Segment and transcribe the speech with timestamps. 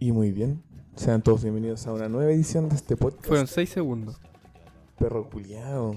[0.00, 0.62] Y muy bien.
[0.96, 3.26] Sean todos bienvenidos a una nueva edición de este podcast.
[3.26, 4.16] Fueron 6 segundos.
[4.98, 5.94] Perro culiao.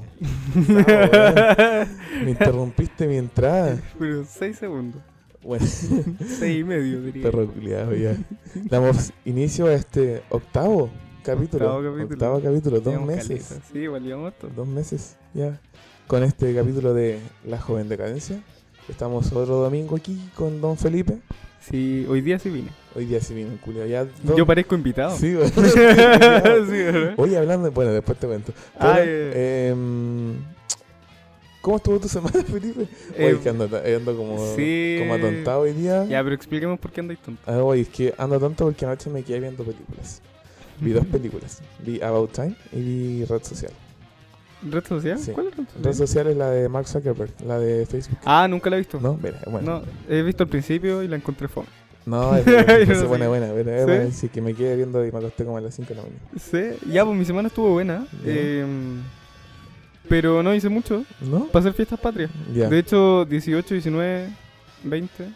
[2.23, 3.77] Me interrumpiste mi entrada.
[3.97, 5.01] Fueron 6 segundos.
[5.41, 5.65] Bueno,
[6.19, 7.23] 6 y medio, diría.
[7.23, 8.17] perro culiao, ya.
[8.69, 10.89] Damos inicio a este octavo
[11.23, 11.65] capítulo.
[11.65, 12.13] Octavo capítulo.
[12.13, 13.45] Octavo capítulo, dos Llevamos meses.
[13.47, 13.67] caleta.
[13.71, 14.49] Sí, valíamos harto.
[14.55, 15.59] Dos meses ya.
[16.07, 18.41] Con este capítulo de La Joven Decadencia.
[18.89, 21.19] Estamos otro domingo aquí con Don Felipe.
[21.69, 22.69] Sí, hoy día sí vine.
[22.95, 23.85] Hoy día sí vino culiao.
[23.87, 25.17] Ya dos- Yo parezco invitado.
[25.17, 25.49] Sí, bueno.
[25.55, 27.13] sí.
[27.17, 28.51] Oye, hablando, bueno, después te cuento.
[28.79, 29.69] Pero, eh.
[29.69, 30.33] em,
[31.61, 32.87] ¿Cómo estuvo tu semana, Felipe?
[33.15, 34.97] Eh, Oye, que ando, ando como, sí.
[34.99, 36.03] como atontado hoy día.
[36.05, 37.41] Ya, pero expliquemos por qué andáis tonto.
[37.45, 40.21] Ah, oye, es que ando tonto porque anoche me quedé viendo películas.
[40.81, 41.61] Vi dos películas.
[41.79, 43.71] Vi About Time y vi Red Social.
[44.69, 45.17] ¿Red social?
[45.19, 45.31] Sí.
[45.31, 45.83] ¿Cuál es red social?
[45.83, 48.19] Red Social es la de Mark Zuckerberg, la de Facebook.
[48.25, 48.99] Ah, nunca la he visto.
[49.01, 49.19] ¿No?
[49.21, 49.79] Mira, bueno.
[49.79, 51.67] No, he visto al principio y la encontré fome.
[52.05, 53.47] No, es, no pone buena.
[53.53, 53.85] pero es ¿Sí?
[53.85, 56.01] buena, sí, que me quedé viendo y me acosté como a las 5 de la
[56.01, 56.21] mañana.
[56.37, 58.05] Sí, ya, pues mi semana estuvo buena.
[58.25, 59.01] Em,
[60.09, 61.45] pero no hice mucho ¿No?
[61.47, 62.29] para hacer fiestas patrias.
[62.53, 62.67] Ya.
[62.69, 64.29] De hecho, 18, 19,
[64.83, 65.29] 20.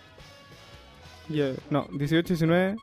[1.29, 2.75] y, eh, no, 18, 19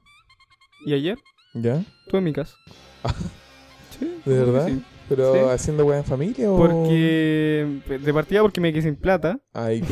[0.86, 1.18] y ayer
[1.54, 1.76] ¿Ya?
[2.04, 2.54] estuve en mi casa.
[4.24, 4.66] ¿De verdad?
[4.68, 4.82] sí.
[5.08, 5.40] ¿Pero Sí.
[5.50, 6.56] haciendo weá en familia o...?
[6.56, 7.66] Porque
[8.02, 9.82] de partida porque me quedé sin plata Ay,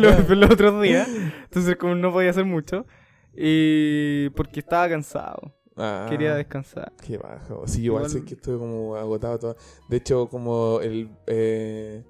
[0.00, 1.08] los, los otros días.
[1.44, 2.86] Entonces como no podía hacer mucho.
[3.34, 5.54] Y porque estaba cansado.
[5.76, 6.92] Ah, Quería descansar.
[7.06, 7.66] Qué bajo.
[7.66, 9.56] Sí, igual, Igual- sé que estuve como agotado todo.
[9.88, 12.04] De hecho, como el eh,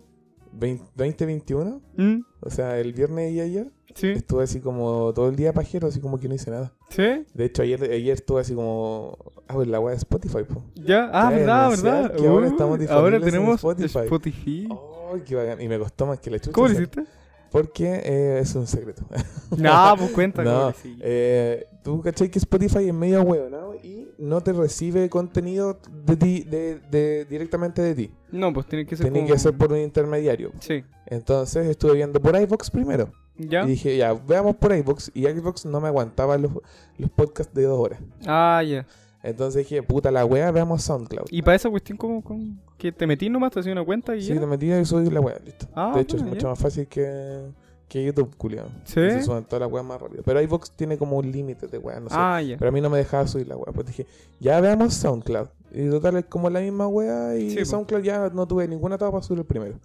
[0.53, 2.21] 20, 2021, ¿Mm?
[2.41, 4.09] o sea, el viernes y ayer, ¿Sí?
[4.09, 6.75] estuve así como todo el día pajero, así como que no hice nada.
[6.89, 7.25] ¿Sí?
[7.34, 9.17] De hecho, ayer, ayer estuve así como...
[9.51, 10.65] Ah, pues la weá de Spotify, po.
[10.75, 11.11] ¿Ya?
[11.12, 12.15] Ah, verdad, verdad.
[12.17, 13.98] que ahora en tenemos Spotify.
[14.05, 14.69] Spotify.
[14.70, 15.61] Oh, qué bacán.
[15.61, 16.53] Y me costó más que la chucha.
[16.53, 17.05] ¿Cómo lo hiciste?
[17.51, 19.03] Porque eh, es un secreto.
[19.59, 20.45] no, pues cuenta.
[20.45, 21.01] No, hiciste.
[21.03, 23.75] eh, tú cachai que Spotify es medio huevo, ¿no?
[23.75, 28.12] Y no te recibe contenido de ti, de, de- directamente de ti.
[28.31, 30.53] No, pues tiene que ser Tiene como- que ser por un intermediario.
[30.61, 30.84] Sí.
[31.06, 33.11] Entonces estuve viendo por iVox primero.
[33.37, 33.65] ¿Ya?
[33.65, 35.11] Y dije, ya, veamos por iVox.
[35.15, 36.53] Y iVox no me aguantaba los,
[36.99, 37.99] los podcasts de dos horas.
[38.27, 38.87] Ah, ya.
[39.22, 41.26] Entonces dije, puta la wea, veamos SoundCloud.
[41.31, 42.58] Y para esa cuestión, como con...
[42.78, 44.41] que te metí nomás, te hacía una cuenta y Sí, ya?
[44.41, 45.66] te metí y subí la wea, listo.
[45.75, 46.48] Ah, de hecho, es mucho ya.
[46.48, 47.50] más fácil que,
[47.86, 48.70] que YouTube, culiado.
[48.84, 48.94] ¿Sí?
[48.94, 50.22] Se suben todas las weas más rápido.
[50.25, 52.14] Pero iVox tiene como un límite de wea, no sé.
[52.19, 52.56] Ah, ya.
[52.56, 53.72] Pero a mí no me dejaba subir la wea.
[53.75, 54.06] Pues dije,
[54.38, 55.48] ya veamos SoundCloud.
[55.72, 57.37] Y total es como la misma wea.
[57.37, 57.64] Y Sí, po.
[57.66, 59.78] SoundCloud ya no tuve ninguna etapa para subir el primero.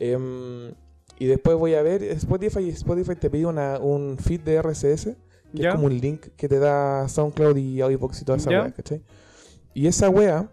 [0.00, 0.72] Em,
[1.18, 2.60] y después voy a ver Spotify.
[2.64, 5.10] Y Spotify te pide una, un feed de RSS.
[5.52, 5.68] Que ¿Ya?
[5.70, 8.62] es como un link que te da SoundCloud y Audibox y toda esa ¿Ya?
[8.62, 9.02] wea, ¿cachai?
[9.74, 10.48] Y esa wea,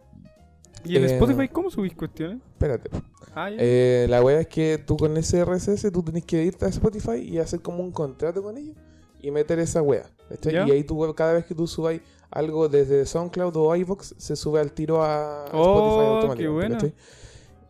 [0.85, 2.39] ¿Y en eh, Spotify cómo subís cuestiones?
[2.51, 2.89] espérate.
[3.35, 3.49] Ah.
[3.51, 7.17] Eh, la wea es que tú con ese RSS tú tenés que irte a Spotify
[7.17, 8.75] y hacer como un contrato con ellos
[9.21, 10.09] y meter esa wea.
[10.43, 11.99] Y ahí tú, cada vez que tú subas
[12.31, 16.85] algo desde SoundCloud o iVoox, se sube al tiro a, Oh, Spotify qué automáticamente.
[16.87, 16.95] buena.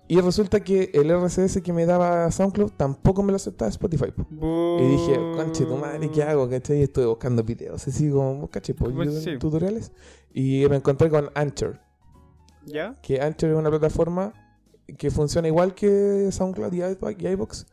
[0.10, 4.12] Y resulta que el RSS que me daba SoundCloud tampoco me lo aceptaba Spotify.
[4.12, 4.26] po.
[4.82, 6.50] Y dije, conche, tu madre, ¿qué hago?
[6.50, 6.80] ¿Cachai?
[6.80, 8.76] Y estuve buscando videos así como, ¿cachai?
[8.76, 9.38] Po, Pues YouTube, sí.
[9.38, 9.92] tutoriales.
[10.34, 11.80] Y me encontré con Anchor.
[12.66, 12.96] ¿Ya?
[13.02, 14.34] Que Anchor es una plataforma
[14.98, 17.66] que funciona igual que SoundCloud y iVoox,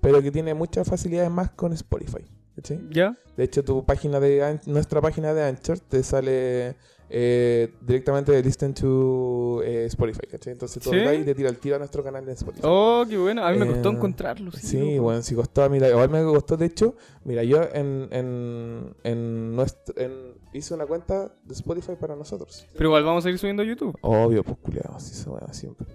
[0.00, 2.24] pero que tiene muchas facilidades más con Spotify.
[2.56, 2.80] ¿cachai?
[2.90, 3.16] ¿Ya?
[3.36, 6.74] De hecho, tu página de nuestra página de Anchor te sale
[7.08, 10.26] eh, directamente de Listen to eh, Spotify.
[10.30, 10.52] ¿cachai?
[10.54, 10.98] Entonces tú ¿Sí?
[10.98, 12.62] das y te tira el tiro a nuestro canal de Spotify.
[12.64, 13.44] Oh, qué bueno.
[13.44, 14.50] A mí me costó Eh, encontrarlo.
[14.52, 15.02] Sí, loco.
[15.04, 19.94] bueno, sí costó, mira, igual me costó, de hecho, mira, yo en, en, en nuestro,
[19.98, 22.66] en- hice una cuenta de Spotify para nosotros.
[22.72, 23.96] Pero igual vamos a ir subiendo a YouTube.
[24.02, 25.86] Obvio, pues culiado, así se mueve siempre.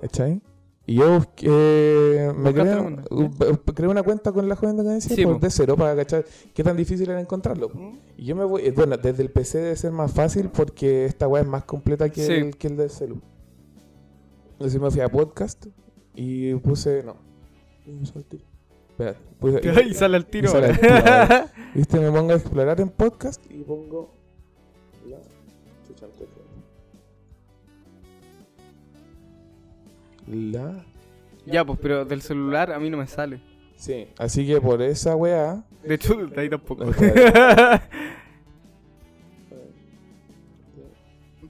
[0.00, 0.42] ¿Cachai?
[0.84, 5.34] Y yo eh, me Buscaste creé, una cuenta con la joven de cadencia Sí, por
[5.34, 5.38] po.
[5.46, 7.68] de cero para cachar qué tan difícil era encontrarlo.
[7.68, 7.92] po.
[8.16, 11.28] Y yo me voy, eh, bueno, desde el PC debe ser más fácil porque esta
[11.28, 12.32] web es más completa que, Sí.
[12.32, 13.20] el, que el del celu.
[14.54, 15.66] Entonces me fui a podcast
[16.14, 17.16] y puse, no.
[18.98, 20.48] El puse- y sale al tiro.
[20.48, 21.46] y sale al ahora.
[21.50, 21.64] tiro.
[21.74, 24.14] Viste, me pongo a explorar en podcast y pongo
[30.32, 30.84] La
[31.46, 33.40] ya, pues, pero del celular a mí no me sale.
[33.76, 35.64] Sí, así que por esa weá.
[35.82, 36.84] De hecho, de ahí tampoco.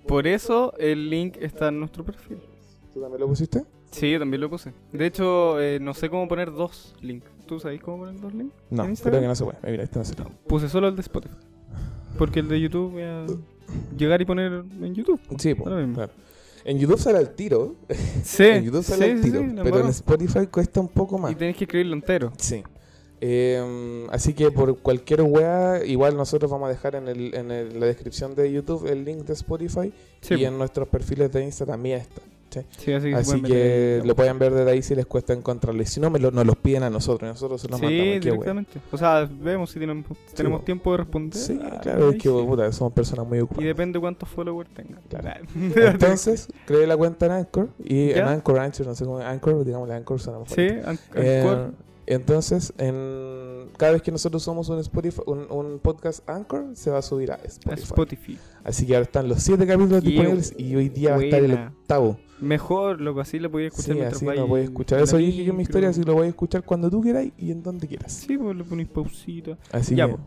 [0.06, 2.38] Por eso el link está en nuestro perfil.
[2.92, 3.64] ¿Tú también lo pusiste?
[3.90, 4.74] Sí, yo también lo puse.
[4.92, 7.30] De hecho, eh, no sé cómo poner dos links.
[7.46, 8.54] ¿Tú sabes cómo poner dos links?
[8.68, 9.58] No, ¿En creo que no se puede.
[9.62, 10.30] Mira, este no se puede.
[10.46, 11.36] Puse solo el de Spotify.
[12.18, 13.24] Porque el de YouTube voy a
[13.96, 15.20] llegar y poner en YouTube.
[15.38, 15.94] Sí, mismo.
[15.94, 16.12] claro.
[16.64, 17.74] En YouTube sale al tiro.
[18.24, 19.40] Sí, en YouTube sale al sí, tiro.
[19.40, 19.88] sí, pero en.
[19.88, 21.32] Spotify cuesta un poco más.
[21.32, 22.32] Y tenés que escribirlo entero.
[22.38, 22.62] Sí.
[23.24, 27.78] Eh, así que por cualquier wea, igual nosotros vamos a dejar en, el, en el-
[27.78, 31.64] la descripción de YouTube el link de Spotify Sí, y en nuestros perfiles de Insta
[31.64, 32.20] también está.
[32.78, 35.82] Sí, así Así que lo pueden ver desde ahí si les cuesta encontrarlo.
[35.82, 37.28] Y si no, me lo, nos los piden a nosotros.
[37.28, 38.08] y Nosotros se los Sí, mandamos.
[38.10, 38.20] wea.
[38.20, 38.80] directamente.
[38.90, 40.04] O sea, vemos si tenemos,
[40.34, 40.64] tenemos po.
[40.64, 41.38] tiempo de responder.
[41.38, 42.44] Sí, Ah, claro, es que sí.
[42.46, 43.66] puta, somos personas muy Y ocupadas.
[43.66, 45.00] depende cuántos followers tengan.
[45.08, 45.44] Claro.
[45.76, 48.30] Entonces, creé la cuenta en Anchor y en ¿Ya?
[48.30, 50.54] Anchor, Anchor, no sé cómo, Anchor, digamos Anchor suena mejor.
[50.54, 51.72] sí, Eh, Anchor.
[52.12, 56.98] Entonces, en, cada vez que nosotros somos un, Spotify, un, un podcast Anchor, se va
[56.98, 58.38] a subir a a Spotify.
[58.64, 61.42] Así que ahora están los siete capítulos Qué disponibles y hoy día va a estar
[61.42, 62.18] el octavo.
[62.40, 65.00] Mejor, loco, así lo podía escuchar Sí, mientras así lo puedes escuchar.
[65.00, 67.50] Eso dije yo en mi historia, así lo voy a escuchar cuando tú quieras y
[67.52, 68.12] en donde quieras.
[68.12, 69.56] Sí, pues le ponéis pausita.
[69.70, 70.20] Así Ya, que, po.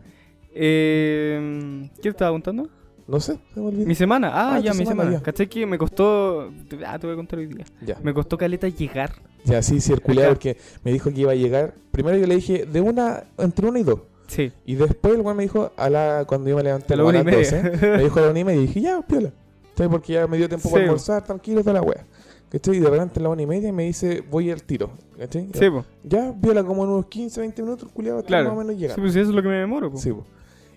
[0.70, 2.68] Eh, ¿Qué te estaba contando?
[3.06, 3.86] no sé, se me olvidó.
[3.86, 4.30] Mi semana.
[4.32, 5.10] Ah, Ah, ya, mi semana, semana.
[5.18, 5.22] ya.
[5.22, 6.50] ¿Cachai que me costó.
[6.86, 7.64] Ah, te voy a contar hoy día.
[7.84, 9.12] Ya, Me costó caleta llegar.
[9.46, 10.30] Ya sí, circulé Acá.
[10.34, 11.74] porque me dijo que iba a llegar.
[11.90, 14.00] Primero yo le dije de una, entre una y dos.
[14.26, 14.52] Sí.
[14.66, 17.20] Y después el weón me dijo, a la, cuando yo me levanté A la una
[17.20, 17.38] y media.
[17.62, 19.32] 12, me dijo a la una y media y dije, ya, piola.
[19.76, 19.90] ¿Sabes?
[19.90, 22.04] Porque ya me dio tiempo Sí, para almorzar, tranquilo, toda la wea.
[22.48, 22.76] ¿Cachai?
[22.76, 24.90] Y de repente a la una y media me dice, voy al tiro.
[25.18, 25.48] ¿Cachai?
[25.54, 25.66] Sí.
[26.04, 28.44] Ya, viola como en unos 15, 20 minutos, el culiado Claro.
[28.48, 29.02] más o menos Sí, llegando.
[29.02, 29.90] pues eso es lo que me demoro.
[29.90, 29.98] po.
[29.98, 30.24] Sí, po.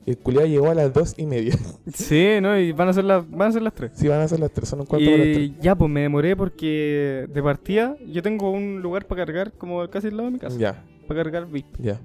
[0.06, 1.56] Y el culiado llegó a las dos y media.
[1.94, 2.58] Sí, ¿no?
[2.58, 3.92] Y van a ser las, van a ser las tres.
[3.96, 5.38] sí, van a ser las tres, son un cuarto para las tres.
[5.50, 9.88] Y ya, pues me demoré porque de partida yo tengo un lugar para cargar como
[9.90, 10.58] casi al lado de mi casa.
[10.58, 11.66] Ya, Para cargar VIP.
[11.80, 12.00] ya.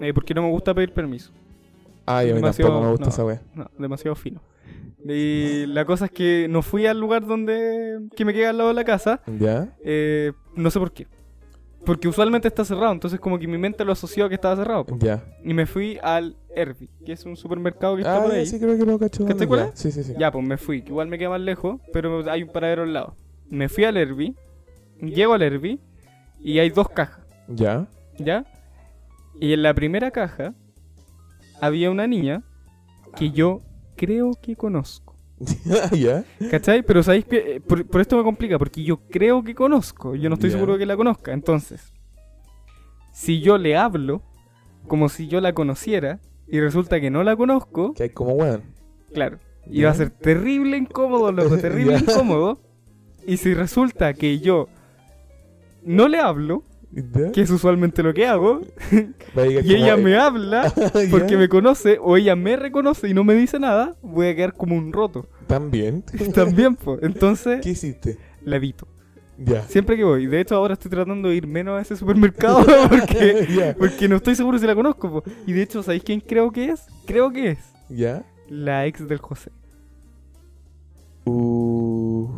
[0.00, 1.30] Eh, porque no me gusta pedir permiso.
[2.06, 3.10] Ay, a mí Demasiado- tampoco me gusta no.
[3.12, 3.42] esa wea.
[3.54, 4.40] No, demasiado fino.
[5.04, 8.68] Y la cosa es que no fui al lugar donde que me queda al lado
[8.70, 9.20] de la casa.
[9.38, 11.06] Ya, eh, no sé por qué.
[11.84, 14.86] Porque usualmente está cerrado, entonces como que mi mente lo asoció a que estaba cerrado.
[14.98, 15.24] ya.
[15.44, 18.46] Y me fui al Herbie, que es un supermercado que está Ah, por ahí.
[18.46, 19.24] sí, creo que lo cacho.
[19.24, 19.46] ¿Cachai Ya.
[19.48, 19.70] cuál es?
[19.74, 20.14] Sí, sí, sí.
[20.18, 22.92] Ya, pues me fui, que igual me queda más lejos, pero hay un paradero al
[22.92, 23.16] lado.
[23.50, 24.34] Me fui al Herbie,
[25.00, 25.78] llego al Herbie
[26.40, 27.88] y hay dos cajas, Ya.
[28.18, 28.44] ¿ya?
[29.40, 30.54] Y en la primera caja
[31.60, 32.42] había una niña
[33.16, 33.60] que yo
[33.96, 35.11] creo que conozco.
[35.92, 36.24] ya.
[36.50, 36.82] ¿Cachai?
[36.82, 37.56] Pero sabéis que.
[37.56, 40.14] eh, Por, por esto me complica, porque yo creo que conozco.
[40.14, 41.32] Yo no estoy seguro de que la conozca.
[41.32, 41.92] Entonces,
[43.12, 44.22] si yo le hablo
[44.88, 48.62] como si yo la conociera y resulta que no la conozco, Que hay como weón.
[49.14, 49.72] claro, Ya.
[49.82, 52.60] iba a ser terrible incómodo, loco, terrible incómodo.
[53.26, 54.68] Y si resulta que yo
[55.84, 57.32] no le hablo, ¿Ya?
[57.32, 58.60] que es usualmente lo que hago,
[59.64, 60.70] y ella me habla
[61.10, 64.52] porque me conoce o ella me reconoce y no me dice nada, voy a quedar
[64.52, 65.26] como un roto.
[65.46, 66.04] También.
[66.34, 67.00] También, pues.
[67.02, 68.18] Entonces, ¿Qué hiciste?
[68.44, 68.86] la evito.
[69.38, 69.62] Ya.
[69.62, 70.26] Siempre que voy.
[70.26, 74.34] De hecho, ahora estoy tratando de ir menos a ese supermercado porque, porque no estoy
[74.36, 75.10] seguro si la conozco.
[75.10, 75.24] po.
[75.46, 76.86] Y de hecho, ¿sabéis quién creo que es?
[77.06, 77.58] Creo que es
[77.88, 78.22] Ya.
[78.48, 79.50] la ex del José.
[81.24, 82.28] Uh.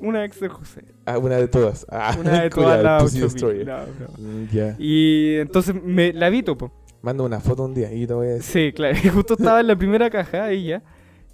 [0.00, 0.84] Una ex del José.
[1.14, 1.86] Ah, una de todas.
[1.90, 3.66] Ah, Una de todas las Pussy 8 Destroyer.
[3.66, 3.78] No.
[4.18, 4.76] Mm, Ya.
[4.78, 6.70] Y entonces me la evito, po.
[7.02, 8.70] Manda una foto un día y te voy a decir.
[8.70, 8.96] Sí, claro.
[9.04, 10.82] Y justo estaba en la primera caja ella.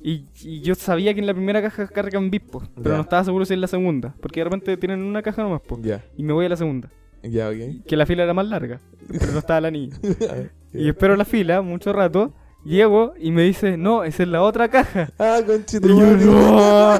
[0.00, 2.96] Y, y yo sabía que en la primera caja cargan VIP, po, pero Ya.
[2.96, 4.14] no estaba seguro si en la segunda.
[4.20, 5.78] Porque de repente tienen una caja nomás, po.
[5.82, 6.04] Ya.
[6.16, 6.90] Y me voy a la segunda.
[7.22, 7.86] Ya, ok.
[7.86, 8.80] Que la fila era más larga.
[9.08, 9.96] Pero no estaba la niña.
[10.74, 10.90] Y Ya.
[10.90, 12.34] espero la fila mucho rato.
[12.64, 15.10] Llego y me dice, no, esa es la otra caja.
[15.18, 15.86] Ah, conchito.
[15.88, 16.98] Y yo, no.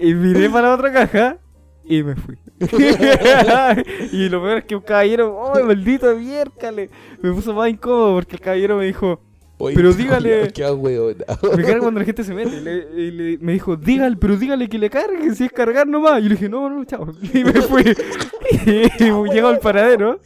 [0.00, 1.38] Y miré para la otra caja
[1.86, 2.36] y me fui.
[4.12, 6.90] y lo peor es que un caballero, ¡oh, maldito miércale!
[7.20, 9.20] Me puso más incómodo porque el caballero me dijo,
[9.74, 10.64] Pero dígale- Qué
[11.56, 12.56] me carga cuando la gente se mete.
[12.96, 16.20] Y le- me dijo, dígale, pero dígale que le cargue, si es cargar nomás.
[16.20, 17.12] Y le dije, no, no, chao.
[17.32, 17.82] Y me fui.
[18.66, 20.20] y llego al paradero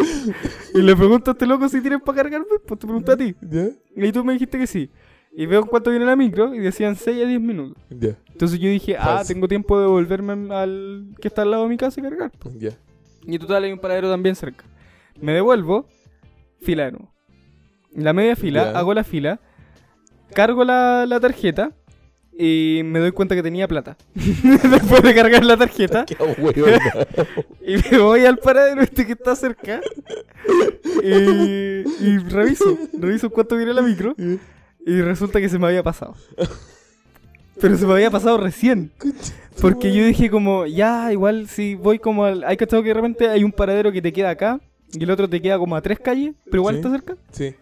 [0.74, 3.34] y le pregunto a este loco si tienen para cargar, pues te pregunto a ti.
[3.40, 3.68] ¿Ya?
[3.96, 4.90] Y tú me dijiste que sí.
[5.32, 7.76] Y veo cuánto viene la micro y decían 6 a 10 minutos.
[7.90, 8.16] Ya.
[8.38, 11.76] Entonces yo dije, ah, tengo tiempo de volverme al que está al lado de mi
[11.76, 12.30] casa y cargar.
[12.56, 12.70] Ya.
[13.26, 14.64] Y total hay un paradero también cerca.
[15.20, 15.88] Me devuelvo,
[16.62, 17.12] fila de nuevo.
[17.92, 19.40] La media fila, hago la fila,
[20.32, 21.72] cargo la, la tarjeta
[22.32, 23.96] y me doy cuenta que tenía plata.
[24.14, 26.16] Después de cargar la tarjeta Qué
[27.66, 29.80] y me voy al paradero este que está cerca
[31.02, 34.14] y, y reviso, reviso cuánto viene la micro
[34.86, 36.14] y resulta que se me había pasado.
[37.60, 38.92] Pero se me había pasado recién.
[39.60, 42.44] Porque yo dije como, ya, igual si voy como al...
[42.44, 44.60] Hay cachado que de repente hay un paradero que te queda acá
[44.92, 46.78] y el otro te queda como a tres calles, pero igual Sí.
[46.78, 47.16] está cerca.
[47.32, 47.54] Sí.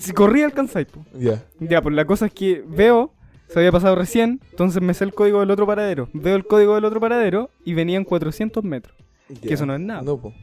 [0.00, 0.88] Si corrí alcanzáis.
[1.14, 1.44] Ya.
[1.60, 3.12] Ya, pues la cosa es que veo,
[3.48, 6.08] se había pasado recién, entonces me sé el código del otro paradero.
[6.12, 8.96] Veo el código del otro paradero y venían 400 metros.
[9.42, 10.02] Que eso no es nada.
[10.02, 10.34] No, po.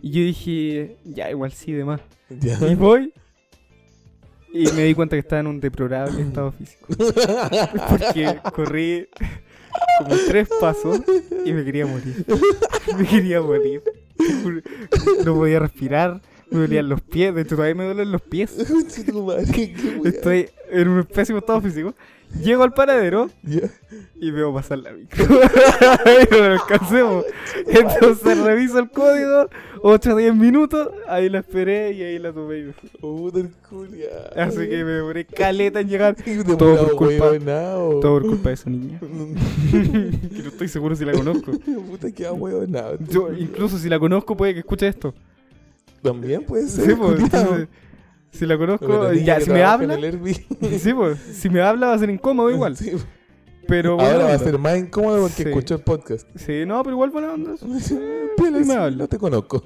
[0.00, 2.00] Y yo dije, ya, igual sí, de más.
[2.30, 3.12] Y voy
[4.58, 6.86] y me di cuenta que estaba en un deplorable estado físico.
[7.88, 9.08] Porque corrí
[9.98, 11.00] como tres pasos
[11.44, 12.24] y me quería morir.
[12.98, 13.82] Me quería morir.
[15.24, 16.20] No podía respirar.
[16.50, 18.56] Me dolían los pies, de hecho todavía me duelen los pies.
[20.04, 21.94] Estoy en un pésimo estado físico.
[22.42, 23.30] Llego al paradero
[24.20, 25.24] y veo pasar la micro.
[25.24, 27.24] y no lo alcancemos.
[27.66, 29.48] Entonces reviso el código,
[29.80, 32.58] 8 o 10 minutos, ahí la esperé y ahí la tomé.
[32.58, 32.74] y me
[33.68, 34.08] culia.
[34.36, 36.16] Así que me demoré caleta en llegar.
[36.58, 37.38] Todo por culpa-.
[37.38, 39.00] Todo por culpa de esa niña.
[39.00, 41.52] que no estoy seguro si la conozco.
[41.52, 42.24] Puta que.
[43.10, 45.14] Yo, incluso si la conozco, puede que escuche esto.
[46.02, 46.86] También puede ser.
[46.90, 47.20] Sí, pues,
[48.30, 49.96] si la conozco, ya, si me habla,
[50.78, 52.76] sí, pues, si me habla va a ser incómodo igual.
[52.76, 52.92] Sí.
[53.66, 55.48] Pero bueno, Ahora va a ser más incómodo porque Sí.
[55.50, 56.26] escuchó el podcast.
[56.36, 57.12] Sí, no, pero igual
[57.60, 58.90] me sí, habla.
[58.96, 59.62] No te conozco.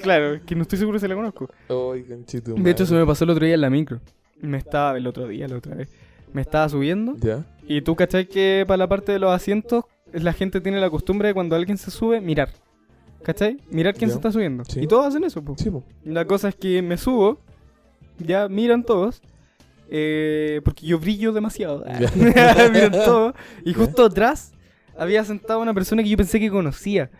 [0.00, 1.50] Claro, que no estoy seguro si la conozco.
[1.68, 2.54] Ay, conchito.
[2.54, 4.00] De hecho, se me pasó el otro día en la micro.
[4.40, 5.90] Me estaba, el otro día, la otra vez.
[6.32, 7.14] Me estaba subiendo.
[7.20, 7.44] ¿Ya?
[7.68, 8.26] Y tú, ¿cachai?
[8.26, 11.76] Que para la parte de los asientos, la gente tiene la costumbre de cuando alguien
[11.76, 12.48] se sube, mirar.
[13.22, 13.58] ¿Cachai?
[13.70, 14.14] Mirar quién Ya.
[14.14, 14.64] se está subiendo.
[14.64, 14.80] Sí.
[14.80, 15.60] Y todos hacen eso, pues.
[15.62, 15.84] Sí, po.
[16.04, 17.38] La cosa es que me subo,
[18.18, 19.22] ya miran todos,
[19.90, 21.84] eh, porque yo brillo demasiado.
[22.72, 23.34] Miran todos.
[23.64, 24.52] Y justo atrás
[24.96, 27.10] había sentado una persona que yo pensé que conocía.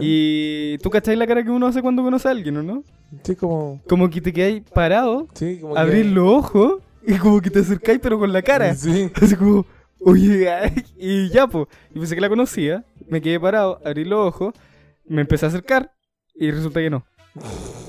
[0.00, 2.84] Y tú cachai la cara que uno hace cuando conoce a alguien, ¿o no?
[3.22, 3.80] Sí, como.
[3.88, 5.74] Como que te quedáis parado, Sí, como.
[5.74, 8.74] que- abrir los ojos y como que te acercáis pero con la cara.
[8.74, 9.10] Sí.
[9.22, 9.64] Así como,
[10.00, 10.48] oye,
[10.98, 11.66] y ya, pues.
[11.94, 14.54] Y pensé que la conocía, me quedé parado, abrí los ojos,
[15.08, 15.92] me empecé a acercar
[16.34, 17.04] y resulta que no.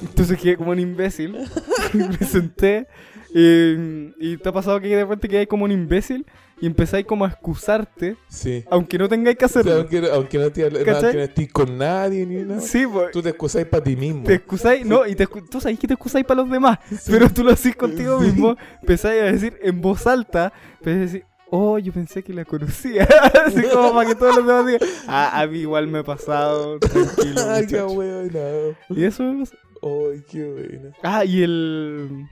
[0.02, 1.36] Entonces quedé como un imbécil,
[1.94, 2.88] me senté
[3.34, 6.26] y, y te ha pasado que de repente quedáis como un imbécil
[6.62, 8.66] y empezáis como a excusarte, Sí.
[8.70, 9.80] aunque no tengáis que O sea, hacerlo.
[9.80, 10.78] aunque, aunque no te no,
[11.22, 12.60] estés con nadie ni nada.
[12.60, 13.12] Sí, pues.
[13.12, 14.24] Tú te excusáis para ti mismo.
[14.24, 17.44] Te excusáis, no, y te tú sabes que te excusáis para los demás, pero tú
[17.46, 18.28] lo haces contigo Sí.
[18.28, 22.46] mismo, empezáis a decir en voz alta, empezáis a decir, oh, yo pensé que la
[22.46, 23.04] conocía,
[23.46, 26.80] así como para que todos los demás digan, ah, a mí igual me ha pasado,
[26.80, 27.88] tranquilo, Ay, qué muchacho".
[27.92, 28.76] huevonao.
[28.90, 29.56] Y eso me pasó.
[29.82, 30.94] Ay, qué buena.
[31.04, 32.26] Ah, y el,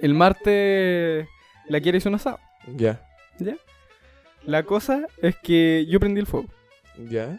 [0.00, 1.26] el martes
[1.68, 2.38] la quiere hizo un asado,
[2.76, 3.00] Ya.
[3.38, 3.56] ¿ya?
[4.46, 6.48] La cosa es que yo prendí el fuego,
[7.10, 7.38] Ya.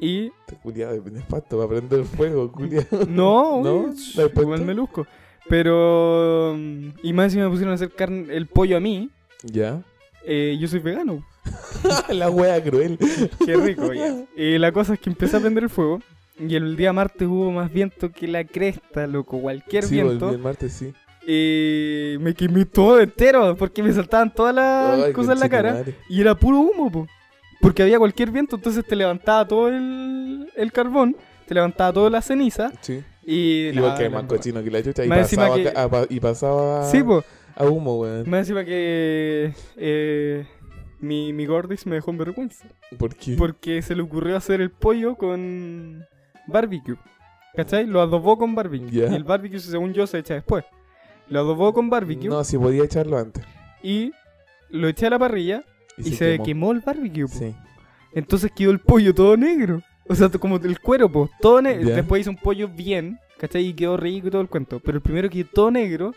[0.00, 3.04] y Te culiado de nefasto para prender fuego, culiado.
[3.06, 3.94] no, ¿No?
[4.40, 5.06] igual me luzco.
[5.48, 9.10] Pero, mm, y más si me pusieron a hacer carne, el pollo a mí,
[9.42, 9.82] Ya.
[10.24, 11.24] Eh, yo soy vegano.
[12.10, 12.98] La wea cruel.
[13.44, 14.24] Qué rico, ya.
[14.36, 16.00] Y la cosa es que empecé a prender el fuego.
[16.38, 19.40] Y el día martes hubo más viento que la cresta, loco.
[19.40, 20.26] Cualquier Sí, viento.
[20.26, 20.92] volví el martes, sí.
[21.26, 23.54] Y me quemé todo entero.
[23.56, 25.84] Porque me saltaban todas las Ay, cosas en la cara.
[26.08, 27.06] Y era puro humo, po.
[27.60, 28.56] Porque había cualquier viento.
[28.56, 31.16] Entonces te levantaba todo el, el carbón.
[31.46, 32.72] Te levantaba toda la ceniza.
[32.80, 33.02] Sí.
[33.26, 33.68] Y.
[33.68, 35.04] Igual nada, que más cochino que la chucha.
[35.04, 37.22] Y pasaba, que- a- a- y pasaba Sí, po.
[37.56, 38.28] A humo, weón.
[38.28, 39.52] Más encima que.
[39.76, 40.46] Eh,
[41.00, 42.68] mi, mi gordis me dejó en vergüenza.
[42.98, 43.34] ¿Por qué?
[43.36, 46.04] Porque se le ocurrió hacer el pollo con
[46.46, 46.96] barbecue.
[47.54, 47.86] ¿Cachai?
[47.86, 48.90] Lo adobó con barbecue.
[48.90, 49.08] Ya.
[49.10, 50.64] Y el barbecue, según yo, se echa después.
[51.28, 53.44] Lo adobó con barbecue No, si podía echarlo antes.
[53.82, 54.12] y
[54.68, 55.64] lo eché a la parrilla
[55.96, 56.72] y, se, quemó.
[56.72, 57.26] el barbecue.
[57.26, 57.38] po.
[57.38, 57.54] Sí.
[58.12, 59.82] Entonces quedó el pollo todo negro.
[60.08, 61.88] O sea, como el cuero, po, todo negro.
[61.88, 61.96] Ya.
[61.96, 63.66] Después hice un pollo bien, ¿cachai?
[63.66, 64.80] Y quedó rico y todo el cuento.
[64.80, 66.14] Pero el primero quedó todo negro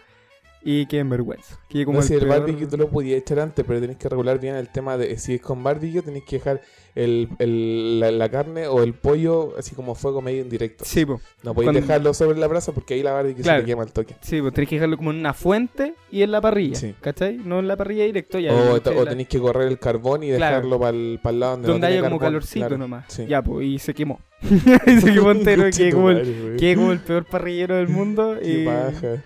[0.66, 1.60] y quedé en vergüenza.
[1.86, 4.40] Como no, si el peor- barbecue tú lo podías echar antes, pero tenés que regular
[4.40, 6.62] bien el tema de si es con barbecue, tenés que dejar
[6.96, 10.86] el, el- la, la carne o el pollo así como fuego medio indirecto.
[10.86, 11.20] Sí, po.
[11.44, 13.60] No podéis Cuando- dejarlo sobre la brasa porque ahí la barbecue Claro.
[13.62, 14.16] se te quema el toque.
[14.22, 16.76] Sí, pues tenés que dejarlo como en una fuente y en la parrilla.
[16.76, 16.94] Sí.
[17.02, 17.38] ¿Cachai?
[17.38, 18.54] No en la parrilla directo ya.
[18.54, 20.56] O, o la- tenéis que correr el carbón y Claro.
[20.58, 20.92] dejarlo para
[21.34, 22.20] el lado donde, no donde tiene haya como carbón.
[22.34, 22.78] calorcito Claro.
[22.78, 23.06] nomás.
[23.08, 23.26] Sí.
[23.28, 24.20] Ya, pues, y se quemó.
[24.42, 24.48] y
[25.02, 28.38] se quemó entero y quedé como, el, como el peor parrillero del mundo.
[28.42, 29.24] Qué y, paja.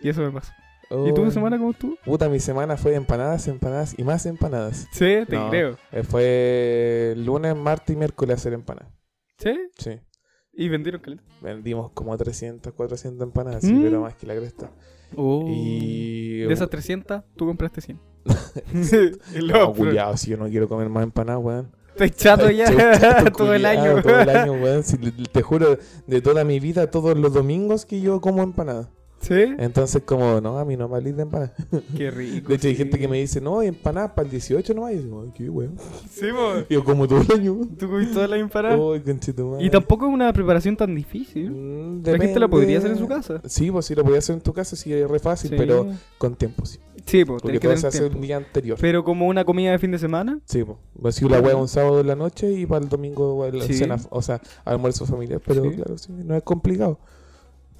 [0.00, 0.22] Y eso.
[0.22, 0.52] Me pasó.
[1.06, 1.30] ¿Y tu Oh.
[1.30, 1.96] semana cómo estuvo?
[2.04, 4.88] Puta, mi semana fue de empanadas, empanadas y más empanadas.
[4.90, 5.48] Sí, te No.
[5.50, 5.76] creo.
[5.92, 8.92] Eh, fue lunes, martes y miércoles a hacer empanadas.
[9.38, 9.54] ¿Sí?
[9.78, 10.00] Sí.
[10.52, 11.22] Y vendieron caleta.
[11.40, 13.82] Vendimos como 300, 400 empanadas, sí, Mm.
[13.82, 14.70] pero más que la cresta.
[15.16, 15.44] Oh.
[15.48, 16.40] Y.
[16.40, 18.00] De esas 300, tú compraste 100.
[19.34, 19.74] El No,
[20.16, 21.70] si yo no quiero comer más empanadas, weón.
[21.90, 22.64] Estoy chato ya
[22.98, 24.02] Chato, todo el año.
[24.02, 24.82] Todo el año, weón.
[24.82, 28.88] Si te juro, de toda mi vida, todos los domingos que yo como empanadas.
[29.20, 29.34] ¿Sí?
[29.58, 31.52] Entonces, como, no, a mí no me de empanadas.
[31.96, 32.48] Qué rico.
[32.48, 32.78] De hecho, hay sí.
[32.78, 34.94] gente que me dice, no, empanadas para el 18 nomás.
[34.94, 35.76] Y digo, qué weón.
[36.10, 36.66] Sí, pues.
[36.70, 37.58] Yo como todo el año.
[37.78, 38.76] Tú comiste toda la empanada.
[38.76, 39.62] Ay, conchetumare.
[39.64, 41.50] Y tampoco es una preparación tan difícil.
[41.50, 43.42] Mm, La gente la podría hacer en su casa.
[43.46, 45.56] Sí, pues sí, lo podría hacer en tu casa, sí, es re fácil, Sí.
[45.58, 45.86] pero
[46.16, 46.78] con tiempo, sí.
[47.04, 48.16] Sí, pues, Porque que todo tener se hace tiempo.
[48.16, 48.78] un día anterior.
[48.80, 50.78] Pero como una comida de fin de semana, Sí, pues.
[51.16, 53.74] Así la hueá un sábado en la noche y para el domingo el Sí.
[53.74, 55.40] cena, o sea, almuerzo familiar.
[55.46, 55.70] Pero Sí.
[55.76, 56.98] claro, sí, no es complicado.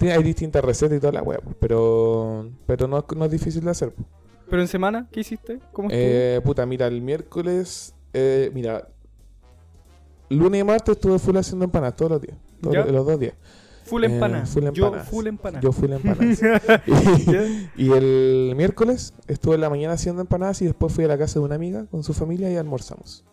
[0.09, 3.63] Hay distintas recetas y toda la hueá, pues, pero, pero no, es- no es difícil
[3.63, 3.93] de hacer.
[3.93, 4.07] pues.
[4.49, 5.59] pero en semana, ¿qué hiciste?
[5.71, 5.89] ¿Cómo?
[5.91, 8.87] Eh, puta, mira, el miércoles, eh, mira,
[10.29, 13.33] lunes y martes estuve full haciendo empanadas todos los días, todos los, los dos días.
[13.85, 14.45] Full Eh, empanada.
[14.45, 15.09] full Yo empanadas.
[15.09, 15.61] full empanada.
[15.61, 16.41] Yo fui a empanadas.
[17.77, 21.17] Y, y el miércoles estuve en la mañana haciendo empanadas y después fui a la
[21.17, 23.25] casa de una amiga con su familia y almorzamos.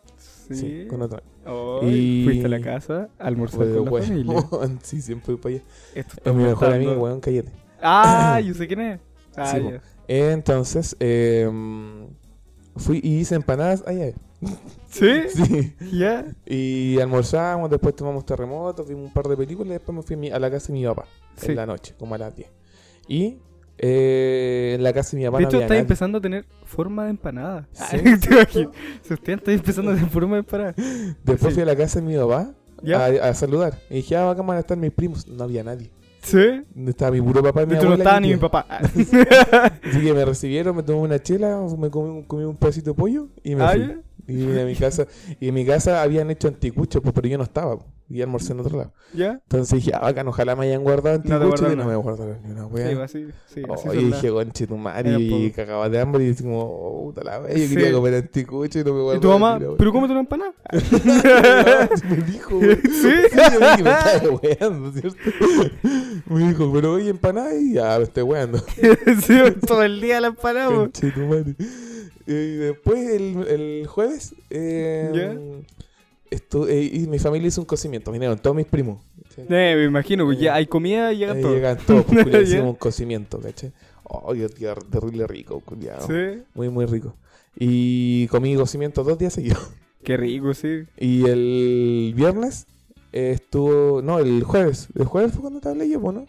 [0.50, 0.86] Sí, Sí.
[0.88, 1.22] con otra.
[1.44, 1.88] Ay,
[2.22, 3.98] Y- Fuiste a la casa almorzar con la huevo.
[4.06, 4.34] familia.
[4.82, 5.64] sí, siempre voy para allá.
[5.94, 7.52] Esto está Es mi mejor amigo, weón, cállate.
[7.82, 9.00] Ah, yo sé quién es.
[9.36, 9.62] Ah, Sí.
[10.08, 11.48] Entonces, eh,
[12.76, 14.12] fui y hice empanadas allá.
[14.88, 15.10] ¿Sí?
[15.28, 15.74] Sí.
[15.92, 16.24] ¿Ya?
[16.46, 20.38] Y almorzamos, después tomamos terremotos, vimos un par de películas y después me fui a
[20.38, 21.04] la casa de mi papá
[21.36, 21.50] Sí.
[21.50, 22.48] en la noche, como a las 10.
[23.06, 23.38] Y
[23.78, 25.80] eh, en la casa de mi papá De no hecho, había está nadie.
[25.82, 27.68] empezando a tener forma de empanada.
[27.72, 27.96] Sí.
[28.20, 28.68] ¿Te imaginas?
[29.02, 30.74] Sebastián está empezando a tener forma de empanada.
[31.24, 31.50] Después Sí.
[31.54, 33.04] fui a la casa de mi papá ¿Ya?
[33.04, 33.78] a, a saludar.
[33.90, 35.26] Y dije, ah, acá van a estar mis primos.
[35.26, 35.90] No había nadie.
[36.20, 36.62] ¿Sí?
[36.86, 38.66] Estaba mi puro papá y mi no abuela y estaba ni mi papá.
[38.78, 42.94] Así que me recibieron, me tomé una chela, me comí, un- comí un pedacito de
[42.96, 43.80] pollo y me Ah, fui.
[43.86, 44.00] ¿ya?
[44.26, 45.06] Y vine a mi casa.
[45.40, 47.78] Y en mi casa habían hecho anticuchos, pues, pero yo no estaba.
[48.08, 48.92] Pues, Y almorcé en otro lado.
[49.14, 49.32] ¿Ya?
[49.32, 51.72] Entonces dije, ah, bacán, ojalá me hayan guardado No te anticuchos.
[51.72, 52.88] y no me guardaron ni una wea.
[52.90, 53.26] Sí, así.
[53.46, 56.60] Sí, así Oh, y dije, conche tu madre, y cagaba de hambre y dije como,
[56.62, 57.74] oh, puta la wea, yo Sí.
[57.76, 59.20] quería comer anticucho y no me ¿Y guardaron.
[59.20, 59.58] tu mamá?
[59.58, 59.76] ni.
[59.76, 60.52] ¿Pero cómete una empanada?
[62.10, 62.60] me dijo.
[62.60, 63.12] ¿Sí?
[63.32, 63.82] yo dije,
[64.22, 65.18] me weando, ¿cierto?
[66.26, 68.58] Me dijo, pero oye, empanada y ya, me estoy weando.
[68.58, 70.68] sí, todo el día la empanada.
[70.68, 71.54] Conche tu madre.
[72.26, 75.34] Y después, el, el jueves, eh, ¿Ya?
[76.30, 78.10] Estu- eh, y mi familia hizo un cocimiento.
[78.12, 79.00] Vinieron todos mis primos.
[79.28, 79.44] ¿cachai?
[79.48, 81.54] Eh, me imagino, pues ya hay comida y llegan Ahí todos.
[81.56, 83.72] llegan todos, pues, culiao, hicimos un cocimiento, ¿cachai?
[84.04, 84.52] Oh, Dios,
[84.90, 86.06] terrible rico, culiao.
[86.06, 86.42] Sí.
[86.54, 87.14] Muy, muy rico.
[87.56, 89.70] Y comí cocimiento dos días seguidos.
[90.04, 90.84] Qué rico, sí.
[90.96, 92.66] Y el viernes
[93.12, 94.00] eh, estuvo.
[94.00, 94.88] No, el jueves.
[94.94, 96.24] El jueves fue cuando te hablé yo, ¿no?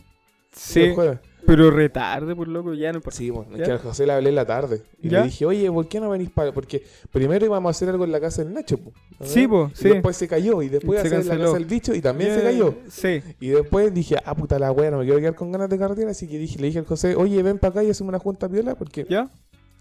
[0.51, 1.20] Sí, El jueves.
[1.46, 3.01] Pero retarde, por loco, ya no.
[3.10, 4.81] Sí, bueno, es al José le hablé en la tarde.
[5.01, 5.19] Y ¿Ya?
[5.19, 6.51] le dije, oye, ¿por qué no venís para.?
[6.51, 8.91] Porque primero íbamos a hacer algo en la casa del Nacho, po.
[9.24, 9.89] Sí, po, Y sí.
[9.89, 10.62] después se cayó.
[10.62, 11.46] Y después Se hacer en la canceló.
[11.51, 12.75] casa del bicho y también se cayó.
[12.89, 13.22] Sí.
[13.39, 16.12] Y después dije, ah, puta la wea, no me quiero quedar con ganas de carretera.
[16.12, 18.48] Así que dije, le dije al José, oye, ven para acá y hacemos una junta
[18.50, 18.75] piola.
[18.75, 19.30] Porque ¿Ya?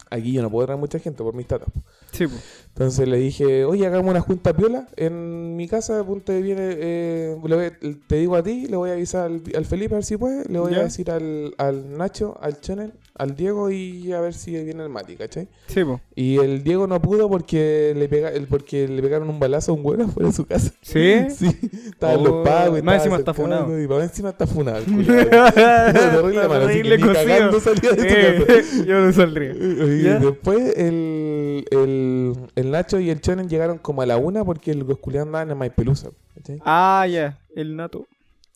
[0.09, 1.69] Aquí yo no puedo traer mucha gente por mis tatas.
[2.11, 2.41] Sí, pues.
[2.69, 7.35] Entonces le dije, oye, hagamos una junta piola en mi casa, punto de viene, eh,
[7.39, 10.17] voy- te digo a ti, le voy a avisar al, al Felipe a ver si
[10.17, 10.79] puede, le voy Ya.
[10.79, 14.89] a decir al, al Nacho, al Chenen, al Diego y a ver si viene el
[14.89, 15.47] Mati, ¿cachai?
[15.67, 15.99] Sí, pues.
[16.15, 19.83] Y el Diego no pudo porque le pega, porque le pegaron un balazo a un
[19.83, 20.71] güero fuera de su casa.
[20.81, 21.13] ¿Sí?
[21.29, 21.47] Sí,
[21.85, 22.81] estaban Oh, los pagos.
[22.81, 23.79] más encima está funado.
[23.81, 24.77] Y más encima está funado.
[24.79, 25.51] el culiao.
[25.53, 27.25] terrible malo, así que Terrible ni cocido.
[27.27, 28.85] cagando salía de su Eh, casa.
[28.85, 29.51] yo no saldría.
[29.53, 30.19] Y ¿Ya?
[30.19, 34.97] después el, el, el Nacho y el Chonen llegaron como a la una porque los
[34.99, 36.09] culiados andaban en Maipelusa.
[36.35, 36.59] ¿cachai?
[36.65, 37.37] Ah, ya.
[37.55, 38.07] El nato.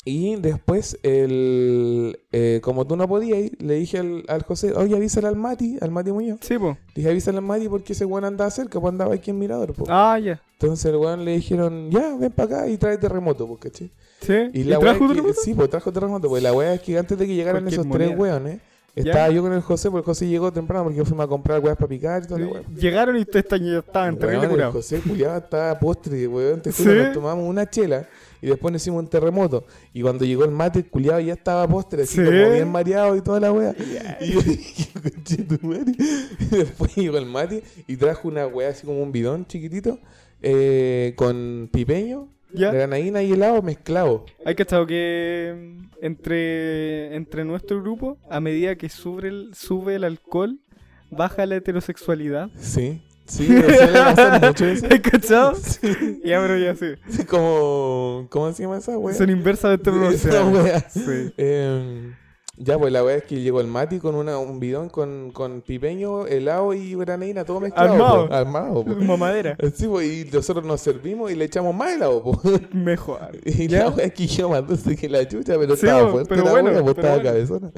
[0.05, 4.95] Y después, el, eh, como tú no podías ir, le dije al, al José, oye,
[4.95, 6.39] avísale al Mati, al Mati Muñoz.
[6.41, 6.77] Sí, pues.
[6.93, 9.73] Dije, avísale al Mati porque ese weón andaba cerca, pues andaba aquí en Mirador.
[9.73, 9.85] po.
[9.87, 10.41] Ah, ya.
[10.59, 13.91] Entonces el weón le dijeron, ya, ven para acá y trae terremoto, pues, ¿cachai?
[14.21, 14.33] ¿Sí?
[14.53, 15.41] Y ¿Y, la trajo wea es que- terremoto?
[15.41, 16.27] Sí, pues trajo terremoto.
[16.29, 18.59] Pues la wea es que antes de que llegaran esos tres weones,
[18.95, 21.75] estaba yo con el José, porque el José llegó temprano porque fuimos a comprar weas
[21.77, 22.61] para picar y toda la wea.
[22.77, 23.39] Llegaron y ya
[23.79, 24.75] estaban terrible Weón, el curados.
[24.75, 26.61] José culiado estaba a postre, weón.
[26.61, 26.83] Te ¿Sí?
[26.83, 28.07] juro, nos tomamos una chela
[28.43, 29.65] y después nos hicimos un terremoto.
[29.93, 32.25] Y cuando llegó el mate, el culiado ya estaba postre, así ¿Sí?
[32.25, 33.73] como bien mareado y toda la wea.
[34.19, 34.89] Y yo dije.
[36.39, 39.97] Y después llegó el mate y trajo una wea así como un bidón chiquitito
[40.41, 42.71] eh, con pipeño, ¿Ya?
[42.71, 44.25] granadina y helado mezclado.
[44.45, 50.03] Hay cachado que mm, entre, entre nuestro grupo, a medida que sube el, sube el
[50.03, 50.59] alcohol,
[51.09, 52.49] baja la heterosexualidad.
[52.59, 53.47] Sí, sí.
[54.89, 55.55] ¿Hay cachado?
[55.55, 56.21] Sí.
[56.23, 56.93] Ya, pero ya sí.
[57.09, 59.15] Sí, como, ¿cómo se llama esa wea?
[59.15, 60.63] Son inversamente Esa proporcionales.
[60.63, 60.89] wea.
[60.89, 61.33] Sí.
[61.37, 62.13] Eh,
[62.57, 65.61] ya, pues la wea es que llegó el Mati con una, un bidón con, con
[65.61, 67.93] pipeño, helado y granadina, todo mezclado.
[67.93, 68.27] Armado.
[68.27, 68.85] po, armado.
[68.85, 68.95] po.
[68.95, 69.57] Mamadera.
[69.75, 72.21] Sí, pues, y nosotros nos servimos y le echamos más helado.
[72.21, 72.39] po.
[72.71, 73.19] Mejor.
[73.45, 73.85] Y ¿Ya?
[73.85, 76.29] la wea es que yo más dulce que la chucha, pero Sí, estaba po, fuerte
[76.29, 77.29] pero la bueno, wea, pues pero estaba bueno.
[77.31, 77.71] cabezona.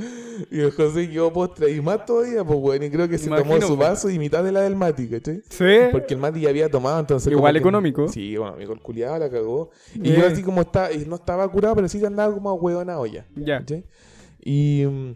[0.51, 3.59] Y el José quedó postre y más todavía, pues bueno, y creo que se tomó
[3.61, 5.41] su vaso y mitad de la del Mati, ¿cachai?
[5.49, 5.65] Sí.
[5.91, 7.31] Porque el Mati ya había tomado, entonces.
[7.31, 8.07] Igual que- económico.
[8.09, 8.73] Sí, económico.
[8.73, 9.69] El culiado la cagó.
[9.95, 13.25] Y yo así como estaba, y no estaba curado, pero sí andaba como hueonado ya.
[13.35, 13.59] Ya.
[13.59, 13.85] ¿cachai?
[14.45, 15.15] Y mm,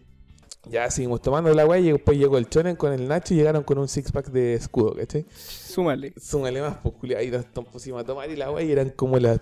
[0.72, 3.64] ya seguimos tomando la weá y después llegó el Chonen con el Nacho y llegaron
[3.64, 5.26] con un six pack de escudo, ¿cachai?
[5.32, 6.14] Súmale.
[6.20, 9.20] Súmale más, pues culiado, y nos pusimos a tomar y la weá y eran como
[9.20, 9.40] las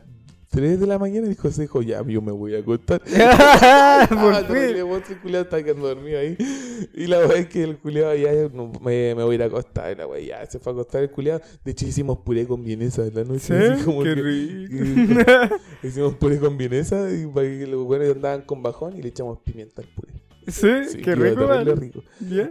[0.49, 3.01] 3 de la mañana y José dijo, ya, yo me voy a acostar.
[3.69, 4.55] Ah, Por fin.
[4.77, 6.37] el culiado estaba quedando dormido ahí.
[6.93, 9.45] Y la weá es que el culiado ya no, me, me voy a ir a
[9.45, 9.91] acostar.
[9.91, 11.41] Y la weá ya se fue a acostar el culiado.
[11.65, 13.39] De hecho, hicimos puré con vienesa en la noche.
[13.39, 15.55] Sí, así como qué que- rico.
[15.83, 19.39] hicimos puré con vienesa y para que los buenos andaban con bajón y le echamos
[19.39, 20.13] pimienta al puré.
[20.47, 22.03] Sí, Sí, qué rico, rico.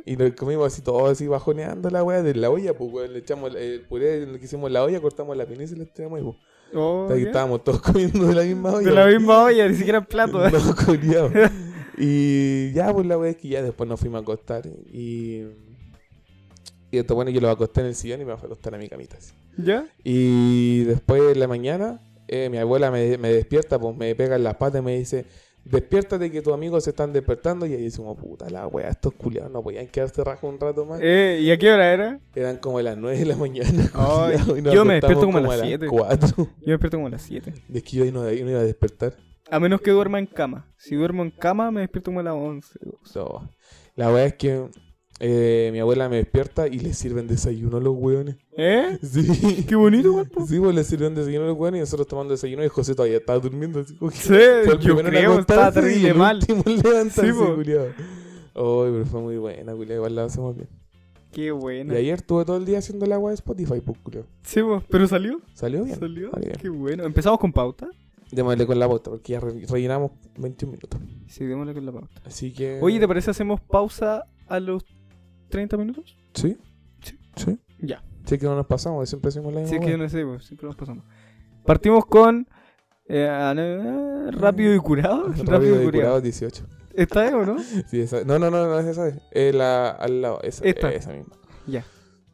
[0.04, 3.12] Y nos comimos así todo así bajoneando la weá de la olla, pues weón.
[3.12, 6.24] Le echamos el, puré, que hicimos la olla, cortamos la vienesa y la echamos ahí,
[6.24, 6.36] pues.
[6.74, 8.88] Oh, estábamos todos comiendo de la misma olla.
[8.88, 10.46] De la misma olla, ni siquiera en plato.
[10.46, 10.50] ¿eh?
[11.04, 11.30] No.
[11.98, 14.66] Y ya, pues la wea es que ya después nos fuimos a acostar.
[14.92, 15.44] Y.
[16.90, 18.78] Y esto, bueno, yo lo acosté en el sillón y me fui a acostar a
[18.78, 19.16] mi camita.
[19.16, 19.32] así.
[19.56, 19.86] ¿Ya?
[20.04, 24.44] Y después en la mañana, eh, mi abuela me, me despierta, pues me pega en
[24.44, 25.24] las patas y me dice:
[25.70, 27.66] Despiértate que tus amigos se están despertando.
[27.66, 31.00] Y ahí decimos: Puta la wea, estos culiados no podían quedarse rajo un rato más.
[31.02, 32.20] Eh, ¿Y a qué hora era?
[32.34, 33.90] Eran como las 9 de la mañana.
[34.56, 35.86] Y yo me despierto como a las siete.
[35.88, 36.28] 4.
[36.36, 37.52] Yo me despierto como a las 7.
[37.72, 39.16] Es que yo ahí no, ahí no iba a despertar.
[39.50, 40.72] A menos que duerma en cama.
[40.76, 42.78] Si duermo en cama, me despierto como a las 11.
[43.04, 43.48] So,
[43.94, 44.68] la wea es que
[45.18, 48.36] eh, mi abuela me despierta y le sirven desayuno a los hueones.
[48.56, 48.98] ¿Eh?
[49.02, 49.64] Sí.
[49.66, 50.46] Qué bonito, guapo.
[50.46, 53.16] Sí, pues le sirven desayuno a los hueones y nosotros tomando desayuno y José todavía
[53.18, 53.80] estaba durmiendo.
[53.80, 56.40] Así como que Sí, fue el yo creo, estaba terrible mal.
[56.46, 56.54] Sí,
[57.32, 57.54] po.
[57.54, 57.86] culiao.
[58.54, 59.96] Ay, pero fue muy buena, culiao.
[59.96, 60.68] Igual la hacemos bien.
[61.32, 61.94] Qué buena.
[61.94, 64.24] Y ayer estuve todo el día haciendo el agua de Spotify, pues, culiao.
[64.42, 65.40] Sí, vos, pero salió.
[65.54, 65.98] ¿Salió bien?
[65.98, 66.30] Salió.
[66.40, 66.52] Bien.
[66.60, 67.04] Qué bueno.
[67.04, 67.88] ¿Empezamos con pauta?
[68.32, 71.00] Démosle con la bota porque ya re- rellenamos 21 minutos.
[71.28, 72.20] Sí, démosle con la pauta.
[72.24, 72.78] Así que...
[72.82, 74.84] Oye, ¿te parece hacemos pausa a los
[75.48, 76.16] 30 minutos?
[76.34, 76.56] ¿Sí?
[77.02, 77.18] Sí.
[77.36, 77.58] ¿Sí?
[77.80, 78.02] Ya.
[78.24, 80.44] Sí que no nos pasamos, siempre hacemos la misma Sí, es que no sé, pues,
[80.44, 81.04] siempre nos pasamos.
[81.64, 82.46] Partimos con
[83.08, 85.28] eh, Rápido y Curado.
[85.44, 86.66] Rápido y curado 18.
[86.94, 87.56] ¿Está bien o no?
[87.88, 88.24] Sí, esa.
[88.24, 89.12] No, no, no, no es esa.
[89.30, 90.40] Es la al lado.
[90.42, 90.90] Esa, Esta.
[90.90, 91.34] esa misma.
[91.66, 91.84] Ya.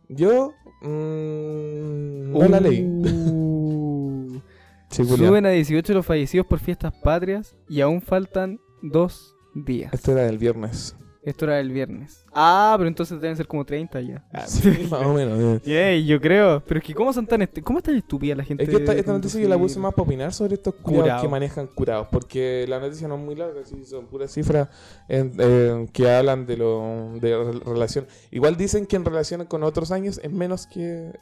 [0.09, 0.53] Yo.
[0.83, 2.85] mm, no la leí.
[2.85, 4.41] Uh.
[4.93, 5.07] Sí.
[5.07, 9.91] Suben a 18 los fallecidos por fiestas patrias y aún faltan dos días.
[9.95, 10.95] Esto era del viernes.
[11.25, 12.25] Esto era el viernes.
[12.35, 14.25] Ah, pero entonces deben ser como 30 ya.
[14.47, 15.63] Sí, más o menos.
[15.63, 16.61] Yay, yo creo.
[16.67, 18.65] Pero es que, ¿cómo son tan, est- ¿cómo es tan estúpida la gente?
[18.65, 21.23] Es que esta, esta noticia yo la puse más para opinar sobre estos curados Curado.
[21.23, 22.09] que manejan curados.
[22.11, 24.69] Porque la noticia no es muy larga, sí, son puras cifras
[25.09, 28.07] en- en que hablan de lo de re- relación.
[28.33, 31.13] Igual dicen que en relación con otros años es menos que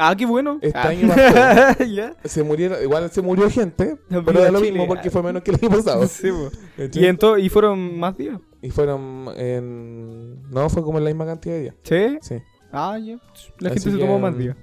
[0.00, 0.58] Ah, qué bueno.
[0.62, 0.88] Este Ah.
[0.88, 1.08] año
[2.24, 4.70] se murieron, igual se murió gente, No, pero da lo Chile.
[4.70, 6.06] mismo porque fue menos que el año pasado.
[6.06, 6.28] Sí,
[6.78, 8.38] y, y fueron más días.
[8.62, 10.48] Y fueron en...
[10.50, 11.74] No, fue como en la misma cantidad de días.
[11.82, 12.18] ¿Sí?
[12.22, 12.36] Sí.
[12.72, 13.18] Ah, ya.
[13.58, 14.56] La Así gente se tomó más mm, días.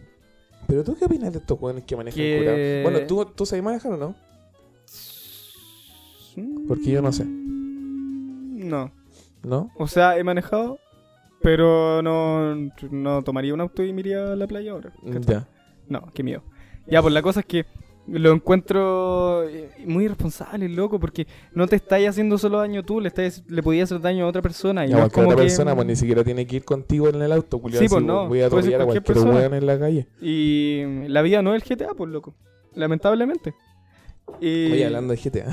[0.68, 2.84] Pero tú qué opinas de estos jóvenes que manejan Que- curados?
[2.94, 4.16] Bueno, ¿tú, ¿tú sabes manejar o no?
[6.68, 7.26] Porque yo no sé.
[7.26, 8.92] No.
[9.44, 9.70] ¿No?
[9.78, 10.80] O sea, he manejado,
[11.46, 12.56] pero no,
[12.90, 14.92] no tomaría un auto y me iría a la playa ahora.
[15.28, 15.48] Ya.
[15.88, 16.42] No, qué miedo.
[16.88, 17.66] Ya, pues la cosa es que
[18.08, 23.10] lo encuentro eh, muy irresponsable, loco, porque no te estáis haciendo solo daño tú, le
[23.10, 24.86] estás, le podías hacer daño a otra persona.
[24.86, 26.66] Y Ya, no es cualquier como otra que- persona pues ni siquiera tiene que ir
[26.66, 29.32] contigo en el auto, culiao, Sí, así, pues, no, Voy a atropellar a cualquier cualquier
[29.32, 29.58] persona.
[29.58, 30.08] en la calle.
[30.22, 32.34] Y la vida no es el GTA, pues, loco.
[32.74, 33.54] Lamentablemente.
[34.42, 34.72] Y...
[34.72, 35.46] Oye, hablando de GTA.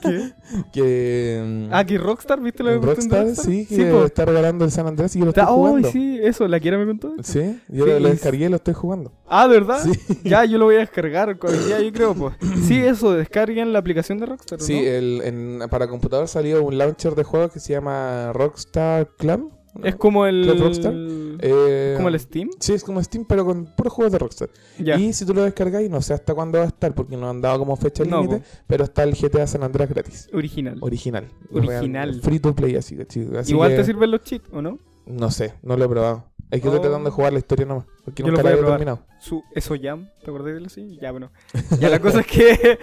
[0.00, 0.32] ¿Qué?
[0.72, 1.42] que...
[1.44, 4.70] mm, Ah, que Rockstar, ¿viste lo que en Rockstar, sí, que Sí, está regalando el
[4.70, 5.90] San Andrés y lo estoy oh, jugando.
[5.90, 7.14] sí, eso, la quiera me contó.
[7.22, 9.12] Sí, yo Sí, lo, descargué y lo estoy jugando.
[9.26, 9.80] Ah, ¿de verdad?
[9.82, 9.92] Sí.
[10.24, 12.34] Ya, yo lo voy a descargar con día, yo creo, pues.
[12.66, 14.64] Sí, eso, descarguen la aplicación de Rockstar, ¿no?
[14.64, 19.52] Sí, el, en, para computador salió un launcher de juegos que se llama Rockstar Club.
[19.84, 20.58] Es como el...
[20.58, 20.92] Rockstar.
[21.40, 22.50] Eh, como el Steam.
[22.58, 24.50] Sí, es como Steam, pero con puros juegos de Rockstar.
[24.78, 24.96] Ya.
[24.98, 27.40] Y si tú lo descargáis, no sé hasta cuándo va a estar, porque no han
[27.40, 30.28] dado como fecha No, límite, pero está el GTA San Andrés gratis.
[30.32, 30.78] Original.
[30.80, 31.28] Original.
[31.52, 32.08] Original.
[32.10, 34.78] Real, free to play, así, así así Igual que- te sirven los cheats, ¿o no?
[35.06, 36.24] No sé, no lo he probado.
[36.50, 36.82] Es que estoy Oh.
[36.82, 39.04] tratando de jugar la historia nomás, porque Yo nunca lo la he terminado.
[39.20, 40.98] Su, eso Jam, ¿te acordás de él así?
[41.00, 41.30] Ya, bueno.
[41.80, 42.78] Ya la cosa es que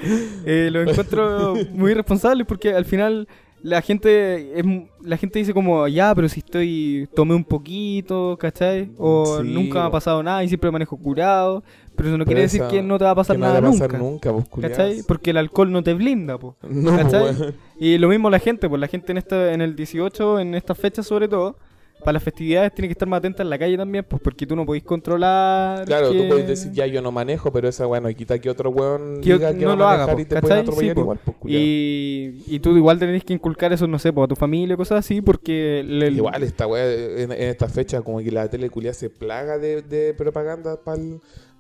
[0.46, 3.28] eh, lo encuentro muy irresponsable porque al final
[3.66, 4.64] la gente es
[5.02, 8.92] la gente dice como, ya, pero si estoy, tomé un poquito, ¿cachai?
[9.00, 11.64] O Sí, nunca me ha pasado nada y siempre manejo curado.
[11.96, 13.68] Pero eso no Pero quiere decir que no te va a pasar nada le va
[13.70, 14.32] a pasar nunca.
[14.32, 14.70] nunca, pues.
[14.70, 15.04] ¿Cachai?
[15.08, 16.56] Porque el alcohol no te blinda, po.
[16.62, 17.24] No, ¿Cachai?
[17.24, 17.56] weón.
[17.80, 20.78] Y lo mismo la gente, pues la gente en esta, en el 18, en estas
[20.78, 21.58] fechas sobre todo,
[22.06, 24.56] para las festividades tiene que estar más atenta en la calle también, pues porque tú
[24.56, 25.84] no podés controlar.
[25.86, 28.70] Claro, que- tú puedes decir, ya yo no manejo, pero esa, bueno, quita que otro
[28.70, 31.02] weón Que diga que no va lo haga, po, y atropellar Sí, po.
[31.02, 31.62] igual, pues, culiao.
[31.62, 35.00] Y, y tú igual tenés que inculcar eso, no sé, pues, a tu familia cosas
[35.00, 35.84] así, porque...
[35.86, 39.58] le- Igual esta weá, en, en esta fecha, como que la tele culia se plaga
[39.58, 41.02] de, de propaganda para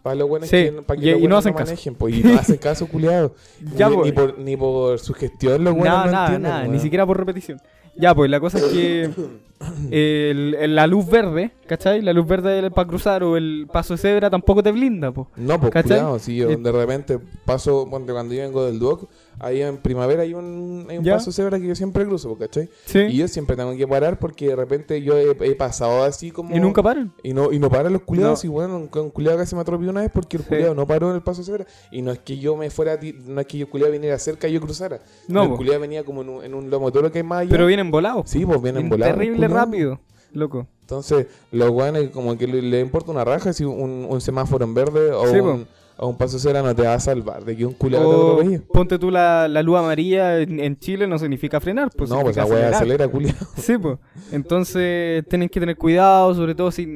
[0.03, 1.65] para los buenos Sí, que, pa' que y- los y no hacen caso.
[1.71, 3.33] manejen, pues, y no hacen caso, culiado.
[3.75, 4.05] Ya, ni, pues.
[4.05, 6.81] ni por, ni por su gestión los buenos Nada, no nada, entienden, nada, ni weón.
[6.81, 7.59] siquiera por repetición.
[7.97, 9.09] Ya, pues la cosa es que
[9.91, 12.01] el- el- la luz verde, ¿cachai?
[12.01, 15.27] La luz verde para cruzar o el paso de cebra tampoco te blinda, pues.
[15.35, 19.77] No, pues cuidado, si yo de repente paso, cuando yo vengo del Duoc, ahí en
[19.77, 22.69] primavera hay un, hay un paso cebra que yo siempre cruzo, ¿cachai?
[22.85, 22.99] Sí.
[22.99, 26.55] Y yo siempre tengo que parar porque de repente yo he, he pasado así como...
[26.55, 27.11] Y nunca paran.
[27.23, 28.43] Y no, y no paran los culiados.
[28.43, 28.49] No.
[28.49, 30.49] Y bueno, un, culiado casi me atropelló una vez porque el Sí.
[30.49, 31.65] culiado no paró en el paso de cebra.
[31.91, 34.17] Y no es que yo me fuera, a ti- no es que yo culiado viniera
[34.19, 34.99] cerca y yo cruzara.
[35.27, 35.57] No, el po.
[35.57, 37.49] culiado venía como en un, en un lomo, todo lo que hay más allá.
[37.51, 38.29] Pero vienen volados.
[38.29, 39.15] Sí, pues vienen volados.
[39.17, 39.47] Terrible.
[39.55, 39.99] Rápido,
[40.33, 40.67] loco.
[40.81, 44.73] Entonces, los guanes como que le, le importa una raja si un, un semáforo en
[44.75, 48.37] verde o, Sí, un, paso cera no te va a salvar de que un culiado
[48.39, 52.19] te ponte tú la, la luz amarilla en, en Chile no significa frenar, pues no,
[52.21, 53.37] pues la weá acelera, culiado.
[53.55, 53.97] Sí, pues.
[54.31, 56.87] Entonces tienen que tener cuidado, sobre todo si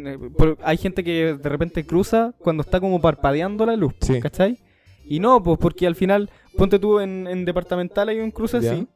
[0.64, 4.20] hay gente que de repente cruza cuando está como parpadeando la luz, Sí.
[4.20, 4.60] ¿cachai?
[5.06, 8.88] Y no, pues porque al final, ponte tú en, en departamental hay un cruce así,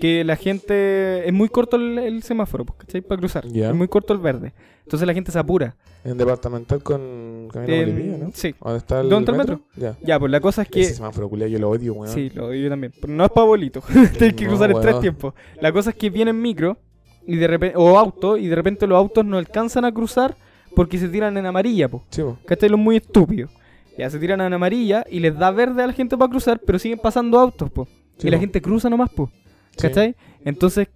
[0.00, 3.00] que la gente es muy corto el, el semáforo, pues, ¿cachai?
[3.00, 4.52] Para cruzar, es muy corto el verde.
[4.82, 5.76] Entonces la gente se apura.
[6.04, 8.30] En departamental con Camino Bolivia, ¿no?
[8.32, 8.54] Sí.
[8.62, 9.66] ¿Dónde está el ¿Dónde está el metro?
[9.74, 9.96] Ya.
[10.00, 12.14] Ya, pues la cosa es que Ese semáforo culiado yo lo odio, weón.
[12.14, 12.92] Sí, lo yo también.
[13.00, 13.82] Pero no es para abuelitos.
[14.18, 15.34] Tienes que No, cruzar en tres tiempos.
[15.60, 16.78] La cosa es que vienen micro
[17.26, 20.36] y de repente, o auto y de repente los autos no alcanzan a cruzar
[20.76, 22.04] porque se tiran en amarilla, po.
[22.10, 22.38] Sí, po.
[22.46, 22.68] ¿Cachai?
[22.68, 23.50] Los muy estúpidos.
[23.98, 26.78] Ya se tiran en amarilla y les da verde a la gente para cruzar, pero
[26.78, 27.88] siguen pasando autos, po.
[28.18, 29.32] Sí, y la gente cruza nomás, po.
[29.76, 29.88] Sí.
[29.88, 30.16] ¿Cachai?
[30.44, 30.88] Entonces,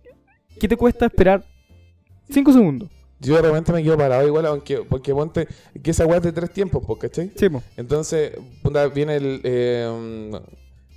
[0.59, 1.45] ¿qué te cuesta esperar?
[2.31, 2.89] Cinco segundos.
[3.19, 5.47] Yo de repente me quedo parado igual, aunque, porque ponte
[5.83, 7.31] que esa weá es de tres tiempos, pues, ¿cachai?
[7.37, 7.63] Sí, po.
[7.77, 8.33] Entonces,
[8.95, 9.41] viene el.
[9.45, 10.31] eh,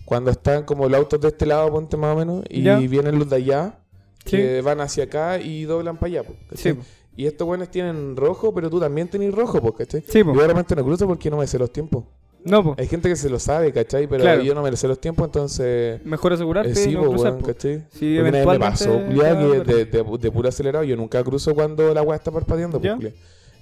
[0.06, 2.78] cuando están como los autos de este lado, ponte más o menos, y Ya.
[2.80, 3.80] vienen los de allá,
[4.26, 4.38] Sí.
[4.38, 6.74] que van hacia acá y doblan para allá, pues, Sí, ¿cachai?
[6.76, 6.84] po.
[7.16, 10.04] Y estos buenos tienen rojo, pero tú también tenés rojo, pues, ¿cachai?
[10.08, 10.34] Sí, po.
[10.34, 12.06] Yo de repente no cruzo porque no me sé los tiempos.
[12.46, 12.76] No, po.
[12.78, 14.08] Hay gente que se lo sabe, ¿cachai?
[14.08, 14.42] Pero Claro.
[14.44, 16.04] yo no me sé los tiempos, entonces.
[16.06, 17.48] Mejor asegurarte Eh, sí, y no cruzar, weón, po.
[17.48, 17.84] ¿cachai?
[17.92, 20.84] Sí, me pasó, te culiao, va a que de, de, de puro acelerado.
[20.84, 22.98] Yo nunca cruzo cuando la weá está parpadeando, ¿Ya?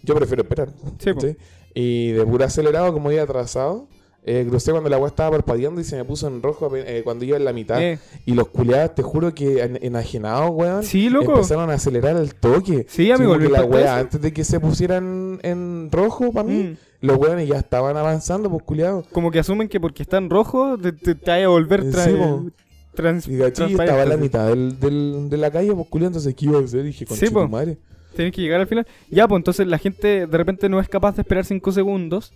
[0.03, 0.69] Yo prefiero esperar.
[0.99, 1.13] Sí.
[1.13, 1.37] ¿cachai?
[1.73, 3.87] Y de puro acelerado, como iba atrasado,
[4.23, 7.25] eh, crucé cuando la weá estaba parpadeando y se me puso en rojo eh, cuando
[7.25, 7.81] iba en la mitad.
[7.81, 10.83] Eh, Y los culiados, te juro que en- enajenados, weón.
[10.83, 11.31] Sí, loco.
[11.33, 12.85] Empezaron a acelerar el toque.
[12.87, 16.63] Sí, amigo, me la weá, antes de que se pusieran en rojo para mí,
[17.01, 17.05] Mm.
[17.07, 19.07] los weones ya estaban avanzando, pues culiados.
[19.11, 22.03] Como que asumen que porque está en rojo te, te, te vaya a volver tra-
[22.05, 22.51] sí,
[22.93, 26.45] trans- Y estaba en la mitad del, del- de la calle, pues culiado, entonces ¿qué
[26.45, 26.83] iba a hacer?
[26.83, 27.77] Dije, con Sí, madre.
[28.15, 28.85] Tienes que llegar al final.
[29.09, 32.33] Ya, pues entonces la gente de repente no es capaz de esperar 5 segundos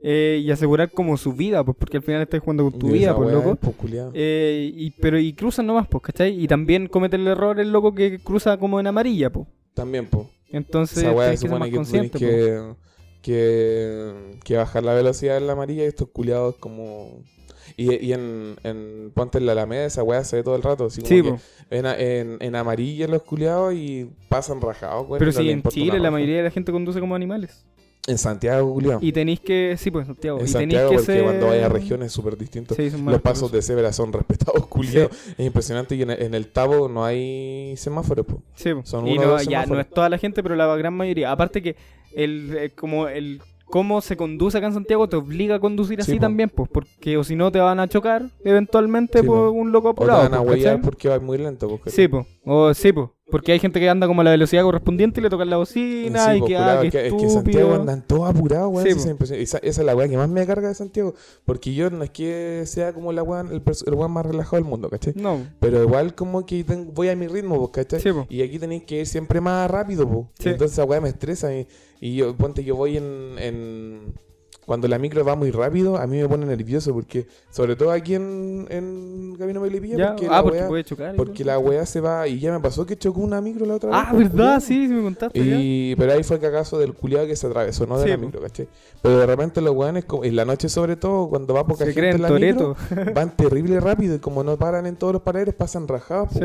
[0.00, 2.92] eh, y asegurar como su vida, pues porque al final estás jugando con tu Y
[2.92, 3.58] vida, pues loco.
[4.14, 6.40] Eh, y, pero y cruzan nomás, pues, ¿cachai?
[6.40, 9.46] Y también cometen el error el loco que cruza como en amarilla, pues.
[9.74, 10.26] También, pues.
[10.50, 12.62] Entonces Esa weá que supone más que que,
[13.22, 14.12] que,
[14.44, 17.22] que bajar la velocidad en la amarilla y estos culiados como...
[17.76, 20.86] Y, y en, en Ponte en la Alameda esa weá se ve todo el rato.
[20.86, 21.38] Así como Sí, que po.
[21.70, 26.10] en, en, en amarilla los culiados y pasan rajados, Pero no si en Chile la
[26.10, 27.66] mayoría de la gente conduce como animales.
[28.06, 29.00] En Santiago, culiado.
[29.02, 29.76] Y tenéis que...
[29.78, 30.38] Sí, pues, Santiago.
[30.38, 31.24] En y Santiago, que porque ser...
[31.24, 32.38] cuando vaya a regiones es súper.
[32.38, 33.52] Sí, más Los pasos respetuosos.
[33.52, 35.10] de cebra son respetados, culiado.
[35.36, 38.42] Es impresionante y en, en el Tabo no hay semáforos, po.
[38.54, 38.82] Sí, po.
[38.84, 41.30] Son y uno no, ya no es toda la gente, pero la gran mayoría.
[41.32, 41.76] Aparte que
[42.14, 46.14] el eh, como el cómo se conduce acá en Santiago te obliga a conducir así
[46.14, 46.20] po.
[46.20, 49.50] también, pues, porque o si no te van a chocar eventualmente por po.
[49.50, 50.22] un loco O te apurado.
[50.22, 52.26] van a pues, huellar porque va muy lento, po, Sí, pues.
[52.44, 53.08] O sí, pues.
[53.30, 56.24] Porque hay gente que anda como a la velocidad correspondiente y le tocan la bocina
[56.32, 57.28] Sí, y po, que, ah, que- es que.
[57.28, 58.86] Santiago andan todos apurados, weón.
[58.86, 61.14] Sí, sí, esa, esa es la weá que más me carga de Santiago.
[61.44, 64.64] Porque yo no es que sea como la weá, el, el weón más relajado del
[64.64, 65.12] mundo, ¿cachai?
[65.16, 68.00] No, Pero igual como que ten- voy a mi ritmo, po, ¿cachai?
[68.00, 68.26] Sí, po.
[68.30, 70.30] Y aquí tenéis que ir siempre más rápido, po.
[70.38, 70.48] Sí.
[70.48, 71.54] Entonces esa weá me estresa.
[71.54, 71.66] Y,
[72.00, 74.14] y yo, ponte, yo voy en, en-
[74.68, 77.26] Cuando la micro va muy rápido, a mí me pone nervioso porque...
[77.50, 80.08] Sobre todo aquí en, en Camino Melipilla, ya.
[80.10, 81.16] porque, Ah, la porque weá, puede chocar.
[81.16, 82.28] porque la weá se va...
[82.28, 83.98] Y ya me pasó que chocó una micro la otra vez.
[84.00, 84.60] Ah, po, ¿verdad?
[84.60, 85.38] Sí, sí me contaste.
[85.38, 85.56] ya.
[85.58, 88.40] Y, pero ahí fue cagazo del culiado que se atravesó, no de Sí, la micro,
[88.42, 88.68] ¿cachai?
[89.00, 92.00] Pero de repente los weones, en la noche sobre todo, cuando va poca Se gente
[92.00, 92.76] creen en la Toreto.
[92.90, 96.40] micro, van terrible rápido y como no paran en todos los paraderos, pasan rajados, Sí,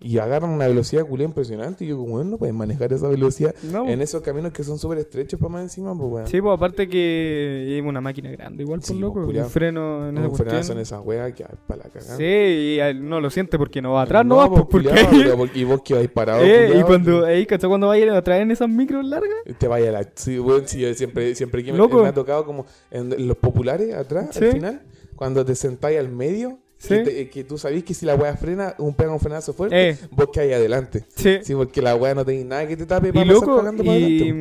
[0.00, 1.84] y agarran una velocidad culia impresionante.
[1.84, 4.78] Y yo, como, weón, no pueden manejar esa velocidad No, en esos caminos que son
[4.78, 6.26] súper estrechos para más encima, pues, weón.
[6.28, 9.14] Sí, pues aparte que una máquina grande, igual por Sí, loco.
[9.14, 9.48] pues, Un culiao.
[9.48, 10.76] freno en esa un frenazo cuestión.
[10.78, 12.16] en esas weas que para la cagada.
[12.16, 15.06] Sí, y él no lo siente porque no va atrás, no, va, pues, pues, porque
[15.06, 17.68] culiao, y vos que vais parado, Eh, y cuando, ahí, ¿cachai?
[17.68, 19.30] Cuando vayan a traer en esas micros largas.
[19.58, 20.08] Te vaya la.
[20.14, 23.94] Sí, weón, sí, yo siempre, siempre que me, me ha tocado como en los populares
[23.94, 24.44] atrás, Sí.
[24.44, 24.82] al final,
[25.16, 26.88] cuando te sentáis al medio, Sí.
[26.88, 29.90] que, te- que tú sabés que si la wea frena, un pega un frenazo fuerte,
[29.90, 29.98] Eh.
[30.10, 31.04] vos que hay adelante.
[31.14, 31.38] Sí.
[31.42, 33.70] Sí, porque la wea no tenéis nada que te tape Y para pasar loco, para
[33.72, 34.32] y, adelante.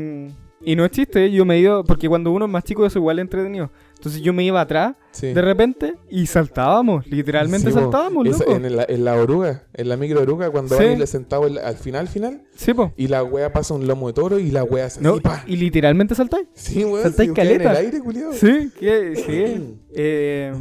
[0.65, 2.99] Y no es chiste, yo me he ido, porque cuando uno es más chico eso
[2.99, 3.71] igual es entretenido.
[3.95, 5.27] Entonces yo me iba atrás Sí.
[5.33, 8.55] de repente y saltábamos, literalmente Sí, saltábamos, Esa- loco.
[8.57, 10.83] en, la, en la oruga, en la micro oruga, cuando Sí.
[10.83, 12.91] van y sentado al final, final, Sí, po.
[12.97, 15.43] y la wea pasa un lomo de toro y la wea se No, pa.
[15.47, 16.47] y literalmente saltáis.
[16.53, 17.79] Sí, weón, saltáis queda en el caleta.
[17.79, 18.33] aire, culiao.
[18.33, 19.77] Sí, que, sí.
[19.95, 20.51] Eh,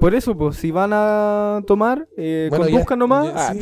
[0.00, 3.26] por eso, pues, si van a tomar, eh, Bueno, ya- conduzcan nomás.
[3.26, 3.52] ya- Ah.
[3.54, 3.60] sí,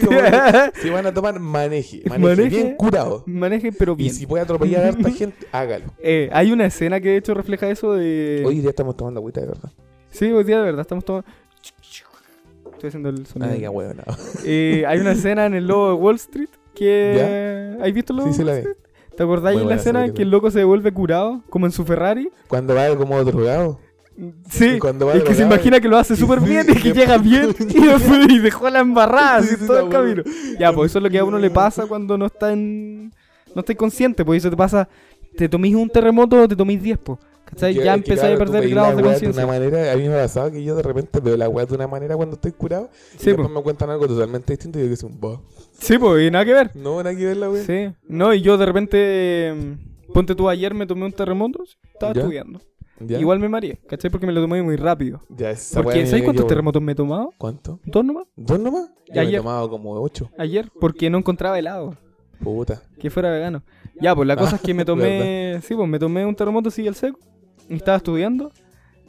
[0.00, 0.38] sí, bueno,
[0.82, 2.02] si van a tomar, maneje.
[2.08, 2.48] Maneje, Maneje.
[2.48, 3.22] bien curado.
[3.26, 4.14] Manejen, pero Y bien.
[4.14, 5.86] si puede atropellar a harta gente, hágalo.
[5.98, 8.42] Eh, hay una escena que de hecho refleja eso de...
[8.46, 9.70] Hoy día estamos tomando agüita de verdad.
[10.10, 11.26] Sí, hoy día de verdad estamos tomando...
[12.72, 13.52] Estoy haciendo el sonido.
[13.52, 14.02] Ay, qué huevo, no.
[14.44, 17.76] Eh, hay una escena en el lobo de Wall Street que...
[17.80, 18.56] ¿Has visto el lobo Sí, de sí la.
[18.58, 18.76] Street?
[19.16, 21.84] ¿Te acordáis en la escena en que el loco se devuelve curado, como en su
[21.84, 22.28] Ferrari?
[22.48, 23.78] Cuando va como drogado.
[24.48, 26.66] Sí, Y cuando va es que se imagina que lo hace y súper sí, bien
[26.68, 29.88] y y que llega bien y, después- y dejó la embarrada Sí, sí, todo el
[29.88, 30.22] camino.
[30.58, 33.12] Ya, pues eso es lo que a uno le pasa cuando no está en.
[33.54, 34.88] No está consciente, pues eso te pasa.
[35.36, 37.18] Te tomís un terremoto o te tomís 10, pues.
[37.44, 37.74] ¿Cachai?
[37.74, 39.44] Ya empezáis claro, a perder grados de conciencia.
[39.44, 41.74] una manera, a mí me ha pasado que yo de repente veo la weá de
[41.74, 42.88] una manera cuando estoy curado.
[43.14, 43.50] Y Sí, después pues.
[43.56, 45.42] me cuentan algo totalmente distinto y yo que soy un bo.
[45.78, 46.70] Sí, pues, y nada que ver.
[46.74, 47.62] No, nada que ver la weá.
[47.64, 47.92] Sí.
[48.08, 49.54] No, y yo de repente.
[50.12, 52.20] Ponte tú, ayer me tomé un terremoto, estaba Ya.
[52.20, 52.60] estudiando.
[53.00, 53.18] ¿Ya?
[53.18, 54.10] Igual me mareé, ¿cachai?
[54.10, 55.20] Porque me lo tomé muy rápido.
[55.28, 57.32] Ya, esa Porque, ¿sabes cuántos terremotos me he tomado?
[57.38, 57.80] ¿Cuánto?
[57.84, 58.26] ¿Dos nomás?
[58.36, 58.90] ¿Dos nomás?
[59.06, 59.40] Yo me he Ayer.
[59.40, 60.30] tomado como ocho.
[60.38, 61.96] Ayer, porque no encontraba helado.
[62.42, 62.82] Puta.
[62.98, 63.62] Que fuera vegano.
[64.00, 65.60] Ya, pues la cosa es que me tomé.
[65.62, 67.18] Sí, pues me tomé un terremoto así al seco.
[67.68, 68.52] Y estaba estudiando.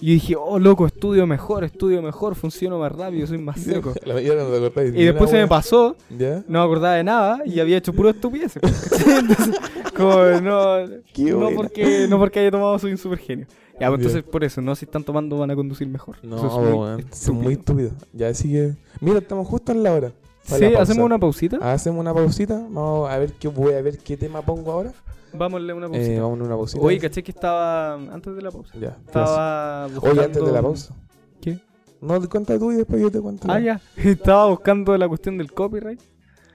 [0.01, 3.93] Y dije, oh loco, estudio mejor, estudio mejor, funciono más rápido, soy más seco.
[4.05, 7.77] La no te Y después se me pasó, no me acordaba de nada y había
[7.77, 8.61] hecho puro estupideces.
[8.89, 9.19] ¿cachai?
[9.19, 9.55] Entonces,
[9.95, 13.47] como no, no porque, no porque haya tomado soy un super genio.
[13.79, 16.15] Ya, pues entonces por eso, no si están tomando van a conducir mejor.
[16.23, 17.87] No, Eso es muy son muy estúpido.
[17.89, 17.93] estúpidos.
[18.13, 18.75] Ya, así que.
[19.01, 20.11] Mira, estamos justo en la hora.
[20.43, 21.57] Sí, la hacemos una pausita.
[21.73, 22.55] Hacemos una pausita.
[22.69, 24.93] Vamos a ver qué voy a ver qué tema pongo ahora.
[25.33, 26.11] Vámonle una pausita.
[26.13, 26.85] Eh, vamos a una pausita.
[26.85, 28.73] Oye, caché que estaba antes de la pausa.
[28.79, 28.97] Ya.
[29.05, 30.95] Estaba Oye, antes de la buscando- pausa.
[31.41, 31.59] ¿Qué?
[31.99, 33.47] No, te cuenta tú y después yo te cuento.
[33.49, 33.81] Ah, la- ya.
[34.09, 35.99] Estaba buscando la cuestión del copyright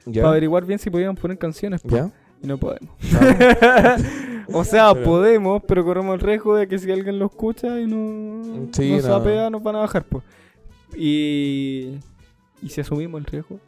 [0.07, 0.23] ¿Ya?
[0.23, 1.83] para averiguar bien si podíamos poner canciones.
[1.85, 2.11] ¿Ya?
[2.43, 2.91] Y no podemos.
[4.53, 7.87] O sea, Pero- podemos, pero corremos el riesgo de que si alguien lo escucha y
[7.87, 9.03] no, Sí, no no.
[9.03, 10.05] sapea, nos van a bajar.
[10.05, 10.25] Pues.
[10.97, 11.99] Y.
[12.63, 13.59] ¿Y si asumimos el riesgo?